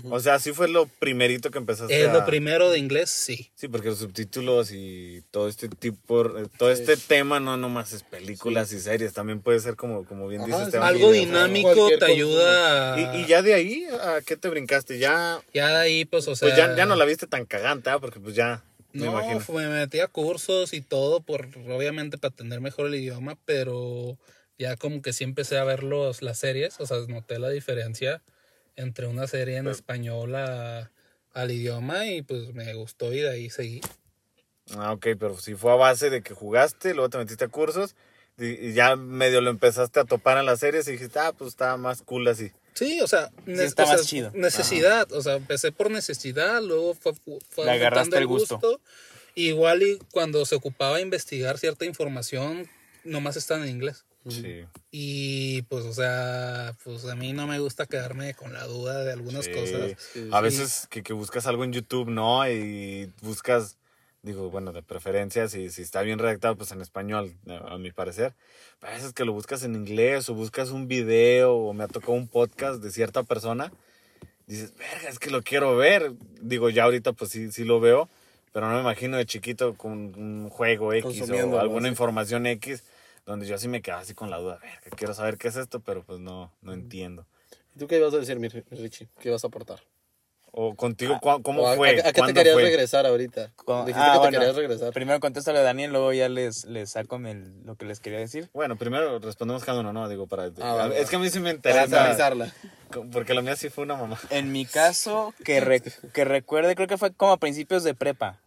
O 0.09 0.19
sea, 0.19 0.39
sí 0.39 0.51
fue 0.53 0.67
lo 0.69 0.85
primerito 0.87 1.51
que 1.51 1.57
empezaste 1.57 2.01
Es 2.01 2.07
a... 2.09 2.13
lo 2.13 2.25
primero 2.25 2.69
de 2.69 2.79
inglés, 2.79 3.09
sí. 3.09 3.51
Sí, 3.55 3.67
porque 3.67 3.89
los 3.89 3.99
subtítulos 3.99 4.71
y 4.71 5.23
todo 5.31 5.47
este 5.47 5.67
tipo, 5.69 6.25
eh, 6.37 6.47
todo 6.57 6.71
este 6.71 6.95
tema 6.97 7.39
no 7.39 7.57
nomás 7.57 7.91
es 7.93 8.03
películas 8.03 8.71
y 8.71 8.79
series, 8.79 9.13
también 9.13 9.41
puede 9.41 9.59
ser 9.59 9.75
como, 9.75 10.05
como 10.05 10.27
bien 10.27 10.41
Ajá, 10.41 10.47
dice 10.47 10.59
sí. 10.59 10.65
Esteban. 10.65 10.87
Algo 10.87 11.09
videojuegos. 11.11 11.49
dinámico 11.51 11.89
te 11.99 12.05
ayuda 12.05 12.93
a... 12.93 13.17
Y, 13.17 13.21
y 13.21 13.25
ya 13.27 13.41
de 13.41 13.53
ahí, 13.53 13.85
¿a 14.01 14.21
qué 14.21 14.37
te 14.37 14.47
brincaste? 14.49 14.99
Ya, 14.99 15.41
Ya 15.53 15.69
de 15.69 15.75
ahí, 15.77 16.05
pues, 16.05 16.27
o 16.27 16.35
sea... 16.35 16.47
pues 16.47 16.57
ya, 16.57 16.75
ya 16.75 16.85
no 16.85 16.95
la 16.95 17.05
viste 17.05 17.27
tan 17.27 17.45
cagante, 17.45 17.89
¿ah? 17.89 17.99
porque 17.99 18.19
pues 18.19 18.35
ya 18.35 18.63
Me 18.93 19.05
No, 19.05 19.11
imagino. 19.11 19.41
me 19.53 19.67
metí 19.67 19.99
a 19.99 20.07
cursos 20.07 20.73
y 20.73 20.81
todo, 20.81 21.21
por 21.21 21.47
obviamente 21.69 22.17
para 22.17 22.33
tener 22.35 22.61
mejor 22.61 22.87
el 22.87 22.95
idioma, 22.95 23.37
pero 23.45 24.17
ya 24.57 24.75
como 24.77 25.01
que 25.01 25.13
sí 25.13 25.23
empecé 25.23 25.57
a 25.57 25.63
ver 25.63 25.83
los, 25.83 26.21
las 26.21 26.37
series, 26.39 26.79
o 26.79 26.85
sea, 26.85 26.97
noté 27.07 27.39
la 27.39 27.49
diferencia 27.49 28.21
entre 28.79 29.07
una 29.07 29.27
serie 29.27 29.57
en 29.57 29.67
español 29.67 30.35
a- 30.35 30.91
al 31.33 31.51
idioma 31.51 32.05
y 32.07 32.21
pues 32.21 32.53
me 32.53 32.73
gustó 32.73 33.13
y 33.13 33.19
de 33.19 33.29
ahí 33.29 33.49
seguí. 33.49 33.81
Ah, 34.75 34.93
ok, 34.93 35.07
pero 35.19 35.37
si 35.37 35.55
fue 35.55 35.71
a 35.71 35.75
base 35.75 36.09
de 36.09 36.21
que 36.21 36.33
jugaste, 36.33 36.93
luego 36.93 37.09
te 37.09 37.17
metiste 37.17 37.45
a 37.45 37.47
cursos 37.49 37.95
y, 38.37 38.47
y 38.67 38.73
ya 38.73 38.95
medio 38.95 39.41
lo 39.41 39.49
empezaste 39.49 39.99
a 39.99 40.05
topar 40.05 40.37
en 40.37 40.45
las 40.45 40.59
series 40.59 40.87
y 40.87 40.93
dijiste, 40.93 41.19
ah, 41.19 41.33
pues 41.37 41.49
estaba 41.49 41.77
más 41.77 42.01
cool 42.03 42.27
así. 42.27 42.51
Sí, 42.73 43.01
o 43.01 43.07
sea, 43.07 43.29
ne- 43.45 43.65
está 43.65 43.83
o 43.83 43.87
sea, 43.87 43.97
más 43.97 44.05
chido. 44.07 44.31
necesidad, 44.33 45.11
o 45.11 45.21
sea, 45.21 45.35
empecé 45.35 45.71
por 45.71 45.91
necesidad, 45.91 46.61
luego 46.61 46.93
fue, 46.93 47.13
fue 47.49 47.65
Le 47.65 47.71
agarraste 47.71 48.17
el 48.17 48.27
gusto. 48.27 48.61
Igual 49.35 49.83
y 49.83 49.99
cuando 50.11 50.45
se 50.45 50.55
ocupaba 50.55 51.01
investigar 51.01 51.57
cierta 51.57 51.85
información, 51.85 52.69
nomás 53.03 53.37
estaba 53.37 53.63
en 53.63 53.69
inglés. 53.69 54.05
Sí. 54.27 54.65
Y 54.91 55.61
pues, 55.63 55.85
o 55.85 55.93
sea, 55.93 56.75
pues 56.83 57.05
a 57.05 57.15
mí 57.15 57.33
no 57.33 57.47
me 57.47 57.59
gusta 57.59 57.85
quedarme 57.85 58.33
con 58.33 58.53
la 58.53 58.65
duda 58.65 59.03
de 59.03 59.13
algunas 59.13 59.45
Sí. 59.45 59.51
cosas. 59.51 59.95
Sí, 60.13 60.29
A 60.31 60.41
veces 60.41 60.87
que, 60.89 61.03
que 61.03 61.13
buscas 61.13 61.47
algo 61.47 61.63
en 61.63 61.71
YouTube, 61.73 62.09
¿no? 62.09 62.47
Y 62.49 63.11
buscas, 63.21 63.77
digo, 64.21 64.49
bueno, 64.49 64.73
de 64.73 64.83
preferencia, 64.83 65.47
si, 65.47 65.69
si 65.69 65.81
está 65.81 66.01
bien 66.01 66.19
redactado, 66.19 66.57
pues 66.57 66.71
en 66.71 66.81
español, 66.81 67.33
a, 67.47 67.77
mi 67.77 67.91
parecer. 67.91 68.33
Pero 68.79 68.93
a 68.93 68.95
veces 68.95 69.13
que 69.13 69.25
lo 69.25 69.33
buscas 69.33 69.63
en 69.63 69.75
inglés 69.75 70.29
o 70.29 70.33
buscas 70.33 70.71
un 70.71 70.87
video 70.87 71.55
o 71.55 71.73
me 71.73 71.85
ha 71.85 71.87
tocado 71.87 72.13
un 72.13 72.27
podcast 72.27 72.83
de 72.83 72.91
cierta 72.91 73.23
persona, 73.23 73.71
dices, 74.47 74.73
verga, 74.77 75.09
es 75.09 75.17
que 75.19 75.31
lo 75.31 75.41
quiero 75.43 75.75
ver. 75.77 76.13
Digo, 76.41 76.69
ya 76.69 76.83
ahorita 76.83 77.13
pues 77.13 77.31
sí, 77.31 77.51
sí 77.51 77.63
lo 77.63 77.79
veo, 77.79 78.09
pero 78.51 78.67
no 78.67 78.75
me 78.75 78.81
imagino 78.81 79.15
de 79.17 79.25
chiquito 79.25 79.75
con 79.75 79.91
un 80.19 80.49
juego 80.49 80.91
X 80.93 81.21
o 81.29 81.59
alguna 81.59 81.87
sí. 81.87 81.91
información 81.91 82.45
X, 82.47 82.83
donde 83.29 83.45
yo 83.45 83.53
así 83.55 83.67
me 83.67 83.81
quedaba 83.83 84.01
así 84.01 84.15
con 84.15 84.31
la 84.31 84.37
duda, 84.37 84.57
verga, 84.57 84.97
quiero 84.97 85.13
saber 85.13 85.37
qué 85.37 85.49
es 85.49 85.55
esto, 85.55 85.79
pero 85.81 86.03
pues 86.03 86.19
no, 86.19 86.51
no 86.61 86.73
entiendo. 86.73 87.27
¿Tú 87.77 87.87
qué 87.87 87.97
ibas 87.97 88.11
a 88.13 88.17
decir, 88.17 88.39
mi 88.39 88.47
Richie? 88.47 89.07
¿Qué 89.19 89.29
ibas 89.29 89.43
a 89.43 89.47
aportar? 89.47 89.79
O 90.51 90.73
contigo, 90.75 91.19
¿cu- 91.21 91.43
¿cómo 91.43 91.61
¿O 91.61 91.67
a- 91.67 91.75
fue? 91.75 91.89
¿A, 91.89 91.91
a 91.91 91.95
qué 91.95 92.11
te 92.11 92.19
¿Cuándo 92.21 92.33
querías 92.39 92.55
fue? 92.55 92.63
regresar 92.63 93.05
ahorita? 93.05 93.51
Con- 93.55 93.85
Dijiste 93.85 94.01
ah, 94.03 94.05
que 94.07 94.11
te 94.13 94.17
bueno, 94.17 94.39
querías 94.39 94.55
regresar. 94.55 94.93
Primero 94.93 95.19
contéstale 95.19 95.59
a 95.59 95.61
Daniel, 95.61 95.91
luego 95.91 96.11
ya 96.11 96.27
les, 96.27 96.65
les 96.65 96.89
saco 96.89 97.17
el- 97.17 97.63
lo 97.65 97.75
que 97.75 97.85
les 97.85 97.99
quería 97.99 98.17
decir. 98.17 98.49
Bueno, 98.51 98.75
primero 98.75 99.19
respondemos 99.19 99.63
cada 99.63 99.81
uno, 99.81 99.93
¿no? 99.93 100.09
Digo, 100.09 100.25
para... 100.25 100.49
Ah, 100.61 100.89
es 100.95 101.11
que 101.11 101.17
a 101.17 101.19
mí 101.19 101.29
sí 101.29 101.39
me 101.39 101.51
interesa... 101.51 102.17
Porque 103.11 103.35
la 103.35 103.43
mía 103.43 103.55
sí 103.55 103.69
fue 103.69 103.83
una 103.83 103.95
mamá. 103.95 104.17
En 104.31 104.51
mi 104.51 104.65
caso, 104.65 105.35
que, 105.45 105.59
re- 105.59 105.83
que 106.13 106.25
recuerde, 106.25 106.73
creo 106.73 106.87
que 106.87 106.97
fue 106.97 107.13
como 107.13 107.33
a 107.33 107.37
principios 107.37 107.83
de 107.83 107.93
prepa. 107.93 108.39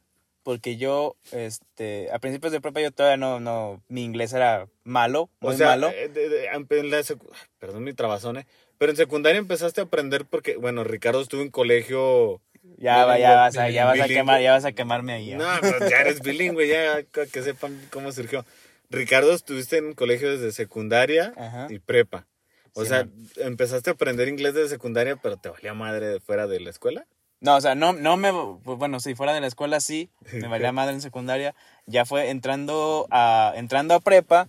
Porque 0.43 0.76
yo, 0.76 1.16
este, 1.30 2.09
a 2.12 2.18
principios 2.18 2.53
de 2.53 2.61
prepa 2.61 2.80
yo 2.80 2.90
todavía 2.90 3.16
no, 3.16 3.38
no, 3.38 3.82
mi 3.88 4.03
inglés 4.03 4.32
era 4.32 4.66
malo, 4.82 5.30
muy 5.40 5.55
o 5.55 5.57
sea, 5.57 5.68
malo. 5.68 5.90
eh, 5.90 6.09
de- 6.09 6.28
de- 6.28 6.47
en 6.47 6.90
la 6.90 6.99
secu- 7.01 7.30
perdón 7.59 7.84
mi 7.84 7.93
trabazón, 7.93 8.38
¿eh? 8.38 8.47
Pero 8.78 8.90
en 8.90 8.97
secundaria 8.97 9.38
empezaste 9.38 9.80
a 9.80 9.84
aprender 9.84 10.24
porque, 10.26 10.57
bueno, 10.57 10.82
Ricardo 10.82 11.20
estuvo 11.20 11.43
en 11.43 11.51
colegio... 11.51 12.40
Ya, 12.78 13.05
va, 13.05 13.18
ya 13.18 13.36
vas 13.36 13.57
a, 13.57 13.70
ya 13.70 13.84
vas 13.84 14.01
a 14.01 14.09
quemar, 14.09 14.40
ya 14.40 14.53
vas 14.53 14.64
a 14.64 14.72
quemarme 14.72 15.12
ahí. 15.12 15.26
ya. 15.30 15.36
No, 15.38 15.49
pues 15.61 15.90
ya 15.90 15.99
eres 16.01 16.20
bilingüe, 16.22 16.66
ya 16.66 17.03
que 17.05 17.26
que 17.28 17.43
sepan 17.43 17.80
cómo 17.93 18.11
surgió. 18.12 18.45
Ricardo, 18.90 19.32
estuviste 19.32 19.78
en 19.78 19.95
colegio 19.95 20.30
desde 20.30 20.51
secundaria 20.53 21.32
Ajá. 21.36 21.66
y 21.70 21.78
prepa. 21.78 22.26
O 22.74 22.82
Sí, 22.82 22.88
sea, 22.88 23.05
man. 23.05 23.12
empezaste 23.36 23.90
a 23.90 23.93
aprender 23.93 24.28
inglés 24.28 24.55
desde 24.55 24.68
secundaria, 24.70 25.16
pero 25.16 25.36
te 25.36 25.49
valía 25.49 25.74
madre 25.74 26.07
de 26.09 26.20
fuera 26.20 26.47
de 26.47 26.59
la 26.61 26.70
escuela. 26.70 27.07
No, 27.43 27.57
o 27.57 27.61
sea, 27.61 27.74
no, 27.74 27.93
no 27.93 28.16
me, 28.16 28.32
pues, 28.62 28.78
bueno, 28.78 29.01
si 29.01 29.16
fuera 29.16 29.34
de 29.34 29.40
la 29.40 29.49
escuela 29.49 29.80
sí, 29.80 30.11
me 30.32 30.47
valía 30.47 30.70
madre 30.72 30.95
en 30.95 31.03
secundaria. 31.03 31.55
Ya 31.86 32.07
fue 32.07 32.30
entrando 32.30 33.09
a, 33.11 33.53
entrando 33.57 33.95
a 33.95 34.01
prepa, 34.01 34.49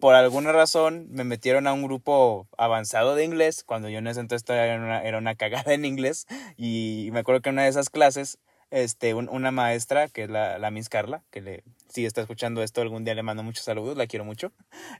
por 0.00 0.14
alguna 0.14 0.50
razón 0.50 1.06
me 1.10 1.24
metieron 1.24 1.66
a 1.66 1.74
un 1.74 1.82
grupo 1.82 2.48
avanzado 2.56 3.14
de 3.14 3.24
inglés, 3.24 3.62
cuando 3.62 3.90
yo 3.90 3.98
en 3.98 4.06
ese 4.06 4.20
entonces 4.20 4.44
todavía 4.44 4.72
era 4.72 4.82
una, 4.82 5.02
era 5.02 5.18
una 5.18 5.34
cagada 5.34 5.74
en 5.74 5.84
inglés. 5.84 6.26
Y 6.56 7.10
me 7.12 7.20
acuerdo 7.20 7.42
que 7.42 7.50
en 7.50 7.56
una 7.56 7.64
de 7.64 7.68
esas 7.68 7.90
clases, 7.90 8.38
este, 8.70 9.14
un- 9.14 9.28
una 9.28 9.50
maestra, 9.50 10.08
que 10.08 10.22
es 10.24 10.30
la, 10.30 10.58
la 10.58 10.70
Miss 10.70 10.88
Carla, 10.88 11.22
que 11.30 11.40
le, 11.40 11.64
si 11.88 12.06
está 12.06 12.20
escuchando 12.20 12.62
esto 12.62 12.80
algún 12.82 13.04
día 13.04 13.14
le 13.14 13.22
mando 13.22 13.42
muchos 13.42 13.64
saludos, 13.64 13.96
la 13.96 14.06
quiero 14.06 14.24
mucho. 14.24 14.52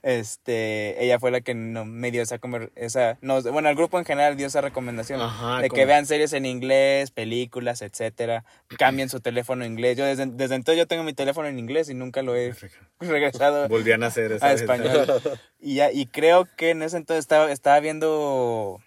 Este, 0.03 1.03
ella 1.03 1.19
fue 1.19 1.31
la 1.31 1.41
que 1.41 1.53
no, 1.53 1.85
me 1.85 2.11
dio 2.11 2.21
esa, 2.21 2.39
esa, 2.75 3.17
nos, 3.21 3.43
bueno, 3.49 3.69
al 3.69 3.75
grupo 3.75 3.97
en 3.97 4.05
general 4.05 4.35
dio 4.35 4.47
esa 4.47 4.61
recomendación 4.61 5.21
Ajá, 5.21 5.61
de 5.61 5.69
que 5.69 5.85
vean 5.85 6.05
series 6.05 6.33
en 6.33 6.45
inglés, 6.45 7.11
películas, 7.11 7.81
etcétera, 7.81 8.43
cambien 8.77 9.07
su 9.09 9.19
teléfono 9.21 9.63
en 9.63 9.71
inglés. 9.71 9.97
Yo 9.97 10.05
desde, 10.05 10.25
desde 10.25 10.55
entonces 10.55 10.77
yo 10.77 10.87
tengo 10.87 11.03
mi 11.03 11.13
teléfono 11.13 11.47
en 11.47 11.57
inglés 11.59 11.89
y 11.89 11.93
nunca 11.93 12.21
lo 12.23 12.35
he 12.35 12.53
regresado 12.99 13.67
a 14.03 14.07
hacer 14.07 14.31
esa 14.33 14.47
a 14.47 14.53
español. 14.53 15.07
Y 15.63 15.75
ya 15.75 15.91
y 15.91 16.07
creo 16.07 16.47
que 16.57 16.71
en 16.71 16.81
ese 16.81 16.97
entonces 16.97 17.23
estaba 17.23 17.51
estaba 17.51 17.79
viendo 17.79 18.79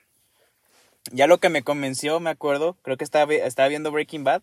ya 1.13 1.27
lo 1.27 1.39
que 1.39 1.49
me 1.49 1.63
convenció, 1.63 2.19
me 2.21 2.31
acuerdo, 2.31 2.77
creo 2.83 2.97
que 2.97 3.05
estaba 3.05 3.33
estaba 3.33 3.69
viendo 3.69 3.93
Breaking 3.93 4.25
Bad. 4.25 4.43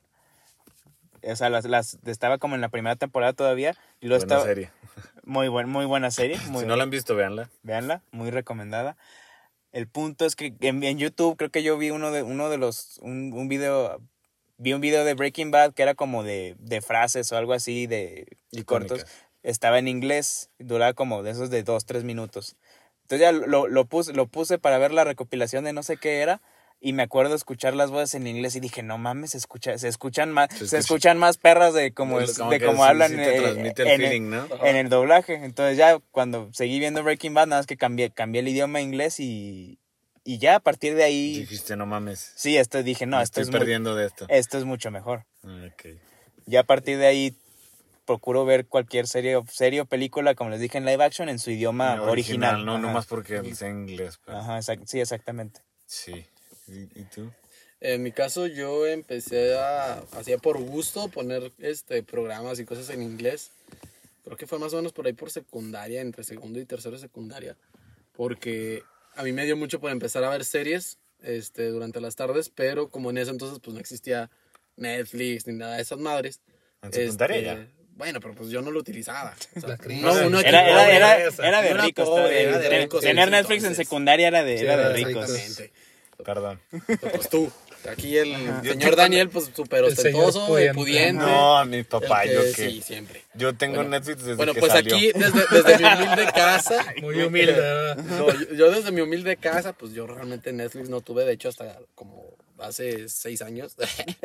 O 1.24 1.36
sea, 1.36 1.50
las, 1.50 1.66
las 1.66 1.98
estaba 2.06 2.38
como 2.38 2.56
en 2.56 2.62
la 2.62 2.70
primera 2.70 2.96
temporada 2.96 3.34
todavía 3.34 3.76
y 4.00 4.08
lo 4.08 4.16
Buena 4.16 4.24
estaba 4.24 4.46
serie. 4.46 4.72
muy 5.24 5.48
buen, 5.48 5.70
muy 5.70 5.86
buena 5.86 6.12
serie, 6.12 6.38
muy 6.50 6.62
Si 6.62 6.68
no 6.68 6.76
la 6.76 6.84
han 6.84 6.90
visto, 6.90 7.16
véanla. 7.16 7.50
Véanla, 7.64 8.02
muy 8.12 8.32
recomendada. 8.32 8.98
El 9.72 9.88
punto 9.88 10.26
es 10.26 10.36
que 10.36 10.54
en, 10.60 10.84
en 10.84 10.98
YouTube 10.98 11.38
creo 11.38 11.50
que 11.50 11.64
yo 11.64 11.78
vi 11.78 11.92
uno 11.92 12.12
de 12.12 12.24
uno 12.24 12.50
de 12.50 12.58
los 12.58 12.98
un, 13.02 13.32
un 13.34 13.48
video 13.48 14.02
vi 14.58 14.74
un 14.74 14.82
video 14.82 15.06
de 15.06 15.14
Breaking 15.14 15.50
Bad 15.50 15.74
que 15.74 15.82
era 15.84 15.96
como 15.96 16.24
de, 16.24 16.56
de 16.60 16.82
frases 16.82 17.32
o 17.32 17.38
algo 17.38 17.54
así 17.54 17.88
de 17.88 18.38
Icónicas. 18.52 19.00
cortos. 19.00 19.12
Estaba 19.44 19.80
en 19.80 19.88
inglés, 19.88 20.50
duraba 20.60 20.94
como 20.94 21.24
de 21.24 21.32
esos 21.32 21.50
de 21.50 21.64
dos, 21.64 21.86
tres 21.86 22.04
minutos. 22.04 22.56
Entonces 23.04 23.22
ya 23.22 23.32
lo, 23.32 23.68
lo, 23.68 23.86
puse, 23.86 24.14
lo 24.14 24.28
puse 24.28 24.60
para 24.60 24.78
ver 24.78 24.92
la 24.92 25.04
recopilación 25.04 25.64
de 25.64 25.74
no 25.74 25.82
sé 25.84 25.98
qué 25.98 26.20
era. 26.22 26.42
Y 26.84 26.94
me 26.94 27.04
acuerdo 27.04 27.36
escuchar 27.36 27.76
las 27.76 27.92
voces 27.92 28.16
en 28.16 28.26
inglés 28.26 28.56
y 28.56 28.60
dije, 28.60 28.82
no 28.82 28.98
mames, 28.98 29.32
se, 29.32 29.38
escucha, 29.38 29.78
se 29.78 29.88
escuchan 29.88 30.32
más, 30.32 30.50
Se 30.50 30.58
se, 30.58 30.64
escucha. 30.66 30.78
escuchan 30.80 31.18
más 31.20 31.38
perras 31.38 31.76
de 31.76 31.94
como, 31.94 32.20
De 32.20 32.26
como 32.34 32.50
de 32.84 32.90
hablan 32.90 33.12
sí 33.12 33.18
eh, 33.20 33.74
el 33.78 33.88
en, 33.88 34.02
feeling, 34.02 34.30
¿no? 34.32 34.48
en 34.64 34.76
el 34.76 34.90
doblaje. 34.90 35.36
Entonces 35.36 35.78
ya 35.78 36.00
cuando 36.10 36.50
seguí 36.54 36.80
viendo 36.80 37.04
Breaking 37.04 37.36
Bad, 37.36 37.48
nada 37.48 37.60
más 37.60 37.68
que 37.68 37.78
cambié, 37.78 38.10
cambié 38.10 38.42
el 38.42 38.48
idioma 38.48 38.80
a 38.80 38.82
inglés 38.82 39.20
y, 39.20 39.78
y 40.24 40.40
ya 40.40 40.56
a 40.56 40.60
partir 40.60 40.96
de 40.96 41.04
ahí, 41.04 41.42
Dijiste, 41.42 41.76
no 41.76 41.86
mames. 41.86 42.32
sí, 42.36 42.58
esto 42.58 42.82
dije, 42.82 43.06
no, 43.06 43.18
me 43.18 43.24
esto 43.24 43.42
estoy 43.42 43.54
es, 43.54 43.60
perdiendo 43.60 43.96
de 43.96 44.08
esto. 44.08 44.26
esto 44.30 44.58
es 44.58 44.66
mucho 44.66 44.90
mejor. 44.90 45.26
Ok. 45.44 45.86
Ya 46.48 46.62
a 46.62 46.64
partir 46.64 46.98
de 46.98 47.06
ahí 47.06 47.36
procuro 48.06 48.44
ver 48.44 48.66
cualquier 48.66 49.06
serie, 49.08 49.36
o- 49.36 49.46
serie 49.46 49.82
o 49.82 49.86
película, 49.86 50.34
como 50.34 50.50
les 50.50 50.60
dije, 50.60 50.80
en 50.80 50.86
live 50.86 51.04
action 51.04 51.30
en 51.30 51.38
su 51.38 51.52
idioma 51.52 51.98
No, 51.98 52.06
original. 52.06 52.66
No, 52.66 52.74
Ajá. 52.74 52.82
nomás 52.82 53.06
porque 53.06 53.54
sé 53.54 53.70
inglés. 53.70 54.20
pero- 54.26 54.40
Ajá, 54.40 54.58
exact- 54.58 54.88
sí, 54.88 55.00
exactamente. 55.00 55.62
Sí. 55.86 56.26
¿Y, 56.72 57.04
tú? 57.06 57.32
En 57.80 58.04
mi 58.04 58.12
caso 58.12 58.48
yo 58.48 58.86
empecé 58.86 59.58
a, 59.58 60.00
hacía 60.14 60.38
por 60.38 60.60
gusto 60.60 61.10
poner 61.10 61.52
este 61.60 62.04
programas 62.04 62.60
y 62.60 62.66
cosas 62.66 62.90
en 62.90 63.02
inglés. 63.02 63.52
Creo 64.24 64.38
que 64.38 64.48
fue 64.48 64.60
más 64.60 64.74
o 64.74 64.78
menos 64.78 64.94
por 64.94 65.08
ahí 65.08 65.14
por 65.14 65.32
secundaria, 65.32 66.02
entre 66.02 66.24
segundo 66.24 66.60
y 66.60 66.66
tercero 66.66 66.96
de 66.96 67.02
secundaria. 67.02 67.58
Porque 68.14 68.84
a 69.16 69.24
mí 69.24 69.32
me 69.32 69.46
dio 69.46 69.58
mucho 69.58 69.80
por 69.80 69.92
empezar 69.92 70.24
a 70.24 70.30
ver 70.30 70.46
series 70.46 70.98
este, 71.22 71.70
durante 71.70 72.00
las 72.02 72.16
tardes, 72.16 72.50
pero 72.50 72.90
como 72.90 73.10
en 73.10 73.18
ese 73.18 73.32
entonces 73.32 73.60
pues 73.62 73.74
no 73.74 73.80
existía 73.80 74.30
Netflix 74.78 75.48
ni 75.48 75.54
nada 75.54 75.76
de 75.76 75.82
esas 75.82 76.00
madres. 76.00 76.40
¿En 76.84 76.94
secundaria 76.94 77.38
este, 77.38 77.46
ya? 77.48 77.82
Bueno, 77.96 78.20
pero 78.20 78.34
pues 78.34 78.50
yo 78.50 78.62
no 78.62 78.72
lo 78.72 78.80
utilizaba. 78.80 79.36
O 79.56 79.60
sea, 79.60 79.78
no, 80.02 80.28
uno 80.28 80.40
Era, 80.40 80.90
era, 80.90 81.18
era, 81.18 81.30
era 81.44 81.62
de 81.62 81.74
ricos. 81.76 82.10
en 82.10 83.02
Tener 83.02 83.30
Netflix 83.30 83.64
en 83.64 83.72
entonces. 83.72 83.78
secundaria 83.78 84.28
era 84.28 84.44
de, 84.44 84.58
Sí, 84.58 84.64
era 84.66 84.90
de 84.90 84.94
ricos. 84.94 85.30
Exactamente. 85.30 85.74
Perdón. 86.24 86.60
Pues 87.00 87.30
tú. 87.30 87.52
Aquí 87.90 88.16
el 88.16 88.36
señor 88.64 88.96
Daniel, 88.96 89.30
pues 89.30 89.50
súper 89.56 89.84
ostentoso, 89.86 90.46
pudiente. 90.46 90.74
pudiente. 90.76 91.24
No, 91.26 91.58
a 91.58 91.66
mi 91.66 91.82
papá, 91.82 92.24
que- 92.24 92.34
yo 92.36 92.42
que. 92.44 92.70
Sí, 92.70 92.82
siempre. 92.84 93.24
Yo 93.34 93.56
tengo 93.56 93.78
Bueno, 93.78 93.90
Netflix 93.90 94.20
desde 94.20 94.36
Bueno, 94.36 94.54
que 94.54 94.60
pues 94.60 94.72
salió. 94.72 94.96
aquí, 94.96 95.12
desde, 95.12 95.42
desde 95.50 95.78
mi 95.80 95.86
humilde 95.86 96.26
casa. 96.32 96.86
Muy 97.02 97.22
humilde, 97.24 97.54
¿verdad? 97.54 97.98
No, 97.98 98.32
yo, 98.34 98.54
yo 98.54 98.72
desde 98.72 98.92
mi 98.92 99.02
humilde 99.02 99.36
casa, 99.38 99.74
pues 99.74 99.94
yo 99.94 100.06
realmente 100.06 100.54
Netflix 100.54 100.90
no 100.90 101.02
tuve, 101.02 101.26
de 101.26 101.34
hecho, 101.34 101.50
hasta 101.50 101.80
como 101.96 102.24
hace 102.60 103.10
seis 103.10 103.42
años. 103.42 103.76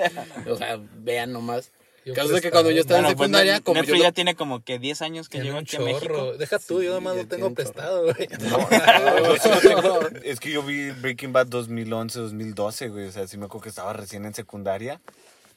o 0.47 0.57
sea, 0.57 0.79
vean 0.99 1.33
nomás. 1.33 1.71
Caso 2.15 2.29
de 2.35 2.41
que 2.41 2.51
cuando 2.51 2.71
yo 2.71 2.81
estaba 2.81 2.99
en 3.01 3.05
Bueno, 3.05 3.17
pues, 3.17 3.27
secundaria, 3.27 3.61
como 3.61 3.81
Netflix 3.81 3.99
yo. 3.99 4.05
ya 4.05 4.13
tiene 4.13 4.35
como 4.37 4.63
que 4.63 4.79
10 4.79 5.03
años 5.03 5.29
que 5.29 5.39
llegó 5.41 5.59
un 5.59 5.65
aquí 5.65 5.77
a. 5.77 5.81
México. 5.81 6.33
Deja 6.39 6.59
tú, 6.59 6.83
yo 6.83 6.95
nomás 6.95 7.15
Sí, 7.17 7.23
lo 7.23 7.29
tengo 7.29 7.55
prestado, 7.55 8.03
güey. 8.05 8.29
No, 8.41 9.37
sí 9.37 9.49
lo 9.49 9.61
tengo. 9.61 10.01
Es 10.23 10.39
que 10.41 10.51
yo 10.53 10.63
vi 10.63 10.91
Breaking 10.91 11.33
Bad 11.33 11.47
2011, 11.49 12.19
2012, 12.21 12.89
güey. 12.89 13.07
O 13.09 13.13
sea, 13.13 13.27
sí 13.27 13.37
me 13.39 13.47
acuerdo 13.47 13.63
que 13.65 13.69
estaba 13.71 13.93
recién 13.93 14.25
en 14.25 14.35
secundaria. 14.35 15.01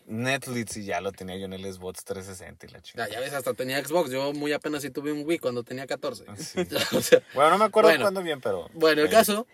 Netflix 0.07 0.75
y 0.77 0.85
ya 0.85 1.01
lo 1.01 1.11
tenía 1.11 1.37
yo 1.37 1.45
en 1.45 1.53
el 1.53 1.71
Xbox 1.71 2.03
360 2.03 2.65
y 2.65 2.69
la 2.69 2.79
Ya, 2.79 2.81
chingada. 2.83 3.09
ya 3.09 3.19
ves, 3.19 3.33
hasta 3.33 3.53
tenía 3.53 3.83
Xbox. 3.85 4.09
Yo 4.09 4.33
muy 4.33 4.51
apenas 4.53 4.81
sí 4.81 4.89
tuve 4.89 5.11
un 5.11 5.23
Wii 5.23 5.37
cuando 5.37 5.61
tenía 5.63 5.85
14. 5.85 6.25
Sí. 6.37 6.59
O 6.97 7.01
sea, 7.01 7.21
Bueno, 7.35 7.51
no 7.51 7.57
me 7.59 7.65
acuerdo 7.65 7.89
Bueno. 7.89 8.05
cuándo 8.05 8.23
bien, 8.23 8.41
pero. 8.41 8.67
Bueno, 8.73 9.01
el 9.01 9.07
Eh, 9.07 9.11
caso 9.11 9.45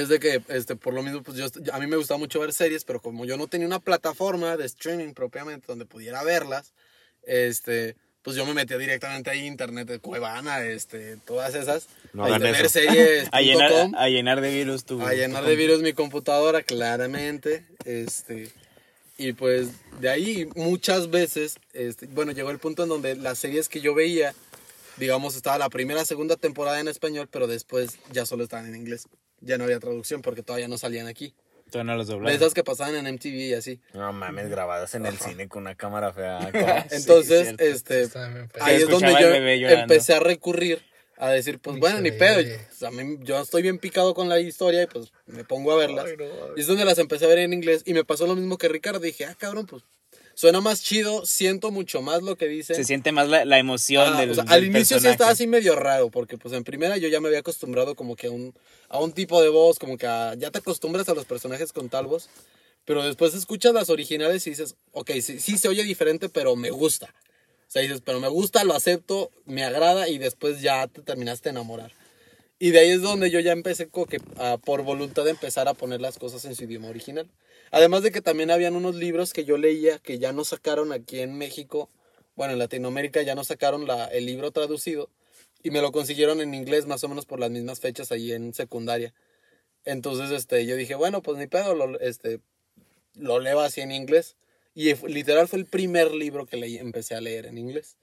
es 0.00 0.08
de 0.08 0.18
que, 0.18 0.42
este, 0.48 0.76
por 0.76 0.94
lo 0.94 1.02
mismo, 1.02 1.22
pues 1.22 1.36
yo, 1.36 1.46
a 1.72 1.78
mí 1.78 1.86
me 1.86 1.96
gustaba 1.96 2.18
mucho 2.18 2.40
ver 2.40 2.52
series, 2.52 2.84
pero 2.84 3.00
como 3.00 3.24
yo 3.24 3.36
no 3.36 3.46
tenía 3.46 3.66
una 3.66 3.80
plataforma 3.80 4.56
de 4.56 4.64
streaming 4.66 5.12
propiamente 5.12 5.66
donde 5.66 5.84
pudiera 5.84 6.22
verlas, 6.22 6.72
este, 7.24 7.96
pues 8.22 8.36
yo 8.36 8.46
me 8.46 8.54
metía 8.54 8.78
directamente 8.78 9.30
ahí, 9.30 9.46
internet 9.46 9.88
de 9.88 9.98
Cuevana, 9.98 10.64
este, 10.64 11.16
todas 11.18 11.54
esas. 11.54 11.88
No 12.12 12.24
a 12.24 12.38
tener 12.38 12.68
series. 12.68 13.28
A 13.32 13.40
llenar, 13.40 13.68
punto 13.70 13.82
com, 13.82 13.94
a 13.96 14.08
llenar 14.08 14.40
de 14.40 14.50
virus 14.50 14.84
tu. 14.84 15.02
a 15.02 15.12
llenar 15.14 15.44
de 15.44 15.56
virus 15.56 15.80
mi 15.80 15.92
computadora, 15.92 16.62
claramente. 16.62 17.66
Este, 17.84 18.50
y 19.18 19.32
pues 19.32 19.70
de 20.00 20.08
ahí 20.08 20.48
muchas 20.54 21.10
veces, 21.10 21.58
este, 21.72 22.06
bueno, 22.06 22.32
llegó 22.32 22.50
el 22.50 22.58
punto 22.58 22.84
en 22.84 22.88
donde 22.88 23.16
las 23.16 23.38
series 23.38 23.68
que 23.68 23.80
yo 23.80 23.94
veía, 23.94 24.34
digamos, 24.96 25.36
estaba 25.36 25.58
la 25.58 25.68
primera, 25.68 26.04
segunda 26.04 26.36
temporada 26.36 26.80
en 26.80 26.88
español, 26.88 27.28
pero 27.30 27.46
después 27.46 27.98
ya 28.12 28.24
solo 28.24 28.44
estaban 28.44 28.66
en 28.66 28.76
inglés. 28.76 29.08
Ya 29.42 29.58
no 29.58 29.64
había 29.64 29.78
traducción 29.80 30.22
porque 30.22 30.42
todavía 30.42 30.68
no 30.68 30.78
salían 30.78 31.06
aquí. 31.08 31.34
Tú 31.70 31.82
no 31.84 31.94
los 31.96 32.06
De 32.06 32.14
doblaste. 32.14 32.36
esas 32.36 32.54
que 32.54 32.62
pasaban 32.64 32.94
en 32.96 33.06
MTV 33.14 33.34
y 33.34 33.54
así. 33.54 33.80
No 33.94 34.12
mames, 34.12 34.48
grabadas 34.50 34.94
en 34.94 35.06
el 35.06 35.18
cine 35.18 35.48
con 35.48 35.62
una 35.62 35.74
cámara 35.74 36.12
fea. 36.12 36.38
Entonces, 36.90 37.44
cierto. 37.48 37.64
este, 37.64 38.08
feo. 38.08 38.48
ahí 38.60 38.76
es 38.76 38.88
donde 38.88 39.58
yo 39.60 39.68
empecé 39.68 40.14
a 40.14 40.20
recurrir 40.20 40.82
a 41.16 41.30
decir, 41.30 41.60
pues 41.60 41.78
bueno, 41.78 42.00
ni 42.00 42.10
pedo. 42.10 42.40
Sea, 42.72 42.88
a 42.88 42.90
mí- 42.90 43.18
yo 43.22 43.40
estoy 43.40 43.62
bien 43.62 43.78
picado 43.78 44.12
con 44.12 44.28
la 44.28 44.38
historia 44.40 44.82
y 44.82 44.86
pues 44.86 45.12
me 45.26 45.44
pongo 45.44 45.72
a 45.72 45.76
verlas. 45.76 46.06
Y 46.56 46.60
es 46.60 46.66
donde 46.66 46.84
las 46.84 46.98
empecé 46.98 47.24
a 47.24 47.28
ver 47.28 47.38
en 47.38 47.52
inglés 47.52 47.82
y 47.86 47.94
me 47.94 48.04
pasó 48.04 48.26
lo 48.26 48.34
mismo 48.36 48.58
que 48.58 48.68
Ricardo. 48.68 48.98
Dije, 49.00 49.24
ah, 49.24 49.34
cabrón, 49.38 49.66
pues 49.66 49.82
suena 50.34 50.60
más 50.60 50.82
chido, 50.82 51.24
siento 51.26 51.70
mucho 51.70 52.02
más 52.02 52.22
lo 52.22 52.36
que 52.36 52.46
dicen. 52.48 52.76
Se 52.76 52.84
siente 52.84 53.12
más 53.12 53.28
la, 53.28 53.44
la 53.44 53.58
emoción 53.58 54.14
Ah, 54.14 54.20
del. 54.20 54.30
o 54.30 54.34
sea, 54.34 54.44
del 54.44 54.52
al 54.52 54.64
inicio 54.64 54.84
sí 54.84 54.90
personaje. 54.94 55.10
estaba 55.12 55.30
así 55.30 55.46
medio 55.46 55.76
raro, 55.76 56.10
porque 56.10 56.38
pues 56.38 56.54
en 56.54 56.64
primera 56.64 56.96
yo 56.96 57.08
ya 57.08 57.20
me 57.20 57.28
había 57.28 57.40
acostumbrado 57.40 57.94
como 57.94 58.16
que 58.16 58.28
a 58.28 58.30
un, 58.30 58.54
a 58.88 58.98
un 58.98 59.12
tipo 59.12 59.40
de 59.42 59.48
voz, 59.48 59.78
como 59.78 59.96
que 59.98 60.06
a- 60.06 60.34
ya 60.34 60.50
te 60.50 60.58
acostumbras 60.58 61.08
a 61.08 61.14
los 61.14 61.24
personajes 61.24 61.72
con 61.72 61.88
tal 61.88 62.06
voz, 62.06 62.28
pero 62.84 63.04
después 63.04 63.34
escuchas 63.34 63.72
las 63.74 63.90
originales 63.90 64.46
y 64.46 64.50
dices, 64.50 64.74
ok, 64.92 65.10
sí, 65.20 65.38
sí 65.40 65.56
se 65.58 65.68
oye 65.68 65.84
diferente, 65.84 66.28
pero 66.28 66.56
me 66.56 66.70
gusta. 66.70 67.14
O 67.68 67.70
sea, 67.72 67.80
dices, 67.82 68.02
pero 68.04 68.20
me 68.20 68.28
gusta, 68.28 68.64
lo 68.64 68.74
acepto, 68.74 69.30
me 69.46 69.64
agrada 69.64 70.08
y 70.08 70.18
después 70.18 70.60
ya 70.60 70.86
te 70.88 71.00
terminaste 71.00 71.48
de 71.48 71.50
enamorar. 71.52 71.92
Y 72.58 72.70
de 72.70 72.80
ahí 72.80 72.90
es 72.90 73.00
donde 73.02 73.30
yo 73.30 73.40
ya 73.40 73.52
empecé 73.52 73.88
como 73.88 74.06
que 74.06 74.20
a, 74.36 74.56
por 74.58 74.82
voluntad 74.82 75.24
de 75.24 75.30
empezar 75.30 75.68
a 75.68 75.74
poner 75.74 76.00
las 76.00 76.18
cosas 76.18 76.44
en 76.44 76.54
su 76.54 76.64
idioma 76.64 76.88
original. 76.88 77.28
Además 77.72 78.02
de 78.02 78.12
que 78.12 78.20
también 78.20 78.50
habían 78.50 78.76
unos 78.76 78.94
libros 78.94 79.32
que 79.32 79.44
yo 79.44 79.56
leía 79.56 79.98
que 79.98 80.18
ya 80.18 80.32
no 80.32 80.44
sacaron 80.44 80.92
aquí 80.92 81.20
en 81.20 81.36
México, 81.36 81.90
bueno, 82.36 82.52
en 82.52 82.58
Latinoamérica 82.58 83.22
ya 83.22 83.34
no 83.34 83.44
sacaron 83.44 83.86
la, 83.86 84.06
el 84.06 84.26
libro 84.26 84.52
traducido 84.52 85.10
y 85.62 85.70
me 85.70 85.80
lo 85.80 85.90
consiguieron 85.90 86.40
en 86.40 86.54
inglés 86.54 86.86
más 86.86 87.02
o 87.02 87.08
menos 87.08 87.26
por 87.26 87.40
las 87.40 87.50
mismas 87.50 87.80
fechas 87.80 88.12
ahí 88.12 88.32
en 88.32 88.54
secundaria. 88.54 89.12
Entonces, 89.84 90.30
este, 90.30 90.64
yo 90.66 90.76
dije, 90.76 90.94
bueno, 90.94 91.22
pues 91.22 91.38
ni 91.38 91.46
pedo, 91.46 91.74
lo, 91.74 91.98
este, 92.00 92.40
lo 93.14 93.40
leo 93.40 93.60
así 93.60 93.80
en 93.80 93.92
inglés. 93.92 94.36
Y 94.74 94.94
literal 95.08 95.48
fue 95.48 95.58
el 95.58 95.66
primer 95.66 96.14
libro 96.14 96.46
que 96.46 96.56
leí, 96.56 96.78
empecé 96.78 97.14
a 97.14 97.20
leer 97.20 97.46
en 97.46 97.58
inglés. 97.58 97.96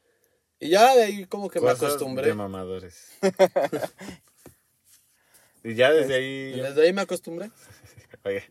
Y 0.59 0.69
ya 0.69 0.95
de 0.95 1.03
ahí 1.03 1.25
como 1.25 1.49
que 1.49 1.61
me 1.61 1.69
acostumbré. 1.69 2.27
De 2.27 2.33
mamadores. 2.33 3.09
y 5.63 5.75
ya 5.75 5.91
desde 5.91 6.21
Y 6.21 6.53
ahí. 6.53 6.61
desde 6.61 6.83
ahí 6.83 6.93
me 6.93 7.01
acostumbré. 7.01 7.51
Oye, 8.23 8.43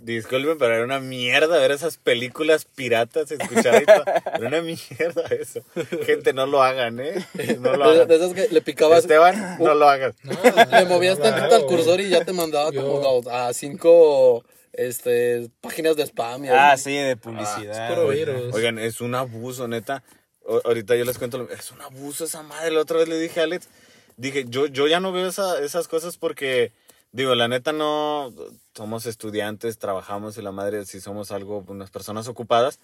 disculpen, 0.00 0.58
pero 0.58 0.74
era 0.74 0.84
una 0.84 1.00
mierda 1.00 1.58
ver 1.58 1.70
esas 1.70 1.96
películas 1.96 2.64
piratas, 2.64 3.30
escuchar 3.30 3.84
todo. 3.84 4.04
Era 4.34 4.48
una 4.48 4.62
mierda 4.62 5.22
eso. 5.30 5.60
Gente, 6.04 6.32
no 6.32 6.46
lo 6.46 6.62
hagan, 6.62 6.98
¿eh? 7.00 7.24
No 7.60 7.76
lo 7.76 7.84
hagan. 7.84 8.08
de 8.08 8.16
esas 8.16 8.32
que 8.34 8.48
le 8.48 8.62
picabas, 8.62 9.00
Esteban, 9.00 9.58
no 9.60 9.74
lo 9.74 9.88
hagas. 9.88 10.14
No, 10.22 10.32
le 10.78 10.84
movías 10.86 11.18
claro. 11.18 11.36
tantito 11.36 11.56
al 11.56 11.66
cursor 11.66 12.00
y 12.00 12.08
ya 12.08 12.24
te 12.24 12.32
mandaba 12.32 12.70
Yo- 12.72 12.82
como 13.02 13.30
a 13.30 13.52
cinco 13.52 14.44
este, 14.72 15.50
páginas 15.60 15.96
de 15.96 16.04
spam. 16.06 16.44
y 16.46 16.48
Ah, 16.48 16.76
sí, 16.76 16.94
de 16.96 17.16
publicidad. 17.16 17.90
es 17.90 17.94
puro 17.94 18.08
virus. 18.08 18.54
Oigan, 18.54 18.78
es 18.78 19.00
un 19.00 19.14
abuso, 19.14 19.68
neta. 19.68 20.02
O- 20.44 20.60
ahorita 20.64 20.96
yo 20.96 21.04
les 21.04 21.18
cuento, 21.18 21.38
lo- 21.38 21.50
es 21.50 21.70
un 21.70 21.80
abuso 21.82 22.24
esa 22.24 22.42
madre. 22.42 22.70
La 22.72 22.80
otra 22.80 22.98
vez 22.98 23.08
le 23.08 23.18
dije 23.18 23.40
a 23.40 23.44
Alex, 23.44 23.68
dije, 24.16 24.46
yo, 24.48 24.66
yo 24.66 24.88
ya 24.88 24.98
no 24.98 25.12
veo 25.12 25.28
esa- 25.28 25.60
esas 25.62 25.86
cosas 25.86 26.16
porque, 26.16 26.72
digo, 27.12 27.34
la 27.34 27.48
neta 27.48 27.72
no, 27.72 28.32
somos 28.74 29.06
estudiantes, 29.06 29.78
trabajamos 29.78 30.36
y 30.38 30.42
la 30.42 30.52
madre, 30.52 30.84
si 30.86 31.00
somos 31.00 31.30
algo, 31.30 31.64
unas 31.68 31.90
personas 31.90 32.26
ocupadas. 32.28 32.80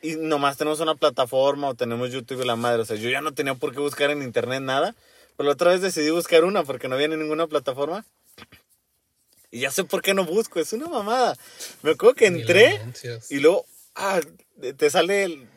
Y 0.00 0.16
nomás 0.16 0.56
tenemos 0.56 0.80
una 0.80 0.94
plataforma 0.94 1.68
o 1.68 1.74
tenemos 1.74 2.10
YouTube 2.10 2.42
y 2.42 2.46
la 2.46 2.56
madre. 2.56 2.82
O 2.82 2.84
sea, 2.84 2.96
yo 2.96 3.10
ya 3.10 3.20
no 3.20 3.32
tenía 3.32 3.54
por 3.54 3.72
qué 3.72 3.80
buscar 3.80 4.10
en 4.10 4.22
internet 4.22 4.62
nada. 4.62 4.94
Pero 5.36 5.48
la 5.48 5.52
otra 5.54 5.70
vez 5.70 5.80
decidí 5.80 6.10
buscar 6.10 6.44
una 6.44 6.64
porque 6.64 6.88
no 6.88 6.94
había 6.94 7.06
en 7.06 7.18
ninguna 7.18 7.46
plataforma. 7.46 8.04
Y 9.50 9.60
ya 9.60 9.70
sé 9.70 9.84
por 9.84 10.02
qué 10.02 10.14
no 10.14 10.24
busco, 10.24 10.60
es 10.60 10.72
una 10.72 10.88
mamada. 10.88 11.36
Me 11.82 11.92
acuerdo 11.92 12.14
que 12.14 12.26
entré 12.26 12.80
y 13.30 13.38
luego, 13.38 13.64
ah, 13.94 14.20
te 14.76 14.90
sale 14.90 15.24
el 15.24 15.48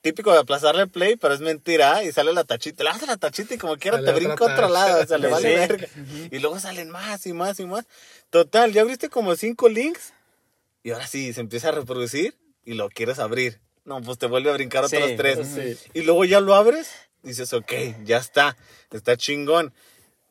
típico 0.00 0.32
de 0.32 0.38
aplazarle 0.38 0.86
play, 0.86 1.16
pero 1.16 1.34
es 1.34 1.40
mentira, 1.40 1.96
¿ah? 1.96 2.04
y 2.04 2.12
sale 2.12 2.32
la 2.32 2.44
tachita. 2.44 2.84
Le 2.84 2.90
das 2.90 3.06
la 3.06 3.16
tachita 3.16 3.54
y 3.54 3.58
como 3.58 3.76
quiera 3.76 3.98
Sale 3.98 4.06
te 4.06 4.10
otra 4.12 4.26
brinca 4.26 4.44
a 4.50 4.54
otro 4.54 4.68
lado, 4.68 5.02
o 5.02 5.06
sea, 5.06 5.18
le 5.18 5.28
vale 5.28 5.50
Sí. 5.52 5.54
verga. 5.68 5.88
Y 6.30 6.38
luego 6.38 6.58
salen 6.58 6.90
más 6.90 7.26
y 7.26 7.32
más 7.32 7.60
y 7.60 7.66
más. 7.66 7.86
Total, 8.30 8.72
ya 8.72 8.82
abriste 8.82 9.08
como 9.08 9.36
cinco 9.36 9.68
links 9.68 10.12
y 10.82 10.90
ahora 10.92 11.06
sí, 11.06 11.32
se 11.32 11.40
empieza 11.40 11.68
a 11.68 11.72
reproducir 11.72 12.36
y 12.64 12.74
lo 12.74 12.88
quieres 12.88 13.18
abrir. 13.18 13.60
No, 13.84 14.00
pues 14.02 14.18
te 14.18 14.26
vuelve 14.26 14.50
a 14.50 14.54
brincar 14.54 14.88
Sí, 14.88 14.96
otros 14.96 15.16
tres. 15.16 15.88
Y 15.94 16.02
luego 16.02 16.24
ya 16.24 16.40
lo 16.40 16.54
abres, 16.54 16.90
dices, 17.22 17.52
ok, 17.52 17.72
ya 18.04 18.18
está, 18.18 18.56
está 18.90 19.16
chingón. 19.16 19.72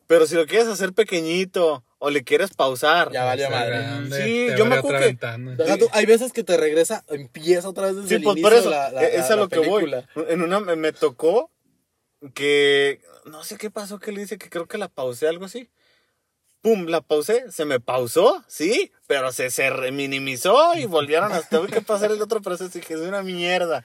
Pero 0.06 0.26
si 0.26 0.34
lo 0.34 0.46
quieres 0.46 0.66
hacer 0.66 0.92
pequeñito 0.92 1.84
o 2.02 2.10
le 2.10 2.24
quieres 2.24 2.50
pausar. 2.54 3.12
Ya 3.12 3.24
valió 3.24 3.48
madre. 3.50 3.68
grande, 3.78 4.24
Sí, 4.24 4.48
yo 4.58 4.66
me 4.66 4.74
acuerdo 4.76 5.06
que- 5.06 5.76
tú, 5.78 5.86
hay 5.92 6.06
veces 6.06 6.32
que 6.32 6.42
te 6.42 6.56
regresa, 6.56 7.04
empieza 7.08 7.68
otra 7.68 7.86
vez 7.86 7.96
desde 7.96 8.08
Sí, 8.08 8.14
el 8.16 8.22
pues 8.22 8.36
inicio 8.38 8.50
por 8.50 8.58
eso, 8.58 8.70
la, 8.70 8.90
la- 8.90 9.02
es 9.04 9.28
la- 9.28 9.34
a 9.34 9.36
lo 9.36 9.48
que 9.48 9.58
voy. 9.60 9.92
En 10.28 10.42
una 10.42 10.60
me, 10.60 10.74
me 10.76 10.92
tocó 10.92 11.50
que, 12.34 13.00
no 13.26 13.44
sé 13.44 13.56
qué 13.56 13.70
pasó, 13.70 13.98
que 13.98 14.12
le 14.12 14.20
dice 14.22 14.38
que 14.38 14.48
creo 14.50 14.66
que 14.66 14.78
la 14.78 14.88
pausé, 14.88 15.28
algo 15.28 15.44
así. 15.44 15.68
Pum, 16.62 16.86
la 16.86 17.00
pausé, 17.00 17.50
se 17.50 17.64
me 17.64 17.80
pausó, 17.80 18.44
sí, 18.46 18.92
pero 19.06 19.32
se, 19.32 19.50
se 19.50 19.70
minimizó 19.92 20.74
y 20.76 20.84
volvieron 20.84 21.32
hasta 21.32 21.58
tuve 21.58 21.68
que 21.68 21.80
pasar 21.80 22.12
el 22.12 22.20
otro 22.20 22.42
proceso 22.42 22.76
y 22.76 22.82
que 22.82 22.94
es 22.94 23.00
una 23.00 23.22
mierda. 23.22 23.84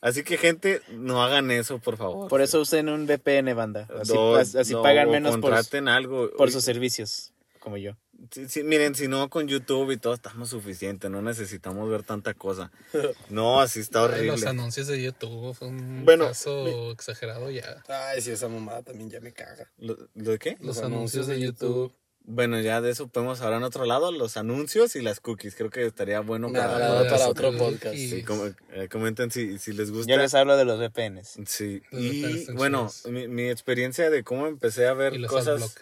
Así 0.00 0.22
que 0.24 0.36
gente, 0.36 0.80
no 0.90 1.22
hagan 1.22 1.50
eso, 1.50 1.78
por 1.78 1.96
favor. 1.96 2.28
Por 2.28 2.40
eso 2.40 2.60
usen 2.60 2.88
un 2.88 3.06
VPN, 3.06 3.52
banda. 3.54 3.88
Así, 4.00 4.14
No, 4.14 4.34
así 4.36 4.72
no, 4.72 4.82
pagan 4.82 5.10
menos 5.10 5.36
por, 5.38 5.54
algo. 5.88 6.30
por 6.36 6.50
sus 6.52 6.64
servicios, 6.64 7.32
como 7.68 7.76
yo. 7.76 7.92
Sí, 8.32 8.48
sí, 8.48 8.62
miren, 8.64 8.94
si 8.94 9.06
no 9.08 9.28
con 9.30 9.46
YouTube 9.46 9.90
y 9.92 9.96
todo 9.96 10.14
estamos 10.14 10.48
suficiente, 10.48 11.08
no 11.08 11.22
necesitamos 11.22 11.88
ver 11.88 12.02
tanta 12.02 12.34
cosa. 12.34 12.72
No, 13.30 13.60
así 13.60 13.80
está 13.80 14.00
Ay, 14.00 14.04
horrible. 14.06 14.26
Los 14.32 14.44
anuncios 14.46 14.86
de 14.86 15.02
YouTube 15.02 15.54
fue 15.54 15.68
un 15.68 16.04
Bueno, 16.04 16.26
caso 16.28 16.90
exagerado 16.92 17.50
ya. 17.50 17.82
Ay, 17.88 18.20
sí, 18.22 18.30
esa 18.30 18.48
mamada 18.48 18.82
también 18.82 19.10
ya 19.10 19.20
me 19.20 19.32
caga. 19.32 19.70
¿Lo, 19.78 19.96
lo 20.14 20.30
de 20.32 20.38
qué? 20.38 20.56
Los, 20.60 20.78
anuncios 20.82 21.26
de 21.26 21.38
YouTube. 21.40 21.92
Bueno, 22.30 22.60
ya 22.60 22.80
de 22.82 22.90
eso 22.90 23.08
podemos 23.08 23.40
hablar 23.40 23.58
en 23.60 23.64
otro 23.64 23.86
lado, 23.86 24.12
los 24.12 24.36
anuncios 24.36 24.96
y 24.96 25.00
las 25.00 25.18
cookies. 25.20 25.54
Creo 25.54 25.70
que 25.70 25.86
estaría 25.86 26.20
bueno 26.20 26.50
Me 26.50 26.58
para, 26.58 26.72
para 26.78 27.08
para 27.10 27.28
otro- 27.28 27.56
podcast. 27.56 27.94
Y- 27.94 28.10
Sí, 28.10 28.22
com- 28.22 28.52
eh, 28.72 28.88
comenten 28.90 29.30
si, 29.30 29.58
si 29.58 29.72
les 29.72 29.90
gusta. 29.90 30.12
Yo 30.12 30.18
les 30.18 30.34
hablo 30.34 30.56
de 30.58 30.64
los 30.66 30.78
VPNs. 30.78 31.38
Sí, 31.46 31.80
Los 31.90 32.02
y 32.02 32.22
VPNs 32.22 32.54
bueno, 32.54 32.90
mi, 33.06 33.28
mi 33.28 33.48
experiencia 33.48 34.10
de 34.10 34.24
cómo 34.24 34.46
empecé 34.46 34.86
a 34.86 34.92
ver 34.94 35.18
cosas 35.26 35.74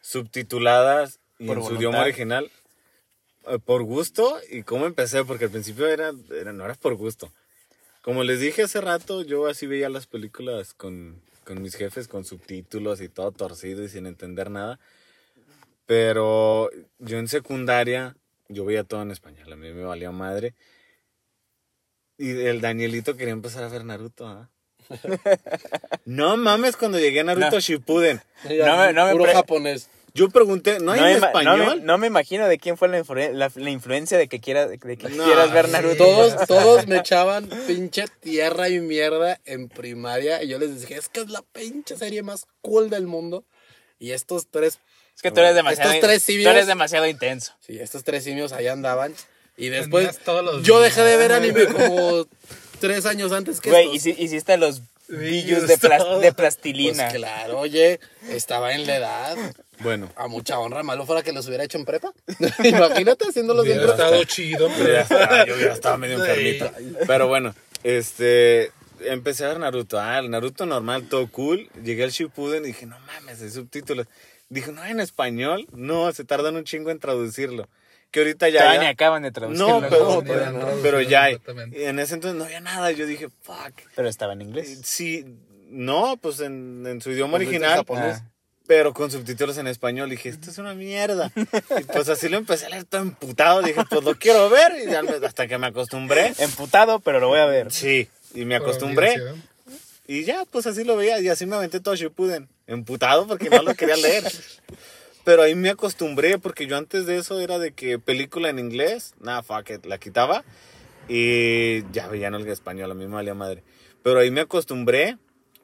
subtituladas 0.00 1.20
y 1.42 1.46
Por 1.46 1.58
en 1.58 1.64
su 1.64 1.74
idioma 1.74 2.00
original 2.02 2.50
eh, 3.48 3.58
por 3.58 3.82
gusto 3.82 4.38
y 4.50 4.62
cómo 4.62 4.86
empecé, 4.86 5.24
porque 5.24 5.46
al 5.46 5.50
principio 5.50 5.88
era, 5.88 6.12
era- 6.30 6.52
no 6.52 6.64
era 6.64 6.74
por 6.74 6.94
gusto. 6.94 7.32
Como 8.02 8.22
les 8.24 8.40
dije 8.40 8.62
hace 8.62 8.80
rato, 8.80 9.22
yo 9.22 9.46
así 9.48 9.66
veía 9.66 9.88
las 9.88 10.06
películas 10.06 10.74
con, 10.74 11.20
con 11.44 11.60
mis 11.60 11.74
jefes, 11.76 12.06
con 12.08 12.24
subtítulos 12.24 13.00
y 13.00 13.08
todo 13.08 13.32
torcido 13.32 13.82
y 13.84 13.88
sin 13.88 14.06
entender 14.06 14.50
nada. 14.50 14.78
Pero 15.86 16.70
yo 16.98 17.18
en 17.18 17.28
secundaria, 17.28 18.16
yo 18.48 18.64
veía 18.64 18.84
todo 18.84 19.02
en 19.02 19.10
español, 19.10 19.52
a 19.52 19.56
mí 19.56 19.72
me 19.72 19.84
valía 19.84 20.10
madre. 20.12 20.54
Y 22.18 22.30
el 22.30 22.60
Danielito 22.60 23.16
quería 23.16 23.32
empezar 23.32 23.64
a 23.64 23.68
ver 23.68 23.84
Naruto, 23.84 24.26
¿ah? 24.28 24.48
no 26.04 26.36
mames, 26.36 26.76
cuando 26.76 26.98
llegué 26.98 27.20
a 27.20 27.24
Naruto 27.24 27.50
No. 27.50 27.60
Shippuden. 27.60 28.20
Ya, 28.48 28.66
No 28.66 28.76
me- 28.78 28.92
no 28.92 29.06
me 29.06 29.12
puro 29.12 29.32
japonés. 29.32 29.88
Yo 30.14 30.28
pregunté, 30.28 30.78
¿no 30.78 30.92
hay 30.92 31.00
me 31.00 31.10
en 31.12 31.24
español? 31.24 31.58
No 31.58 31.76
me, 31.76 31.80
no 31.82 31.98
me 31.98 32.06
imagino 32.06 32.46
de 32.46 32.58
quién 32.58 32.76
fue 32.76 32.88
la, 32.88 33.00
influ- 33.02 33.32
la, 33.32 33.50
la 33.54 33.70
influencia 33.70 34.18
de 34.18 34.28
que, 34.28 34.40
quiera, 34.40 34.66
de 34.68 34.78
que 34.78 35.08
No, 35.08 35.24
quieras 35.24 35.52
ver. 35.52 35.68
Naruto. 35.70 35.96
Todos, 36.04 36.36
todos 36.46 36.86
me 36.86 36.98
echaban 36.98 37.48
pinche 37.66 38.04
tierra 38.20 38.68
y 38.68 38.80
mierda 38.80 39.40
en 39.46 39.68
primaria 39.70 40.42
y 40.42 40.48
yo 40.48 40.58
les 40.58 40.80
dije, 40.82 40.96
es 40.96 41.08
que 41.08 41.20
es 41.20 41.30
la 41.30 41.42
pinche 41.52 41.96
serie 41.96 42.22
más 42.22 42.44
cool 42.60 42.90
del 42.90 43.06
mundo. 43.06 43.44
Y 43.98 44.10
estos 44.12 44.48
tres, 44.50 44.80
Es 45.16 45.22
que 45.22 45.30
tú 45.30 45.40
eres 45.40 45.54
demasiado, 45.54 45.90
Estos 45.92 46.06
tres 46.08 46.24
tú 46.24 46.32
simios- 46.32 46.50
eres 46.52 46.66
demasiado 46.66 47.06
intenso. 47.06 47.52
sí, 47.60 47.78
estos 47.78 48.04
tres 48.04 48.24
simios 48.24 48.52
ahí 48.52 48.66
andaban. 48.66 49.14
Y 49.56 49.68
después 49.68 50.18
todos 50.18 50.44
los 50.44 50.62
yo 50.62 50.80
dejé 50.80 51.02
de 51.02 51.16
ver 51.16 51.32
anime 51.32 51.66
como 51.72 52.26
tres 52.80 53.06
años 53.06 53.32
antes 53.32 53.60
que 53.60 53.70
Güey, 53.70 53.94
hiciste 53.94 54.56
los 54.56 54.82
Billos 55.08 55.66
de, 55.68 55.76
plas- 55.78 56.04
de 56.20 56.20
Pues 56.20 56.34
plastilina. 56.34 57.08
claro, 57.08 57.58
oye, 57.60 58.00
estaba 58.30 58.72
en 58.74 58.86
la 58.86 58.96
edad. 58.96 59.36
Bueno, 59.82 60.10
A 60.16 60.28
mucha 60.28 60.58
honra, 60.58 60.82
malo 60.82 61.04
fuera 61.06 61.22
que 61.22 61.32
los 61.32 61.46
hubiera 61.48 61.64
hecho 61.64 61.78
en 61.78 61.84
prepa. 61.84 62.12
Imagínate 62.64 63.26
haciéndolos 63.28 63.66
en 63.66 63.78
prepa. 63.78 63.92
estado 63.92 64.24
chido, 64.24 64.68
yo 64.68 64.74
pero 64.78 64.92
ya 64.92 65.00
estaba, 65.02 65.46
yo 65.46 65.56
ya 65.58 65.72
estaba 65.72 65.96
medio 65.96 66.24
Sí. 66.24 66.30
enfermito. 66.30 66.70
Pero 67.06 67.28
bueno, 67.28 67.54
este, 67.82 68.70
empecé 69.00 69.44
a 69.44 69.48
ver 69.48 69.58
Naruto. 69.60 70.00
Ah, 70.00 70.18
el 70.18 70.30
Naruto 70.30 70.66
normal, 70.66 71.08
todo 71.08 71.26
cool. 71.30 71.68
Llegué 71.82 72.04
al 72.04 72.10
Shippuden 72.10 72.64
y 72.64 72.68
dije, 72.68 72.86
no 72.86 72.98
mames, 73.00 73.40
hay 73.42 73.50
subtítulos. 73.50 74.06
Dije, 74.48 74.70
no, 74.72 74.84
en 74.84 75.00
español. 75.00 75.66
No, 75.72 76.12
se 76.12 76.24
tardan 76.24 76.56
un 76.56 76.64
chingo 76.64 76.90
en 76.90 76.98
traducirlo. 76.98 77.68
Que 78.10 78.20
ahorita 78.20 78.50
ya. 78.50 78.58
Todavía 78.60 78.80
ya- 78.80 78.84
ni 78.86 78.90
acaban 78.92 79.22
de 79.22 79.32
traducirlo. 79.32 79.80
No, 79.80 80.22
pero, 80.82 81.00
ya 81.00 81.22
hay. 81.24 81.38
en 81.72 81.98
ese 81.98 82.14
entonces 82.14 82.38
no 82.38 82.44
había 82.44 82.60
nada. 82.60 82.90
Yo 82.92 83.06
dije, 83.06 83.28
fuck. 83.40 83.72
Pero 83.96 84.08
estaba 84.08 84.34
en 84.34 84.42
inglés. 84.42 84.80
Sí, 84.84 85.24
no, 85.70 86.18
pues 86.20 86.40
en, 86.40 86.84
en 86.86 87.00
su 87.00 87.10
idioma 87.10 87.32
¿Lo 87.32 87.38
viste 87.38 87.56
en 87.56 87.62
original. 87.62 87.78
japonés? 87.78 88.18
Ah. 88.20 88.28
Pero 88.74 88.94
con 88.94 89.10
subtítulos 89.10 89.58
en 89.58 89.66
español. 89.66 90.08
Dije, 90.08 90.30
esto 90.30 90.48
es 90.48 90.56
una 90.56 90.72
mierda. 90.72 91.30
Y 91.78 91.84
pues 91.84 92.08
así 92.08 92.30
lo 92.30 92.38
empecé 92.38 92.64
a 92.64 92.68
leer 92.70 92.84
todo 92.84 93.02
emputado. 93.02 93.60
Dije, 93.60 93.82
pues 93.86 94.02
lo 94.02 94.18
quiero 94.18 94.48
ver. 94.48 94.72
Y 94.88 94.94
hasta 95.26 95.46
que 95.46 95.58
me 95.58 95.66
acostumbré. 95.66 96.32
Emputado, 96.38 96.98
pero 96.98 97.20
lo 97.20 97.28
voy 97.28 97.40
a 97.40 97.44
ver. 97.44 97.70
Sí, 97.70 98.08
y 98.32 98.46
me 98.46 98.56
acostumbré. 98.56 99.14
Y 100.06 100.24
ya, 100.24 100.46
pues 100.50 100.66
así 100.66 100.84
lo 100.84 100.96
veía. 100.96 101.20
Y 101.20 101.28
así 101.28 101.44
me 101.44 101.54
aventé 101.54 101.80
todo 101.80 101.94
Shippuden. 101.94 102.48
Emputado 102.66 103.26
porque 103.26 103.50
no 103.50 103.62
lo 103.62 103.74
quería 103.74 103.96
leer. 103.96 104.24
Pero 105.22 105.42
ahí 105.42 105.54
me 105.54 105.68
acostumbré 105.68 106.38
porque 106.38 106.66
yo 106.66 106.78
antes 106.78 107.04
de 107.04 107.18
eso 107.18 107.40
era 107.40 107.58
de 107.58 107.72
que 107.72 107.98
película 107.98 108.48
en 108.48 108.58
inglés, 108.58 109.12
nada, 109.20 109.42
fuck 109.42 109.68
it, 109.68 109.84
la 109.84 109.98
quitaba. 109.98 110.44
Y 111.10 111.82
ya 111.92 112.08
veía 112.08 112.28
en 112.28 112.36
el 112.36 112.48
español, 112.48 112.90
a 112.90 112.94
mí 112.94 113.06
me 113.06 113.16
valía 113.16 113.34
madre. 113.34 113.64
Pero 114.02 114.20
ahí 114.20 114.30
me 114.30 114.40
acostumbré, 114.40 115.18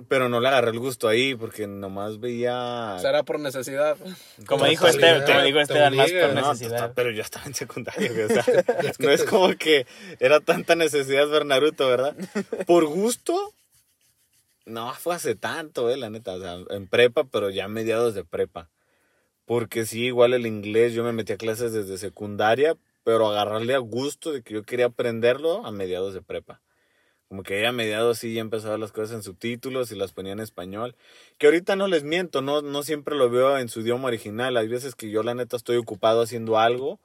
pero 0.07 0.29
no 0.29 0.41
le 0.41 0.49
agarré 0.49 0.71
el 0.71 0.79
gusto 0.79 1.09
ahí 1.09 1.35
porque 1.35 1.67
nomás 1.67 2.21
veía... 2.21 2.97
Será 3.01 3.25
por 3.25 3.41
necesidad. 3.41 3.97
Como 4.47 4.65
dijo 4.67 4.85
obliga, 4.87 5.17
Esteban, 5.17 5.27
como 5.27 5.39
te 5.41 5.47
dijo 5.47 5.61
Esteban, 5.61 5.97
más 5.97 6.13
por 6.13 6.35
necesidad. 6.35 6.71
total, 6.71 6.93
pero 6.95 7.11
yo 7.11 7.23
estaba 7.23 7.47
en 7.47 7.55
secundaria, 7.55 8.13
güey, 8.13 8.23
o 8.25 8.29
sea, 8.29 8.45
no 9.01 9.11
es 9.11 9.25
como 9.25 9.57
que 9.57 9.87
era 10.21 10.41
tanta 10.41 10.77
necesidad 10.77 11.29
ver 11.29 11.47
Naruto, 11.47 11.89
¿verdad? 11.89 12.15
Por 12.67 12.87
gusto, 12.87 13.53
no 14.67 14.93
fue 14.95 15.17
hace 15.17 15.35
tanto, 15.35 15.91
eh, 15.91 15.97
la 15.97 16.11
neta, 16.11 16.35
o 16.35 16.41
sea, 16.41 16.59
en 16.71 16.87
prepa, 16.87 17.25
pero 17.25 17.51
ya 17.51 17.65
a 17.65 17.69
mediados 17.69 18.15
de 18.15 18.25
prepa. 18.25 18.71
Porque 19.47 19.87
sí, 19.87 20.05
igual 20.05 20.35
el 20.35 20.47
inglés, 20.47 20.93
yo 20.93 21.03
me 21.03 21.13
metí 21.13 21.33
a 21.33 21.39
clases 21.39 21.73
desde 21.73 21.99
secundaria, 21.99 22.77
pero 23.03 23.29
agarrarle 23.29 23.75
a 23.75 23.79
gusto 23.79 24.31
de 24.31 24.43
que 24.43 24.55
yo 24.55 24.63
quería 24.63 24.87
aprenderlo 24.87 25.65
a 25.65 25.73
mediados 25.73 26.13
de 26.15 26.21
prepa. 26.23 26.61
Como 27.29 27.43
que 27.43 27.61
ya 27.61 27.69
a 27.69 27.73
mediados 27.73 28.19
sí 28.19 28.33
ya 28.33 28.41
empezaba 28.41 28.79
las 28.79 28.91
cosas 28.91 29.17
en 29.17 29.23
subtítulos 29.23 29.93
y 29.93 29.97
las 29.97 30.13
ponía 30.13 30.33
en 30.33 30.41
español. 30.41 30.97
Que 31.37 31.47
ahorita 31.47 31.77
no 31.77 31.87
les 31.87 32.03
miento, 32.03 32.41
no, 32.41 32.63
no 32.63 32.83
siempre 32.83 33.17
lo 33.17 33.29
veo 33.29 33.59
en 33.59 33.69
su 33.69 33.81
idioma 33.81 34.09
original. 34.09 34.57
Hay 34.57 34.67
veces 34.67 34.95
que 34.95 35.11
yo 35.11 35.23
la 35.23 35.35
neta 35.35 35.57
estoy 35.57 35.77
ocupado 35.77 36.23
haciendo 36.23 36.59
algo 36.59 37.01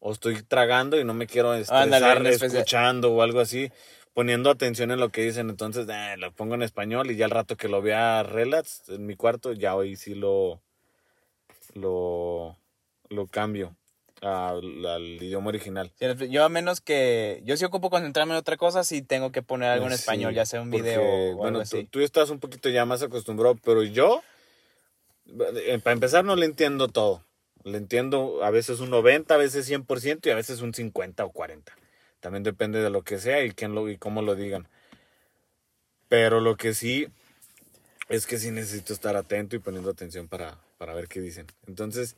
o 0.00 0.10
estoy 0.10 0.42
tragando 0.42 0.98
y 0.98 1.04
no 1.04 1.14
me 1.14 1.28
quiero 1.28 1.54
especial. 1.54 2.26
escuchando 2.26 3.12
o 3.12 3.22
algo 3.22 3.38
así, 3.38 3.70
poniendo 4.14 4.50
atención 4.50 4.90
en 4.90 4.98
lo 4.98 5.10
que 5.10 5.22
dicen. 5.22 5.48
Entonces 5.48 5.86
eh, 5.88 6.16
lo 6.18 6.32
pongo 6.32 6.54
en 6.56 6.62
español 6.62 7.12
y 7.12 7.16
ya 7.16 7.26
al 7.26 7.30
rato 7.30 7.56
que 7.56 7.68
lo 7.68 7.82
vea 7.82 8.24
relax 8.24 8.88
en 8.88 9.06
mi 9.06 9.14
cuarto, 9.14 9.52
ya 9.52 9.76
hoy 9.76 9.94
sí 9.94 10.16
lo, 10.16 10.60
lo, 11.74 12.56
lo 13.10 13.28
cambio 13.28 13.76
al, 14.22 14.86
al 14.86 15.02
idioma 15.22 15.48
original. 15.48 15.92
Yo 16.30 16.44
a 16.44 16.48
menos 16.48 16.80
que... 16.80 17.42
Yo 17.44 17.56
sí 17.56 17.64
ocupo 17.64 17.90
concentrarme 17.90 18.32
en 18.32 18.38
otra 18.38 18.56
cosa, 18.56 18.84
sí 18.84 19.02
tengo 19.02 19.32
que 19.32 19.42
poner 19.42 19.70
algo 19.70 19.86
en 19.86 19.92
Sí, 19.92 19.96
español, 20.00 20.32
ya 20.34 20.46
sea 20.46 20.62
un 20.62 20.70
porque, 20.70 20.82
video 20.82 21.02
o 21.02 21.36
bueno, 21.36 21.58
algo 21.58 21.70
tú, 21.70 21.76
así. 21.78 21.84
tú 21.90 22.00
estás 22.00 22.30
un 22.30 22.38
poquito 22.38 22.68
ya 22.68 22.84
más 22.86 23.02
acostumbrado, 23.02 23.56
pero 23.64 23.82
yo, 23.82 24.22
eh, 25.66 25.78
para 25.82 25.94
empezar, 25.94 26.24
no 26.24 26.36
le 26.36 26.46
entiendo 26.46 26.88
todo. 26.88 27.24
Le 27.64 27.78
entiendo 27.78 28.42
a 28.42 28.50
veces 28.50 28.80
un 28.80 28.90
90, 28.90 29.34
a 29.34 29.38
veces 29.38 29.68
100% 29.70 30.26
y 30.26 30.30
a 30.30 30.34
veces 30.34 30.62
un 30.62 30.72
50 30.74 31.24
o 31.24 31.30
40. 31.30 31.72
También 32.20 32.42
depende 32.44 32.80
de 32.80 32.90
lo 32.90 33.02
que 33.02 33.18
sea 33.18 33.44
y, 33.44 33.50
quién 33.50 33.74
lo, 33.74 33.88
y 33.90 33.98
cómo 33.98 34.22
lo 34.22 34.34
digan. 34.36 34.68
Pero 36.08 36.40
lo 36.40 36.56
que 36.56 36.74
sí 36.74 37.08
es 38.08 38.26
que 38.26 38.38
sí 38.38 38.50
necesito 38.50 38.92
estar 38.92 39.16
atento 39.16 39.56
y 39.56 39.58
poniendo 39.60 39.90
atención 39.90 40.28
para, 40.28 40.58
para 40.78 40.94
ver 40.94 41.08
qué 41.08 41.20
dicen. 41.20 41.46
Entonces, 41.66 42.16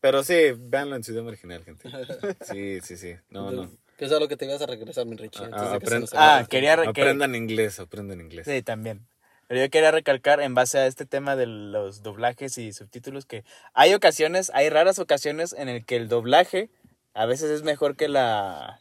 pero 0.00 0.24
sí, 0.24 0.52
véanlo 0.58 0.96
en 0.96 1.04
su 1.04 1.12
idioma 1.12 1.28
original, 1.28 1.64
gente. 1.64 1.88
Sí, 2.42 2.80
sí, 2.82 2.96
sí. 2.96 3.14
No, 3.30 3.50
no. 3.50 3.70
Que 3.96 4.06
es 4.06 4.12
a 4.12 4.18
lo 4.18 4.26
que 4.28 4.36
te 4.36 4.46
ibas 4.46 4.60
a 4.62 4.66
regresar, 4.66 5.06
mi 5.06 5.16
Richie. 5.16 5.44
de 5.46 5.50
que 5.50 6.06
Ah, 6.14 6.46
quería... 6.48 6.76
re- 6.76 6.92
que- 6.92 7.02
Aprendan 7.02 7.34
inglés, 7.34 7.78
aprendan 7.78 8.20
inglés. 8.20 8.46
Sí, 8.46 8.62
también. 8.62 9.06
Pero 9.48 9.60
yo 9.60 9.70
quería 9.70 9.90
recalcar 9.90 10.40
en 10.40 10.54
base 10.54 10.78
a 10.78 10.86
este 10.86 11.04
tema 11.04 11.36
de 11.36 11.46
los 11.46 12.02
doblajes 12.02 12.56
y 12.58 12.72
subtítulos 12.72 13.26
que 13.26 13.44
hay 13.74 13.92
ocasiones, 13.92 14.50
hay 14.54 14.70
raras 14.70 14.98
ocasiones 14.98 15.52
en 15.52 15.68
el 15.68 15.84
que 15.84 15.96
el 15.96 16.08
doblaje 16.08 16.70
a 17.12 17.26
veces 17.26 17.50
es 17.50 17.62
mejor 17.62 17.94
que 17.96 18.08
la 18.08 18.80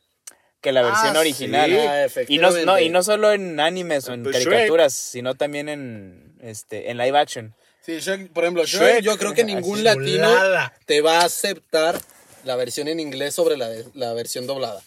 que 0.61 0.71
la 0.71 0.83
versión 0.83 1.17
Ah, 1.17 1.19
original. 1.19 1.71
sí, 2.09 2.21
y 2.29 2.37
no, 2.37 2.51
no, 2.65 2.79
y 2.79 2.89
no 2.89 3.01
solo 3.03 3.31
en 3.33 3.59
animes 3.59 4.07
o 4.07 4.13
en 4.13 4.21
Pues 4.23 4.35
Shrek. 4.37 4.47
caricaturas, 4.49 4.93
sino 4.93 5.33
también 5.35 5.67
en 5.67 6.35
este 6.39 6.91
en 6.91 6.97
live 6.97 7.17
action. 7.17 7.53
Sí, 7.85 7.99
Shrek, 7.99 8.29
por 8.31 8.43
ejemplo, 8.43 8.63
Shrek, 8.65 8.81
Shrek. 8.95 9.03
yo 9.03 9.17
creo 9.17 9.33
que 9.33 9.43
ningún 9.43 9.75
Así, 9.75 9.83
latino 9.83 10.29
doblada. 10.29 10.73
te 10.85 11.01
va 11.01 11.21
a 11.21 11.25
aceptar 11.25 11.99
la 12.43 12.55
versión 12.55 12.87
en 12.87 12.99
inglés 12.99 13.33
sobre 13.33 13.57
la, 13.57 13.69
de- 13.69 13.85
la 13.95 14.13
versión 14.13 14.45
doblada. 14.47 14.81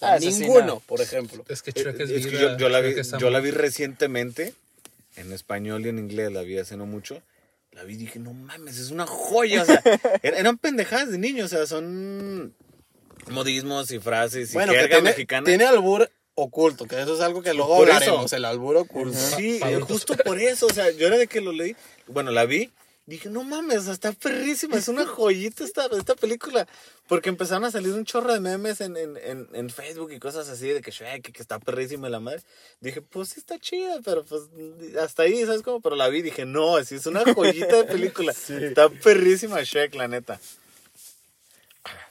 Ah, 0.00 0.18
sí, 0.18 0.26
ninguno, 0.30 0.66
no. 0.66 0.80
por 0.80 1.00
ejemplo. 1.00 1.44
Es 1.48 1.62
que 1.62 1.70
Eh, 1.70 1.74
Shrek 1.82 2.00
es, 2.00 2.10
es 2.10 2.24
que 2.26 2.30
vida, 2.30 2.40
yo, 2.52 2.58
yo 2.58 2.68
la 2.68 2.80
vi, 2.80 2.98
es 2.98 3.12
yo 3.18 3.30
la 3.30 3.40
vi 3.40 3.50
recientemente 3.50 4.52
en 5.16 5.32
español 5.32 5.86
y 5.86 5.88
en 5.90 5.98
inglés, 5.98 6.32
la 6.32 6.42
vi 6.42 6.58
hace 6.58 6.76
no 6.76 6.86
mucho. 6.86 7.22
La 7.72 7.84
vi 7.84 7.94
y 7.94 7.96
dije, 7.96 8.18
no 8.18 8.34
mames, 8.34 8.78
es 8.78 8.90
una 8.90 9.06
joya. 9.06 9.62
O 9.62 9.64
sea, 9.64 9.80
er- 10.22 10.34
eran 10.36 10.58
pendejadas 10.58 11.10
de 11.10 11.18
niños, 11.18 11.52
o 11.52 11.56
sea, 11.56 11.66
son 11.66 12.54
modismos 13.30 13.90
y 13.92 13.98
frases 14.00 14.50
y 14.50 14.54
Bueno, 14.54 14.72
que 14.72 14.78
jerga 14.80 14.96
tiene, 14.96 15.10
mexicana. 15.10 15.44
tiene 15.46 15.64
albur 15.64 16.10
oculto, 16.42 16.86
que 16.86 17.00
eso 17.00 17.14
es 17.14 17.20
algo 17.20 17.42
que 17.42 17.54
luego 17.54 17.76
Por 17.76 17.88
eso. 17.90 18.26
el 18.36 18.44
albur 18.44 18.76
oculto. 18.76 19.16
Sí, 19.18 19.60
eh, 19.64 19.80
justo 19.80 20.16
por 20.16 20.38
eso, 20.38 20.66
o 20.66 20.72
sea, 20.72 20.90
yo 20.90 21.06
era 21.06 21.18
de 21.18 21.26
que 21.26 21.40
lo 21.40 21.52
leí, 21.52 21.74
bueno, 22.06 22.30
la 22.30 22.44
vi, 22.46 22.70
dije, 23.06 23.28
no 23.30 23.42
mames, 23.42 23.88
está 23.88 24.12
perrísima, 24.12 24.76
es 24.76 24.88
una 24.88 25.04
joyita 25.06 25.64
esta, 25.64 25.86
esta 25.86 26.14
película, 26.14 26.66
porque 27.08 27.28
empezaron 27.28 27.64
a 27.64 27.70
salir 27.70 27.92
un 27.94 28.04
chorro 28.04 28.32
de 28.32 28.40
memes 28.40 28.80
en, 28.80 28.96
en, 28.96 29.16
en, 29.16 29.48
en 29.52 29.70
Facebook 29.70 30.12
y 30.12 30.18
cosas 30.20 30.48
así, 30.48 30.68
de 30.68 30.80
que 30.80 30.90
Shrek, 30.92 31.32
que 31.32 31.42
está 31.42 31.58
perrísima 31.58 32.08
la 32.08 32.20
madre, 32.20 32.42
dije, 32.80 33.02
pues 33.02 33.30
sí 33.30 33.40
está 33.40 33.58
chida, 33.58 33.98
pero 34.04 34.24
pues 34.24 34.42
hasta 35.00 35.24
ahí, 35.24 35.44
¿sabes 35.44 35.62
cómo? 35.62 35.80
Pero 35.80 35.96
la 35.96 36.08
vi, 36.08 36.22
dije, 36.22 36.44
no, 36.46 36.76
así 36.76 36.94
es 36.94 37.06
una 37.06 37.22
joyita 37.34 37.76
de 37.76 37.84
película, 37.84 38.32
está 38.48 38.88
perrísima 38.88 39.62
Shrek, 39.62 39.94
la 39.96 40.08
neta. 40.08 40.40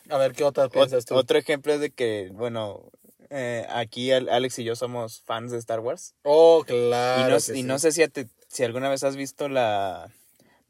A 0.10 0.18
ver, 0.18 0.34
¿qué 0.34 0.44
otra 0.44 0.66
Ot- 0.66 0.72
piensas 0.72 1.06
tú? 1.06 1.16
otro 1.16 1.38
ejemplo 1.38 1.72
es 1.74 1.80
de 1.80 1.90
que, 1.92 2.30
bueno, 2.34 2.84
eh, 3.32 3.66
aquí 3.70 4.12
Al- 4.12 4.30
Alex 4.30 4.60
y 4.60 4.64
yo 4.64 4.76
somos 4.76 5.22
fans 5.26 5.52
de 5.52 5.58
Star 5.58 5.80
Wars. 5.80 6.14
Oh, 6.24 6.62
Y 6.64 6.66
claro. 6.72 7.24
no, 7.24 7.38
que 7.38 7.52
y 7.54 7.56
sí. 7.56 7.64
no 7.64 7.80
sé 7.80 7.92
si, 7.92 8.08
ti- 8.10 8.28
si 8.50 8.64
alguna 8.64 8.90
vez 8.90 9.04
has 9.04 9.16
visto 9.16 9.50
la 9.50 10.12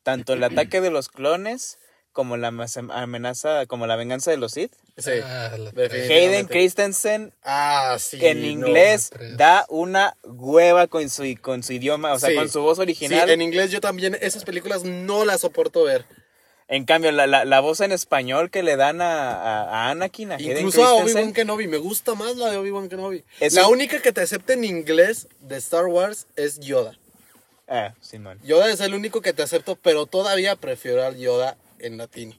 tanto 0.03 0.33
el 0.33 0.43
ataque 0.43 0.79
de 0.81 0.91
los 0.91 1.09
clones 1.09 1.77
como 2.11 2.35
la 2.37 2.47
amenaza, 2.89 3.65
como 3.67 3.87
la 3.87 3.95
venganza 3.95 4.31
de 4.31 4.37
los 4.37 4.51
Sith. 4.51 4.73
Sí. 4.97 5.11
Ah. 5.23 5.51
Hayden 6.09 6.45
Christensen 6.47 7.33
Ah, 7.43 7.95
sí. 7.99 8.17
en 8.25 8.43
inglés 8.45 9.11
da 9.37 9.65
una 9.69 10.17
hueva 10.23 10.87
con 10.87 11.09
su, 11.09 11.23
con 11.41 11.63
su 11.63 11.73
idioma, 11.73 12.11
o 12.13 12.19
sea, 12.19 12.29
Sí. 12.29 12.35
con 12.35 12.49
su 12.49 12.61
voz 12.61 12.77
Sí, 12.77 12.81
original. 12.81 13.29
en 13.29 13.41
inglés 13.41 13.71
yo 13.71 13.79
también 13.79 14.17
esas 14.21 14.43
películas 14.43 14.83
no 14.83 15.23
las 15.25 15.41
soporto 15.41 15.83
ver. 15.83 16.05
En 16.71 16.85
cambio, 16.85 17.11
la, 17.11 17.27
la, 17.27 17.43
la 17.43 17.59
voz 17.59 17.81
en 17.81 17.91
español 17.91 18.49
que 18.49 18.63
le 18.63 18.77
dan 18.77 19.01
a, 19.01 19.33
a, 19.33 19.63
a 19.63 19.89
Anakin, 19.91 20.31
a 20.31 20.41
Incluso 20.41 20.83
a 20.85 20.93
Obi-Wan 20.93 21.33
Kenobi. 21.33 21.67
Me 21.67 21.77
gusta 21.77 22.15
más 22.15 22.37
la 22.37 22.49
de 22.49 22.55
Obi-Wan 22.57 22.87
Kenobi. 22.87 23.25
Es 23.41 23.53
la 23.55 23.67
un- 23.67 23.73
única 23.73 24.01
que 24.01 24.13
te 24.13 24.21
acepta 24.21 24.53
en 24.53 24.63
inglés 24.63 25.27
de 25.41 25.57
Star 25.57 25.87
Wars 25.87 26.27
es 26.37 26.59
Yoda. 26.61 26.97
Ah, 27.67 27.93
Simón. 27.99 28.39
Yoda 28.43 28.71
es 28.71 28.79
el 28.79 28.93
único 28.93 29.19
que 29.21 29.33
te 29.33 29.43
acepto, 29.43 29.75
pero 29.75 30.05
todavía 30.05 30.55
prefiero 30.55 31.03
al 31.03 31.17
Yoda 31.17 31.57
en 31.79 31.97
latino. 31.97 32.35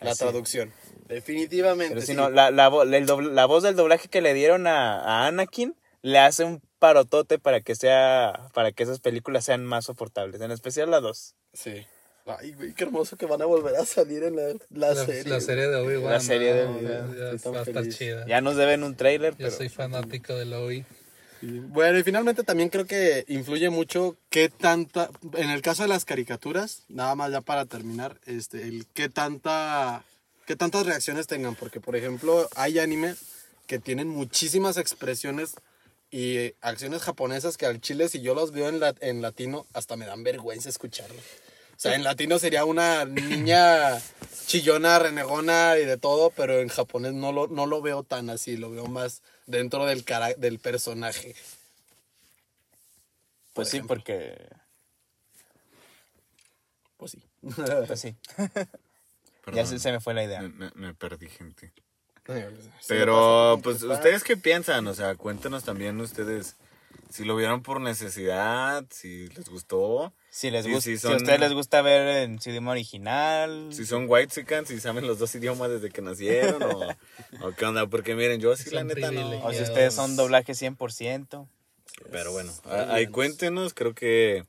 La 0.00 0.12
sí. 0.14 0.18
traducción. 0.18 0.72
Definitivamente. 1.08 1.94
Pero 1.94 2.00
si 2.02 2.08
sí. 2.08 2.14
no, 2.14 2.28
la, 2.30 2.50
la, 2.50 2.66
el 2.92 3.34
la 3.34 3.46
voz 3.46 3.62
del 3.62 3.74
doblaje 3.74 4.08
que 4.08 4.20
le 4.20 4.34
dieron 4.34 4.66
a, 4.66 5.00
a 5.00 5.26
Anakin 5.26 5.74
le 6.02 6.18
hace 6.18 6.44
un 6.44 6.62
parotote 6.78 7.38
para 7.38 7.60
que 7.62 7.74
sea 7.74 8.48
para 8.54 8.72
que 8.72 8.82
esas 8.82 9.00
películas 9.00 9.44
sean 9.46 9.64
más 9.64 9.86
soportables, 9.86 10.40
en 10.40 10.50
especial 10.50 10.90
la 10.90 11.00
2. 11.00 11.34
Sí. 11.54 11.86
Ay, 12.38 12.52
güey, 12.52 12.72
qué 12.74 12.84
hermoso 12.84 13.16
que 13.16 13.26
van 13.26 13.40
a 13.42 13.46
volver 13.46 13.74
a 13.76 13.84
salir 13.84 14.22
en 14.24 14.36
la, 14.36 14.42
la 14.70 14.94
La, 14.94 15.04
serie. 15.06 15.24
la 15.30 15.40
serie 15.40 15.66
de 15.68 15.76
Obi-Wan. 15.76 16.12
La 16.12 16.20
serie 16.20 16.54
de 16.54 16.64
Obi-Wan. 16.64 17.16
ya 17.18 17.30
Estoy 17.32 17.52
va 17.52 17.60
a 17.60 17.64
tan 17.64 17.68
estar 17.68 17.82
feliz. 17.82 17.98
chida. 17.98 18.26
Ya 18.26 18.40
nos 18.40 18.56
deben 18.56 18.82
un 18.84 18.94
trailer, 18.96 19.32
Yo 19.32 19.38
pero 19.38 19.50
soy 19.50 19.68
fanático 19.68 20.34
del 20.34 20.52
Obi. 20.52 20.84
Bueno, 21.42 21.98
y 21.98 22.02
finalmente 22.02 22.42
también 22.44 22.68
creo 22.68 22.86
que 22.86 23.24
influye 23.28 23.70
mucho 23.70 24.16
qué 24.28 24.50
tanta, 24.50 25.08
en 25.34 25.48
el 25.48 25.62
caso 25.62 25.82
de 25.82 25.88
las 25.88 26.04
caricaturas, 26.04 26.82
nada 26.88 27.14
más 27.14 27.32
ya 27.32 27.40
para 27.40 27.64
terminar, 27.64 28.18
este, 28.26 28.62
el 28.64 28.86
qué 28.92 29.08
tanta, 29.08 30.04
qué 30.46 30.54
tantas 30.54 30.84
reacciones 30.84 31.26
tengan, 31.26 31.54
porque 31.54 31.80
por 31.80 31.96
ejemplo 31.96 32.46
hay 32.56 32.78
anime 32.78 33.14
que 33.66 33.78
tienen 33.78 34.08
muchísimas 34.08 34.76
expresiones 34.76 35.54
y 36.10 36.36
eh, 36.36 36.54
acciones 36.60 37.00
japonesas 37.02 37.56
que 37.56 37.64
al 37.64 37.80
chile 37.80 38.08
si 38.10 38.20
yo 38.20 38.34
los 38.34 38.50
veo 38.52 38.68
en, 38.68 38.78
la- 38.80 38.94
en 39.00 39.22
latino 39.22 39.64
hasta 39.72 39.96
me 39.96 40.04
dan 40.04 40.22
vergüenza 40.24 40.68
escucharlo. 40.68 41.20
O 41.80 41.82
sea, 41.82 41.94
en 41.94 42.04
latino 42.04 42.38
sería 42.38 42.66
una 42.66 43.06
niña 43.06 43.98
chillona, 44.46 44.98
renegona 44.98 45.78
y 45.78 45.86
de 45.86 45.96
todo, 45.96 46.28
pero 46.28 46.60
en 46.60 46.68
japonés 46.68 47.14
no 47.14 47.32
lo, 47.32 47.46
no 47.48 47.64
lo 47.64 47.80
veo 47.80 48.02
tan 48.02 48.28
así, 48.28 48.58
lo 48.58 48.70
veo 48.70 48.84
más 48.86 49.22
dentro 49.46 49.86
del, 49.86 50.04
cara- 50.04 50.34
del 50.34 50.58
personaje. 50.58 51.34
Pues 53.54 53.70
sí, 53.70 53.78
ejemplo. 53.78 53.96
porque. 53.96 54.46
Pues 56.98 57.12
sí. 57.12 57.22
Pues 57.86 57.98
sí. 58.00 58.14
Perdón, 58.36 59.54
ya 59.54 59.64
se, 59.64 59.78
se 59.78 59.90
me 59.90 60.00
fue 60.00 60.12
la 60.12 60.24
idea. 60.24 60.42
me, 60.42 60.70
me- 60.74 60.92
perdí, 60.94 61.28
gente. 61.30 61.72
Sí, 62.26 62.34
Pero, 62.88 63.58
pues. 63.62 63.82
¿ustedes 63.82 64.22
qué 64.22 64.36
piensan? 64.36 64.86
O 64.86 64.92
sea, 64.94 65.14
cuéntenos 65.14 65.64
también 65.64 65.98
ustedes 65.98 66.56
si 67.10 67.24
lo 67.24 67.34
vieron 67.36 67.62
por 67.62 67.80
necesidad, 67.80 68.84
si 68.90 69.28
les 69.28 69.48
gustó, 69.48 70.12
Si 70.30 70.50
les 70.50 70.66
gusta, 70.66 70.96
si 70.96 71.06
a 71.06 71.16
ustedes 71.16 71.40
les 71.40 71.52
gusta 71.52 71.82
ver 71.82 72.22
en 72.22 72.40
su 72.40 72.50
idioma 72.50 72.70
original. 72.70 73.68
si 73.72 73.84
son 73.84 74.06
white 74.08 74.32
si 74.66 74.80
saben 74.80 75.06
los 75.06 75.18
dos 75.18 75.34
idiomas 75.34 75.70
desde 75.70 75.90
que 75.90 76.02
nacieron 76.02 76.62
o, 76.62 76.88
o 77.42 77.52
qué 77.56 77.64
onda. 77.64 77.86
Porque 77.88 78.14
miren, 78.14 78.40
yo 78.40 78.56
sí, 78.56 78.70
la 78.70 78.84
neta 78.84 79.10
no. 79.10 79.44
O 79.44 79.52
si 79.52 79.62
ustedes 79.62 79.94
son 79.94 80.16
doblaje 80.16 80.52
100%. 80.52 81.46
Pero 82.10 82.32
bueno, 82.32 82.52
ahí 82.64 83.08
cuéntenos, 83.08 83.74
creo 83.74 83.94
que 83.94 84.44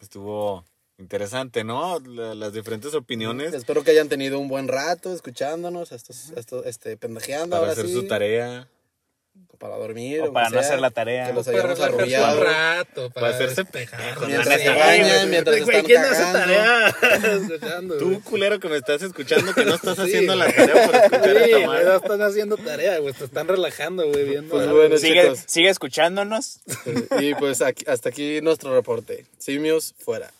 estuvo 0.00 0.64
interesante, 0.98 1.64
¿no? 1.64 1.98
La- 2.00 2.34
las 2.34 2.52
diferentes 2.52 2.94
opiniones 2.94 3.54
Espero 3.54 3.82
que 3.82 3.92
hayan 3.92 4.08
tenido 4.08 4.38
un 4.38 4.48
buen 4.48 4.68
rato 4.68 5.12
escuchándonos, 5.14 5.92
estos, 5.92 6.30
estos, 6.36 6.66
este, 6.66 6.96
pendejeando 6.96 7.50
para 7.50 7.60
ahora 7.60 7.72
hacer 7.72 7.86
sí, 7.86 7.92
su 7.94 8.06
tarea, 8.06 8.68
para 9.60 9.76
dormir, 9.76 10.22
O 10.22 10.32
para 10.32 10.46
no 10.48 10.52
sea, 10.52 10.60
hacer 10.60 10.80
la 10.80 10.90
tarea. 10.90 11.26
Que 11.26 11.34
los 11.34 11.44
Para 11.46 11.58
hayamos 11.58 11.78
relajarse 11.78 11.94
un 12.06 12.14
arrullado. 12.24 12.44
rato, 12.44 13.10
para, 13.10 13.26
Para 13.26 13.34
hacerse 13.36 13.64
pendejos, 13.66 14.26
Mientras 14.26 14.60
se 14.60 14.68
bañan, 14.70 15.30
mientras 15.30 15.56
güey, 15.64 15.76
están 15.76 15.84
¿quién 15.84 16.00
hace 16.02 16.32
tarea? 16.32 16.96
Tú, 17.98 18.22
culero, 18.22 18.58
que 18.58 18.68
me 18.68 18.76
estás 18.78 19.02
escuchando, 19.02 19.52
que 19.54 19.64
no 19.66 19.74
estás 19.74 19.96
Sí, 19.96 20.02
haciendo 20.02 20.34
la 20.34 20.46
tarea 20.50 20.86
por 20.86 20.94
escuchar 21.04 21.24
Sí, 21.44 21.50
esta 21.52 21.66
madre. 21.66 21.84
no 21.84 21.96
están 21.96 22.22
haciendo 22.22 22.56
tarea, 22.56 22.98
güey. 23.00 23.12
Te 23.12 23.24
están 23.24 23.48
relajando, 23.48 24.08
güey, 24.08 24.24
viendo. 24.24 24.50
Pues 24.54 24.68
bueno, 24.70 24.96
sigue, 24.96 25.22
chicos. 25.22 25.40
sigue 25.46 25.68
escuchándonos. 25.68 26.60
Y 27.20 27.34
pues 27.34 27.60
aquí- 27.60 27.84
hasta 27.86 28.08
aquí 28.08 28.40
nuestro 28.40 28.74
reporte. 28.74 29.26
Simios 29.38 29.94
fuera. 29.98 30.30